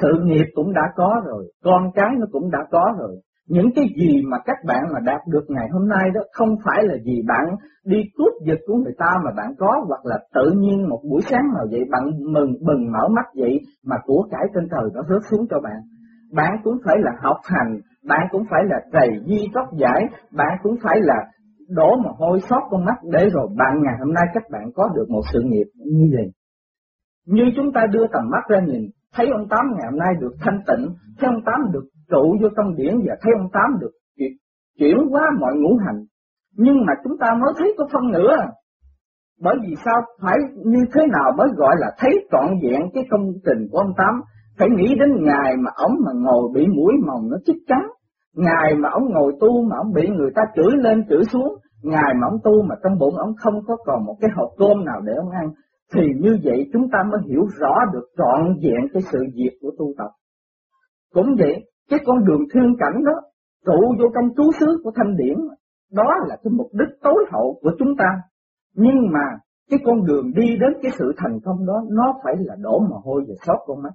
sự 0.01 0.09
nghiệp 0.25 0.47
cũng 0.55 0.73
đã 0.73 0.83
có 0.97 1.23
rồi, 1.27 1.45
con 1.65 1.91
cái 1.95 2.11
nó 2.19 2.27
cũng 2.33 2.51
đã 2.51 2.59
có 2.71 2.95
rồi. 2.99 3.17
Những 3.49 3.71
cái 3.75 3.85
gì 3.97 4.23
mà 4.31 4.39
các 4.45 4.57
bạn 4.67 4.83
mà 4.95 5.01
đạt 5.05 5.21
được 5.29 5.45
ngày 5.49 5.69
hôm 5.73 5.89
nay 5.89 6.11
đó 6.15 6.21
không 6.33 6.49
phải 6.65 6.85
là 6.85 6.95
vì 7.05 7.23
bạn 7.29 7.45
đi 7.85 8.03
cướp 8.17 8.33
giật 8.47 8.59
của 8.67 8.75
người 8.75 8.95
ta 8.99 9.11
mà 9.25 9.31
bạn 9.37 9.53
có 9.59 9.85
hoặc 9.89 10.07
là 10.07 10.19
tự 10.35 10.53
nhiên 10.57 10.89
một 10.89 11.01
buổi 11.11 11.21
sáng 11.31 11.45
nào 11.55 11.67
vậy 11.71 11.81
bạn 11.91 12.03
mừng 12.33 12.53
bừng 12.67 12.93
mở 12.93 13.09
mắt 13.09 13.27
vậy 13.35 13.61
mà 13.87 13.97
của 14.05 14.29
cải 14.31 14.43
trên 14.55 14.69
trời 14.71 14.91
nó 14.95 15.03
rớt 15.09 15.23
xuống 15.31 15.47
cho 15.51 15.61
bạn. 15.61 15.81
Bạn 16.33 16.53
cũng 16.65 16.77
phải 16.85 16.97
là 16.99 17.13
học 17.23 17.37
hành, 17.45 17.81
bạn 18.09 18.21
cũng 18.31 18.43
phải 18.51 18.63
là 18.65 18.77
trầy 18.93 19.09
di 19.27 19.47
tóc 19.55 19.67
giải, 19.79 20.03
bạn 20.37 20.59
cũng 20.63 20.77
phải 20.83 21.01
là 21.01 21.17
đổ 21.69 21.97
mà 21.97 22.11
hôi 22.19 22.41
sót 22.49 22.61
con 22.71 22.85
mắt 22.85 22.99
để 23.13 23.29
rồi 23.33 23.49
bạn 23.57 23.83
ngày 23.83 23.95
hôm 23.99 24.15
nay 24.15 24.25
các 24.35 24.43
bạn 24.51 24.63
có 24.75 24.89
được 24.95 25.07
một 25.09 25.23
sự 25.33 25.41
nghiệp 25.45 25.67
như 25.75 26.11
vậy. 26.17 26.33
Như 27.27 27.45
chúng 27.57 27.73
ta 27.73 27.87
đưa 27.93 28.07
tầm 28.13 28.23
mắt 28.31 28.45
ra 28.49 28.61
nhìn, 28.61 28.91
thấy 29.15 29.27
ông 29.33 29.49
Tám 29.49 29.65
ngày 29.77 29.87
hôm 29.91 29.99
nay 29.99 30.15
được 30.21 30.33
thanh 30.41 30.61
tịnh, 30.67 30.87
thấy 31.19 31.31
ông 31.35 31.43
Tám 31.47 31.73
được 31.73 31.85
trụ 32.11 32.37
vô 32.43 32.49
trong 32.57 32.75
điển 32.77 32.95
và 33.07 33.15
thấy 33.23 33.33
ông 33.41 33.49
Tám 33.53 33.79
được 33.81 33.91
chuyển 34.79 34.97
hóa 35.11 35.23
mọi 35.41 35.55
ngũ 35.57 35.77
hành. 35.87 36.05
Nhưng 36.57 36.77
mà 36.87 36.93
chúng 37.05 37.19
ta 37.19 37.27
mới 37.41 37.53
thấy 37.59 37.75
có 37.79 37.89
phân 37.93 38.11
nữa. 38.13 38.37
Bởi 39.41 39.55
vì 39.63 39.75
sao 39.85 39.95
phải 40.23 40.37
như 40.65 40.85
thế 40.95 41.07
nào 41.07 41.33
mới 41.39 41.49
gọi 41.57 41.75
là 41.79 41.87
thấy 41.99 42.11
trọn 42.33 42.47
vẹn 42.63 42.81
cái 42.95 43.05
công 43.11 43.23
trình 43.45 43.69
của 43.71 43.79
ông 43.79 43.93
Tám. 43.97 44.21
Phải 44.59 44.69
nghĩ 44.77 44.95
đến 45.01 45.25
ngày 45.25 45.57
mà 45.57 45.71
ông 45.75 45.93
mà 46.05 46.13
ngồi 46.15 46.43
bị 46.55 46.67
mũi 46.67 46.93
mồng 47.07 47.31
nó 47.31 47.37
chích 47.47 47.63
trắng 47.69 47.87
Ngày 48.37 48.75
mà 48.75 48.89
ông 48.93 49.13
ngồi 49.13 49.33
tu 49.41 49.63
mà 49.63 49.77
ông 49.77 49.93
bị 49.93 50.09
người 50.09 50.31
ta 50.35 50.43
chửi 50.57 50.73
lên 50.77 51.05
chửi 51.09 51.25
xuống. 51.25 51.57
Ngày 51.83 52.15
mà 52.21 52.27
ông 52.31 52.39
tu 52.45 52.63
mà 52.63 52.75
trong 52.83 52.99
bụng 52.99 53.17
ông 53.17 53.33
không 53.39 53.55
có 53.67 53.77
còn 53.85 54.05
một 54.05 54.17
cái 54.21 54.31
hộp 54.37 54.51
cơm 54.59 54.85
nào 54.85 55.01
để 55.05 55.13
ông 55.15 55.31
ăn. 55.31 55.51
Thì 55.95 56.03
như 56.21 56.39
vậy 56.45 56.71
chúng 56.73 56.89
ta 56.93 56.99
mới 57.11 57.21
hiểu 57.27 57.47
rõ 57.61 57.75
được 57.93 58.07
trọn 58.17 58.57
vẹn 58.63 58.89
cái 58.93 59.03
sự 59.13 59.19
diệt 59.35 59.53
của 59.61 59.71
tu 59.79 59.93
tập. 59.99 60.11
Cũng 61.15 61.35
vậy, 61.39 61.65
cái 61.91 62.01
con 62.07 62.25
đường 62.25 62.41
thiên 62.55 62.77
cảnh 62.79 63.05
đó, 63.05 63.13
trụ 63.67 63.95
vô 63.99 64.05
trong 64.15 64.35
chú 64.37 64.43
xứ 64.61 64.81
của 64.85 64.91
thanh 64.97 65.17
điển, 65.17 65.37
đó 65.93 66.11
là 66.29 66.37
cái 66.45 66.53
mục 66.57 66.69
đích 66.73 66.89
tối 67.03 67.25
hậu 67.33 67.59
của 67.63 67.71
chúng 67.79 67.97
ta. 67.99 68.09
Nhưng 68.75 69.13
mà 69.13 69.25
cái 69.71 69.79
con 69.85 70.07
đường 70.07 70.33
đi 70.35 70.57
đến 70.61 70.73
cái 70.83 70.93
sự 70.99 71.13
thành 71.17 71.39
công 71.45 71.67
đó, 71.67 71.83
nó 71.91 72.15
phải 72.25 72.35
là 72.39 72.55
đổ 72.59 72.79
mồ 72.79 73.01
hôi 73.05 73.25
và 73.29 73.35
sót 73.47 73.59
con 73.67 73.83
mắt. 73.83 73.93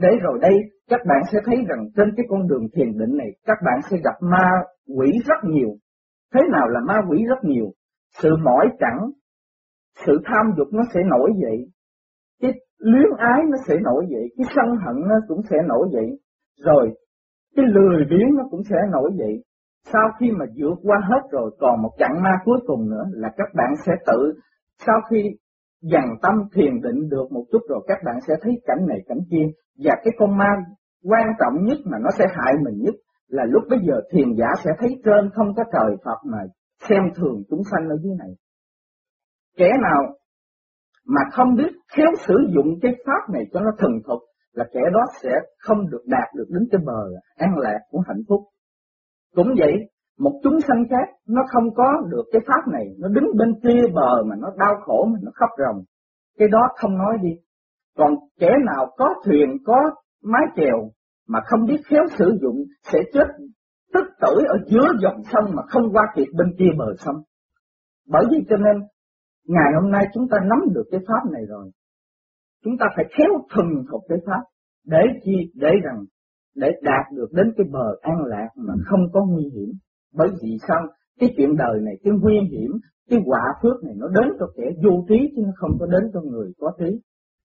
Để 0.00 0.08
rồi 0.22 0.38
đây, 0.42 0.54
các 0.88 1.00
bạn 1.08 1.22
sẽ 1.32 1.38
thấy 1.44 1.56
rằng 1.68 1.86
trên 1.96 2.08
cái 2.16 2.26
con 2.28 2.48
đường 2.48 2.66
thiền 2.74 2.98
định 2.98 3.16
này, 3.16 3.30
các 3.46 3.58
bạn 3.66 3.80
sẽ 3.90 3.96
gặp 4.04 4.16
ma 4.20 4.48
quỷ 4.96 5.10
rất 5.26 5.40
nhiều. 5.44 5.68
Thế 6.34 6.40
nào 6.52 6.68
là 6.68 6.80
ma 6.86 6.96
quỷ 7.08 7.24
rất 7.28 7.44
nhiều? 7.44 7.66
Sự 8.22 8.36
mỏi 8.44 8.68
chẳng, 8.78 9.10
sự 10.06 10.20
tham 10.24 10.52
dục 10.56 10.68
nó 10.72 10.82
sẽ 10.94 11.00
nổi 11.10 11.30
dậy, 11.42 11.58
cái 12.42 12.52
luyến 12.78 13.10
ái 13.18 13.40
nó 13.50 13.56
sẽ 13.68 13.74
nổi 13.82 14.06
dậy, 14.10 14.28
cái 14.36 14.46
sân 14.56 14.76
hận 14.86 15.08
nó 15.08 15.14
cũng 15.28 15.40
sẽ 15.50 15.56
nổi 15.68 15.88
dậy, 15.92 16.18
rồi 16.64 16.94
cái 17.56 17.64
lười 17.68 18.04
biếng 18.10 18.34
nó 18.36 18.44
cũng 18.50 18.62
sẽ 18.70 18.76
nổi 18.92 19.10
dậy. 19.18 19.44
Sau 19.92 20.08
khi 20.20 20.30
mà 20.30 20.44
vượt 20.56 20.74
qua 20.82 20.98
hết 21.02 21.28
rồi 21.30 21.56
còn 21.58 21.82
một 21.82 21.90
chặng 21.98 22.22
ma 22.22 22.30
cuối 22.44 22.58
cùng 22.66 22.90
nữa 22.90 23.04
là 23.12 23.28
các 23.36 23.48
bạn 23.54 23.74
sẽ 23.86 23.92
tự 24.06 24.32
sau 24.86 24.96
khi 25.10 25.36
dằn 25.82 26.04
tâm 26.22 26.34
thiền 26.54 26.80
định 26.80 27.08
được 27.08 27.32
một 27.32 27.44
chút 27.52 27.62
rồi 27.68 27.84
các 27.88 27.98
bạn 28.04 28.16
sẽ 28.28 28.34
thấy 28.42 28.52
cảnh 28.66 28.86
này 28.88 28.98
cảnh 29.08 29.20
kia 29.30 29.46
và 29.84 29.94
cái 30.04 30.12
con 30.18 30.38
ma 30.38 30.50
quan 31.04 31.26
trọng 31.38 31.64
nhất 31.64 31.78
mà 31.84 31.98
nó 31.98 32.10
sẽ 32.18 32.24
hại 32.34 32.54
mình 32.64 32.74
nhất 32.78 32.94
là 33.28 33.44
lúc 33.44 33.62
bây 33.70 33.78
giờ 33.86 34.00
thiền 34.12 34.34
giả 34.38 34.46
sẽ 34.64 34.70
thấy 34.78 35.00
trên 35.04 35.30
không 35.34 35.54
có 35.56 35.64
trời 35.72 35.96
Phật 36.04 36.18
mà 36.24 36.38
xem 36.88 37.02
thường 37.16 37.42
chúng 37.50 37.62
sanh 37.70 37.88
ở 37.88 37.96
dưới 38.02 38.14
này. 38.18 38.28
Kẻ 39.56 39.70
nào 39.82 40.14
mà 41.06 41.20
không 41.32 41.54
biết 41.54 41.72
khéo 41.96 42.10
sử 42.26 42.34
dụng 42.54 42.78
cái 42.82 42.92
pháp 43.06 43.32
này 43.32 43.42
cho 43.52 43.60
nó 43.60 43.70
thần 43.78 43.90
thục 44.06 44.20
là 44.52 44.64
kẻ 44.72 44.80
đó 44.92 45.00
sẽ 45.22 45.30
không 45.58 45.90
được 45.90 46.02
đạt 46.06 46.28
được 46.36 46.46
đến 46.48 46.68
cái 46.72 46.80
bờ 46.84 47.02
an 47.36 47.58
lạc 47.58 47.78
của 47.90 48.02
hạnh 48.06 48.22
phúc. 48.28 48.40
Cũng 49.34 49.54
vậy, 49.58 49.72
một 50.20 50.40
chúng 50.42 50.60
sanh 50.68 50.84
khác 50.90 51.08
nó 51.28 51.42
không 51.52 51.74
có 51.74 52.02
được 52.10 52.24
cái 52.32 52.42
pháp 52.46 52.72
này, 52.72 52.86
nó 52.98 53.08
đứng 53.08 53.24
bên 53.38 53.54
kia 53.62 53.82
bờ 53.94 54.22
mà 54.26 54.36
nó 54.38 54.48
đau 54.58 54.74
khổ 54.80 55.08
mà 55.12 55.18
nó 55.22 55.30
khóc 55.34 55.50
ròng. 55.58 55.84
Cái 56.38 56.48
đó 56.48 56.68
không 56.76 56.98
nói 56.98 57.18
đi. 57.22 57.30
Còn 57.96 58.14
kẻ 58.40 58.50
nào 58.66 58.86
có 58.96 59.14
thuyền, 59.24 59.48
có 59.64 59.90
mái 60.22 60.42
chèo 60.56 60.90
mà 61.28 61.40
không 61.46 61.60
biết 61.66 61.80
khéo 61.86 62.04
sử 62.18 62.38
dụng 62.42 62.56
sẽ 62.92 62.98
chết 63.12 63.26
tức 63.92 64.04
tử 64.20 64.44
ở 64.48 64.56
giữa 64.66 64.86
dòng 65.00 65.22
sông 65.32 65.56
mà 65.56 65.62
không 65.68 65.92
qua 65.92 66.02
kịp 66.14 66.26
bên 66.38 66.48
kia 66.58 66.70
bờ 66.78 66.94
sông. 66.98 67.16
Bởi 68.08 68.24
vì 68.30 68.38
cho 68.48 68.56
nên, 68.56 68.76
ngày 69.46 69.72
hôm 69.80 69.90
nay 69.90 70.04
chúng 70.14 70.28
ta 70.28 70.38
nắm 70.50 70.58
được 70.74 70.84
cái 70.90 71.00
pháp 71.08 71.30
này 71.32 71.42
rồi. 71.48 71.70
Chúng 72.64 72.78
ta 72.78 72.86
phải 72.96 73.04
khéo 73.18 73.32
thuần 73.54 73.66
thục 73.90 74.00
cái 74.08 74.18
pháp. 74.26 74.42
Để 74.86 75.02
chi? 75.24 75.52
Để 75.54 75.70
rằng, 75.84 76.04
để 76.54 76.68
đạt 76.82 77.06
được 77.16 77.28
đến 77.32 77.52
cái 77.56 77.66
bờ 77.70 77.96
an 78.02 78.24
lạc 78.26 78.48
mà 78.56 78.74
không 78.86 79.00
có 79.12 79.26
nguy 79.28 79.50
hiểm. 79.54 79.70
Bởi 80.14 80.28
vì 80.42 80.56
sao? 80.68 80.86
Cái 81.18 81.34
chuyện 81.36 81.56
đời 81.56 81.80
này, 81.82 81.94
cái 82.04 82.12
nguy 82.20 82.34
hiểm, 82.50 82.70
cái 83.10 83.20
quả 83.24 83.40
phước 83.62 83.84
này 83.84 83.94
nó 83.96 84.08
đến 84.08 84.32
cho 84.38 84.46
kẻ 84.56 84.64
vô 84.84 85.04
trí 85.08 85.32
chứ 85.36 85.42
nó 85.46 85.52
không 85.56 85.70
có 85.80 85.86
đến 85.86 86.10
cho 86.14 86.20
người 86.20 86.52
có 86.58 86.72
trí. 86.78 87.00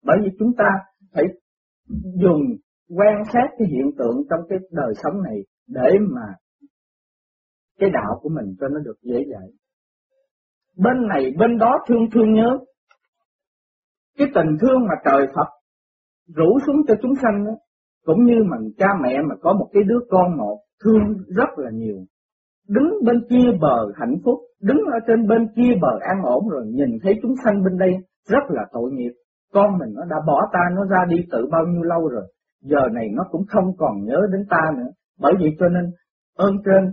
Bởi 0.05 0.17
vì 0.23 0.31
chúng 0.39 0.53
ta 0.59 0.69
phải 1.15 1.25
dùng 2.23 2.43
quan 2.89 3.23
sát 3.33 3.49
cái 3.59 3.69
hiện 3.69 3.91
tượng 3.99 4.17
trong 4.31 4.41
cái 4.49 4.59
đời 4.71 4.93
sống 5.03 5.23
này 5.23 5.37
để 5.69 5.99
mà 6.01 6.35
cái 7.79 7.91
đạo 7.91 8.19
của 8.23 8.29
mình 8.29 8.55
cho 8.61 8.69
nó 8.69 8.79
được 8.79 8.97
dễ 9.03 9.25
dạy. 9.31 9.49
Bên 10.77 11.09
này 11.09 11.33
bên 11.39 11.59
đó 11.59 11.79
thương 11.89 12.11
thương 12.15 12.33
nhớ. 12.35 12.59
Cái 14.19 14.29
tình 14.35 14.57
thương 14.61 14.81
mà 14.89 14.95
trời 15.05 15.27
Phật 15.35 15.49
rủ 16.35 16.59
xuống 16.67 16.77
cho 16.89 16.95
chúng 17.03 17.15
sanh 17.23 17.45
đó, 17.47 17.53
cũng 18.05 18.25
như 18.25 18.45
mà 18.51 18.57
cha 18.79 18.87
mẹ 19.03 19.23
mà 19.29 19.35
có 19.41 19.53
một 19.53 19.71
cái 19.73 19.83
đứa 19.83 20.01
con 20.11 20.37
một 20.37 20.59
thương 20.85 21.03
rất 21.37 21.49
là 21.57 21.71
nhiều. 21.71 21.97
Đứng 22.77 22.91
bên 23.05 23.17
kia 23.31 23.49
bờ 23.61 23.79
hạnh 23.95 24.17
phúc, 24.25 24.39
đứng 24.63 24.79
ở 24.93 24.99
trên 25.07 25.27
bên 25.27 25.49
kia 25.57 25.73
bờ 25.81 25.93
an 26.01 26.23
ổn 26.23 26.49
rồi 26.49 26.67
nhìn 26.67 26.99
thấy 27.03 27.15
chúng 27.23 27.35
sanh 27.45 27.65
bên 27.65 27.79
đây 27.79 27.93
rất 28.29 28.45
là 28.49 28.63
tội 28.73 28.91
nghiệp. 28.93 29.13
Con 29.53 29.79
mình 29.79 29.89
nó 29.95 30.03
đã 30.11 30.17
bỏ 30.27 30.41
ta 30.53 30.61
nó 30.77 30.85
ra 30.85 31.05
đi 31.09 31.17
tự 31.33 31.47
bao 31.53 31.67
nhiêu 31.67 31.83
lâu 31.83 32.09
rồi, 32.09 32.23
giờ 32.63 32.89
này 32.93 33.07
nó 33.17 33.23
cũng 33.31 33.43
không 33.49 33.77
còn 33.79 34.05
nhớ 34.05 34.19
đến 34.33 34.41
ta 34.51 34.63
nữa. 34.77 34.91
Bởi 35.21 35.33
vậy 35.41 35.57
cho 35.59 35.69
nên 35.69 35.85
ơn 36.37 36.55
trên 36.65 36.93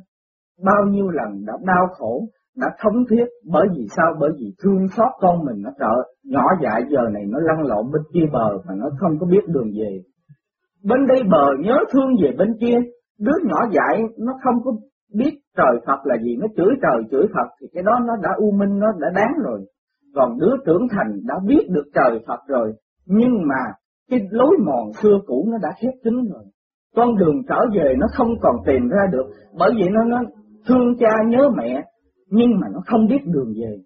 bao 0.64 0.86
nhiêu 0.86 1.10
lần 1.10 1.46
đã 1.46 1.54
đau 1.66 1.88
khổ, 1.88 2.24
đã 2.58 2.68
thống 2.80 3.04
thiết, 3.10 3.26
bởi 3.52 3.68
vì 3.78 3.88
sao? 3.96 4.14
Bởi 4.20 4.30
vì 4.40 4.54
thương 4.64 4.88
xót 4.98 5.12
con 5.20 5.46
mình 5.46 5.62
nó 5.64 5.72
trợ, 5.80 5.96
nhỏ 6.26 6.46
dại 6.64 6.82
giờ 6.90 7.02
này 7.14 7.24
nó 7.28 7.40
lăn 7.40 7.62
lộn 7.62 7.92
bên 7.94 8.02
kia 8.14 8.26
bờ 8.34 8.50
mà 8.68 8.74
nó 8.78 8.90
không 9.00 9.20
có 9.20 9.26
biết 9.26 9.48
đường 9.48 9.72
về. 9.80 10.00
Bên 10.84 11.08
đây 11.08 11.24
bờ 11.32 11.46
nhớ 11.60 11.78
thương 11.94 12.10
về 12.24 12.32
bên 12.38 12.54
kia, 12.62 12.78
đứa 13.20 13.38
nhỏ 13.44 13.68
dại 13.72 14.04
nó 14.18 14.34
không 14.44 14.56
có 14.66 14.72
biết 15.14 15.39
trời 15.58 15.80
Phật 15.88 15.99
là 16.03 16.18
gì, 16.24 16.36
nó 16.39 16.47
chửi 16.58 16.76
trời 16.82 17.01
chửi 17.12 17.28
Phật 17.34 17.47
thì 17.62 17.68
cái 17.74 17.84
đó 17.84 17.99
nó 18.08 18.14
đã 18.24 18.30
u 18.38 18.51
minh, 18.51 18.80
nó 18.80 18.88
đã 18.99 19.10
đáng 19.16 19.34
rồi. 19.43 19.66
Còn 20.16 20.38
đứa 20.39 20.55
trưởng 20.66 20.88
thành 20.91 21.20
đã 21.28 21.36
biết 21.45 21.70
được 21.70 21.86
trời 21.93 22.20
Phật 22.28 22.39
rồi, 22.47 22.74
nhưng 23.05 23.47
mà 23.47 23.74
cái 24.10 24.20
lối 24.32 24.58
mòn 24.66 24.93
xưa 25.01 25.20
cũ 25.26 25.47
nó 25.51 25.58
đã 25.62 25.70
khép 25.82 25.93
kín 26.03 26.14
rồi. 26.14 26.43
Con 26.95 27.18
đường 27.18 27.41
trở 27.49 27.60
về 27.76 27.95
nó 27.97 28.08
không 28.14 28.30
còn 28.41 28.55
tìm 28.66 28.89
ra 28.89 29.08
được, 29.12 29.26
bởi 29.60 29.72
vì 29.78 29.89
nó 29.89 30.03
nó 30.03 30.22
thương 30.68 30.97
cha 30.99 31.10
nhớ 31.28 31.49
mẹ, 31.58 31.84
nhưng 32.30 32.49
mà 32.62 32.68
nó 32.74 32.80
không 32.86 33.08
biết 33.08 33.20
đường 33.26 33.53
về. 33.62 33.78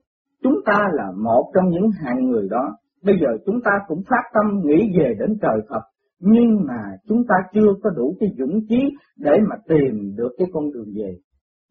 Chúng 0.44 0.56
ta 0.66 0.90
là 0.94 1.12
một 1.24 1.52
trong 1.56 1.70
những 1.70 1.90
hạng 2.04 2.30
người 2.30 2.48
đó. 2.52 2.78
Bây 3.04 3.16
giờ 3.22 3.28
chúng 3.46 3.62
ta 3.66 3.72
cũng 3.88 4.02
phát 4.10 4.24
tâm 4.34 4.62
nghĩ 4.64 4.92
về 5.00 5.14
đến 5.20 5.38
trời 5.42 5.62
Phật, 5.70 5.82
nhưng 6.22 6.66
mà 6.68 6.82
chúng 7.08 7.22
ta 7.30 7.36
chưa 7.54 7.74
có 7.84 7.90
đủ 7.90 8.16
cái 8.20 8.30
dũng 8.38 8.60
chí 8.70 8.82
để 9.18 9.32
mà 9.50 9.56
tìm 9.68 10.16
được 10.16 10.32
cái 10.38 10.48
con 10.54 10.72
đường 10.72 10.88
về. 10.96 11.16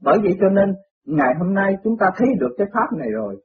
Bởi 0.02 0.18
vậy 0.22 0.32
cho 0.40 0.48
nên, 0.48 0.74
ngày 1.06 1.34
hôm 1.38 1.54
nay 1.54 1.74
chúng 1.84 1.96
ta 2.00 2.10
thấy 2.16 2.28
được 2.40 2.54
cái 2.58 2.66
pháp 2.72 2.98
này 2.98 3.08
rồi. 3.10 3.36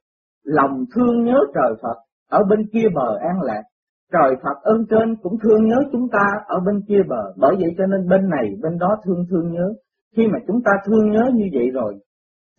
Lòng 0.43 0.84
thương 0.95 1.24
nhớ 1.24 1.39
trời 1.53 1.74
Phật, 1.82 1.97
ở 2.30 2.43
bên 2.49 2.60
kia 2.74 2.88
bờ 2.95 3.18
an 3.18 3.41
lạc, 3.41 3.64
trời 4.12 4.36
Phật 4.43 4.58
ơn 4.62 4.86
trên 4.89 5.16
cũng 5.22 5.34
thương 5.43 5.66
nhớ 5.66 5.76
chúng 5.91 6.10
ta 6.12 6.26
ở 6.45 6.60
bên 6.66 6.82
kia 6.88 7.01
bờ, 7.10 7.34
bởi 7.38 7.56
vậy 7.60 7.76
cho 7.78 7.86
nên 7.86 8.08
bên 8.10 8.30
này, 8.30 8.49
bên 8.62 8.78
đó 8.78 8.95
thương 9.06 9.26
thương 9.30 9.51
nhớ. 9.51 9.74
Khi 10.16 10.28
mà 10.28 10.39
chúng 10.47 10.62
ta 10.66 10.72
thương 10.86 11.12
nhớ 11.12 11.32
như 11.34 11.45
vậy 11.53 11.70
rồi, 11.74 11.95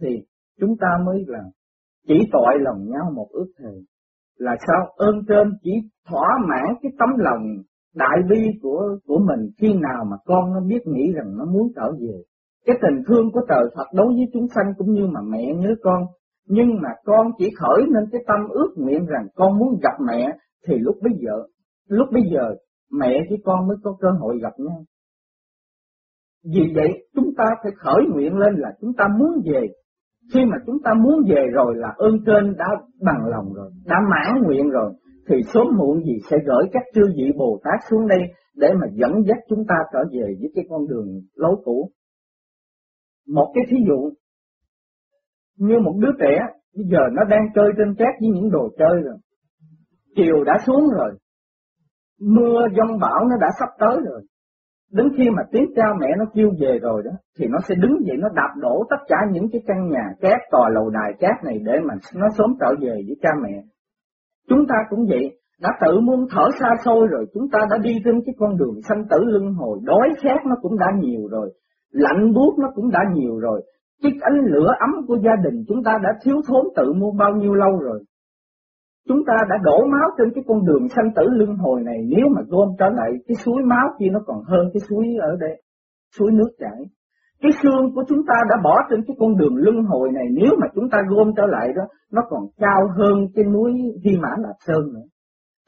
thì 0.03 0.09
chúng 0.61 0.77
ta 0.81 0.89
mới 1.07 1.25
là 1.27 1.43
chỉ 2.09 2.21
tội 2.33 2.55
lòng 2.59 2.89
nhau 2.89 3.13
một 3.15 3.29
ước 3.31 3.47
thề. 3.59 3.73
Là 4.39 4.57
sao? 4.67 4.87
Ơn 4.97 5.15
trên 5.29 5.53
chỉ 5.63 5.71
thỏa 6.09 6.29
mãn 6.49 6.75
cái 6.83 6.93
tấm 6.99 7.09
lòng 7.17 7.43
đại 7.97 8.19
bi 8.31 8.41
của 8.63 8.99
của 9.07 9.19
mình 9.19 9.51
khi 9.59 9.75
nào 9.75 10.05
mà 10.11 10.17
con 10.25 10.53
nó 10.55 10.61
biết 10.61 10.87
nghĩ 10.87 11.13
rằng 11.15 11.37
nó 11.39 11.45
muốn 11.45 11.73
trở 11.77 11.93
về. 12.01 12.23
Cái 12.67 12.77
tình 12.83 13.03
thương 13.07 13.33
của 13.33 13.41
trời 13.49 13.65
Phật 13.77 13.87
đối 13.95 14.07
với 14.07 14.27
chúng 14.33 14.47
sanh 14.55 14.73
cũng 14.79 14.93
như 14.93 15.07
mà 15.07 15.21
mẹ 15.29 15.55
nhớ 15.55 15.75
con, 15.83 16.03
nhưng 16.49 16.69
mà 16.83 16.89
con 17.05 17.31
chỉ 17.39 17.51
khởi 17.59 17.83
nên 17.95 18.05
cái 18.13 18.21
tâm 18.27 18.49
ước 18.49 18.75
nguyện 18.77 19.07
rằng 19.07 19.27
con 19.35 19.59
muốn 19.59 19.79
gặp 19.83 19.97
mẹ 20.07 20.37
thì 20.67 20.75
lúc 20.79 20.97
bây 21.03 21.13
giờ, 21.13 21.43
lúc 21.89 22.09
bây 22.13 22.23
giờ 22.33 22.55
mẹ 22.93 23.27
với 23.29 23.39
con 23.45 23.69
mới 23.69 23.77
có 23.83 23.97
cơ 24.01 24.09
hội 24.21 24.39
gặp 24.43 24.53
nhau. 24.59 24.85
Vì 26.55 26.73
vậy 26.75 27.09
chúng 27.15 27.35
ta 27.37 27.45
phải 27.63 27.73
khởi 27.77 28.05
nguyện 28.13 28.37
lên 28.37 28.55
là 28.55 28.69
chúng 28.81 28.93
ta 28.99 29.05
muốn 29.19 29.31
về. 29.45 29.69
Khi 30.35 30.45
mà 30.45 30.57
chúng 30.67 30.77
ta 30.85 30.95
muốn 30.95 31.23
về 31.29 31.47
rồi 31.53 31.75
là 31.77 31.95
ơn 31.97 32.15
trên 32.27 32.55
đã 32.59 32.67
bằng 33.01 33.27
lòng 33.27 33.53
rồi, 33.55 33.71
đã 33.85 33.97
mãn 34.11 34.43
nguyện 34.43 34.71
rồi, 34.71 34.93
thì 35.29 35.37
sớm 35.55 35.67
muộn 35.79 36.05
gì 36.05 36.19
sẽ 36.31 36.37
gửi 36.47 36.69
các 36.73 36.83
chư 36.95 37.03
vị 37.17 37.33
Bồ 37.37 37.61
Tát 37.65 37.81
xuống 37.91 38.09
đây 38.09 38.19
để 38.57 38.69
mà 38.81 38.87
dẫn 38.93 39.13
dắt 39.27 39.37
chúng 39.49 39.65
ta 39.69 39.75
trở 39.93 39.99
về 40.13 40.35
với 40.41 40.51
cái 40.55 40.65
con 40.71 40.89
đường 40.89 41.21
lối 41.35 41.57
cũ. 41.65 41.91
Một 43.29 43.53
cái 43.55 43.65
thí 43.71 43.77
dụ, 43.89 44.11
như 45.57 45.79
một 45.79 45.95
đứa 46.01 46.13
trẻ, 46.21 46.39
bây 46.77 46.85
giờ 46.91 46.99
nó 47.13 47.25
đang 47.25 47.47
chơi 47.55 47.71
trên 47.79 47.95
cát 47.95 48.15
với 48.21 48.29
những 48.35 48.51
đồ 48.51 48.69
chơi 48.79 49.03
rồi. 49.05 49.17
Chiều 50.17 50.45
đã 50.45 50.53
xuống 50.67 50.89
rồi, 50.97 51.13
mưa 52.21 52.61
giông 52.77 52.99
bão 53.01 53.25
nó 53.31 53.37
đã 53.41 53.49
sắp 53.61 53.69
tới 53.79 53.97
rồi. 54.05 54.23
Đến 54.93 55.09
khi 55.17 55.31
mà 55.31 55.43
tiếng 55.53 55.67
cha 55.77 55.85
mẹ 56.01 56.07
nó 56.19 56.25
kêu 56.35 56.51
về 56.61 56.79
rồi 56.83 57.03
đó, 57.05 57.11
thì 57.39 57.47
nó 57.47 57.59
sẽ 57.69 57.75
đứng 57.75 57.97
dậy 58.07 58.17
nó 58.17 58.29
đạp 58.35 58.55
đổ 58.61 58.85
tất 58.91 58.97
cả 59.09 59.17
những 59.33 59.47
cái 59.53 59.63
căn 59.67 59.89
nhà 59.89 60.05
cát, 60.21 60.41
tòa 60.51 60.69
lầu 60.69 60.91
đài 60.91 61.13
cát 61.19 61.45
này 61.45 61.59
để 61.65 61.73
mà 61.89 61.95
nó 62.15 62.27
sớm 62.39 62.55
trở 62.61 62.75
về 62.81 62.95
với 63.07 63.17
cha 63.23 63.31
mẹ. 63.43 63.63
Chúng 64.49 64.67
ta 64.69 64.75
cũng 64.91 65.07
vậy, 65.09 65.39
đã 65.61 65.69
tự 65.87 66.01
muốn 66.01 66.27
thở 66.31 66.49
xa 66.61 66.69
xôi 66.85 67.07
rồi, 67.07 67.27
chúng 67.35 67.51
ta 67.53 67.59
đã 67.71 67.79
đi 67.79 67.99
trên 68.05 68.21
cái 68.27 68.35
con 68.39 68.57
đường 68.57 68.81
sanh 68.89 69.05
tử 69.11 69.19
luân 69.25 69.55
hồi, 69.55 69.79
đói 69.83 70.09
khát 70.23 70.47
nó 70.47 70.57
cũng 70.63 70.79
đã 70.79 70.87
nhiều 70.99 71.29
rồi, 71.31 71.53
lạnh 71.91 72.33
buốt 72.35 72.59
nó 72.59 72.69
cũng 72.75 72.91
đã 72.91 73.01
nhiều 73.15 73.39
rồi, 73.39 73.63
chiếc 74.03 74.21
ánh 74.21 74.41
lửa 74.45 74.73
ấm 74.81 75.07
của 75.07 75.19
gia 75.25 75.37
đình 75.45 75.65
chúng 75.69 75.83
ta 75.85 75.99
đã 76.03 76.11
thiếu 76.23 76.37
thốn 76.49 76.67
tự 76.77 76.93
mua 76.93 77.11
bao 77.19 77.37
nhiêu 77.37 77.55
lâu 77.55 77.79
rồi. 77.79 78.03
Chúng 79.09 79.23
ta 79.27 79.35
đã 79.51 79.57
đổ 79.63 79.87
máu 79.87 80.09
trên 80.19 80.29
cái 80.35 80.45
con 80.47 80.67
đường 80.67 80.89
sanh 80.89 81.11
tử 81.17 81.23
luân 81.33 81.57
hồi 81.57 81.83
này, 81.85 81.99
nếu 82.09 82.27
mà 82.35 82.43
gom 82.49 82.69
trở 82.79 82.89
lại 82.89 83.11
cái 83.29 83.35
suối 83.35 83.63
máu 83.63 83.89
kia 83.99 84.07
nó 84.13 84.21
còn 84.27 84.43
hơn 84.45 84.71
cái 84.75 84.81
suối 84.89 85.07
ở 85.21 85.37
đây, 85.41 85.63
suối 86.19 86.31
nước 86.33 86.51
chảy. 86.59 86.81
Cái 87.43 87.53
xương 87.63 87.95
của 87.95 88.05
chúng 88.09 88.23
ta 88.27 88.35
đã 88.51 88.57
bỏ 88.65 88.81
trên 88.91 89.01
cái 89.07 89.17
con 89.19 89.37
đường 89.37 89.57
luân 89.57 89.85
hồi 89.85 90.09
này, 90.15 90.25
nếu 90.33 90.53
mà 90.61 90.67
chúng 90.75 90.91
ta 90.91 90.99
gom 91.09 91.33
trở 91.37 91.47
lại 91.47 91.73
đó, 91.77 91.83
nó 92.13 92.23
còn 92.29 92.43
cao 92.59 92.89
hơn 92.99 93.27
cái 93.35 93.45
núi 93.45 93.73
Hy 94.05 94.17
Mã 94.23 94.29
Lạp 94.39 94.57
Sơn 94.67 94.93
nữa. 94.95 95.07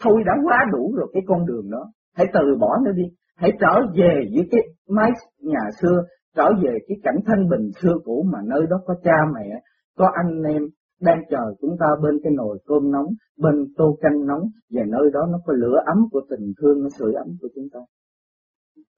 Thôi 0.02 0.22
đã 0.26 0.32
quá 0.44 0.58
đủ 0.72 0.92
rồi 0.96 1.10
cái 1.12 1.22
con 1.26 1.46
đường 1.46 1.70
đó. 1.70 1.84
Hãy 2.16 2.26
từ 2.32 2.40
bỏ 2.60 2.76
nó 2.84 2.92
đi. 2.92 3.02
Hãy 3.36 3.50
trở 3.60 3.80
về 3.94 4.28
với 4.34 4.48
cái 4.50 4.60
mái 4.88 5.10
nhà 5.42 5.60
xưa, 5.82 6.02
trở 6.36 6.50
về 6.62 6.78
cái 6.88 6.96
cảnh 7.02 7.16
thanh 7.26 7.48
bình 7.48 7.70
xưa 7.82 7.94
cũ 8.04 8.24
mà 8.32 8.38
nơi 8.44 8.66
đó 8.70 8.76
có 8.86 8.94
cha 9.04 9.16
mẹ, 9.34 9.60
có 9.98 10.10
anh 10.14 10.42
em, 10.42 10.62
đang 11.00 11.22
chờ 11.30 11.54
chúng 11.60 11.76
ta 11.80 11.86
bên 12.02 12.14
cái 12.22 12.32
nồi 12.32 12.58
cơm 12.66 12.90
nóng, 12.90 13.06
bên 13.36 13.54
tô 13.76 13.96
canh 14.00 14.26
nóng, 14.26 14.42
và 14.70 14.82
nơi 14.86 15.10
đó 15.12 15.26
nó 15.32 15.38
có 15.46 15.52
lửa 15.52 15.82
ấm 15.86 16.08
của 16.12 16.20
tình 16.30 16.52
thương, 16.62 16.82
nó 16.82 16.88
sưởi 16.88 17.12
ấm 17.12 17.28
của 17.40 17.48
chúng 17.54 17.68
ta. 17.72 17.80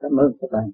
Cảm 0.00 0.16
ơn 0.16 0.32
các 0.40 0.48
bạn. 0.52 0.70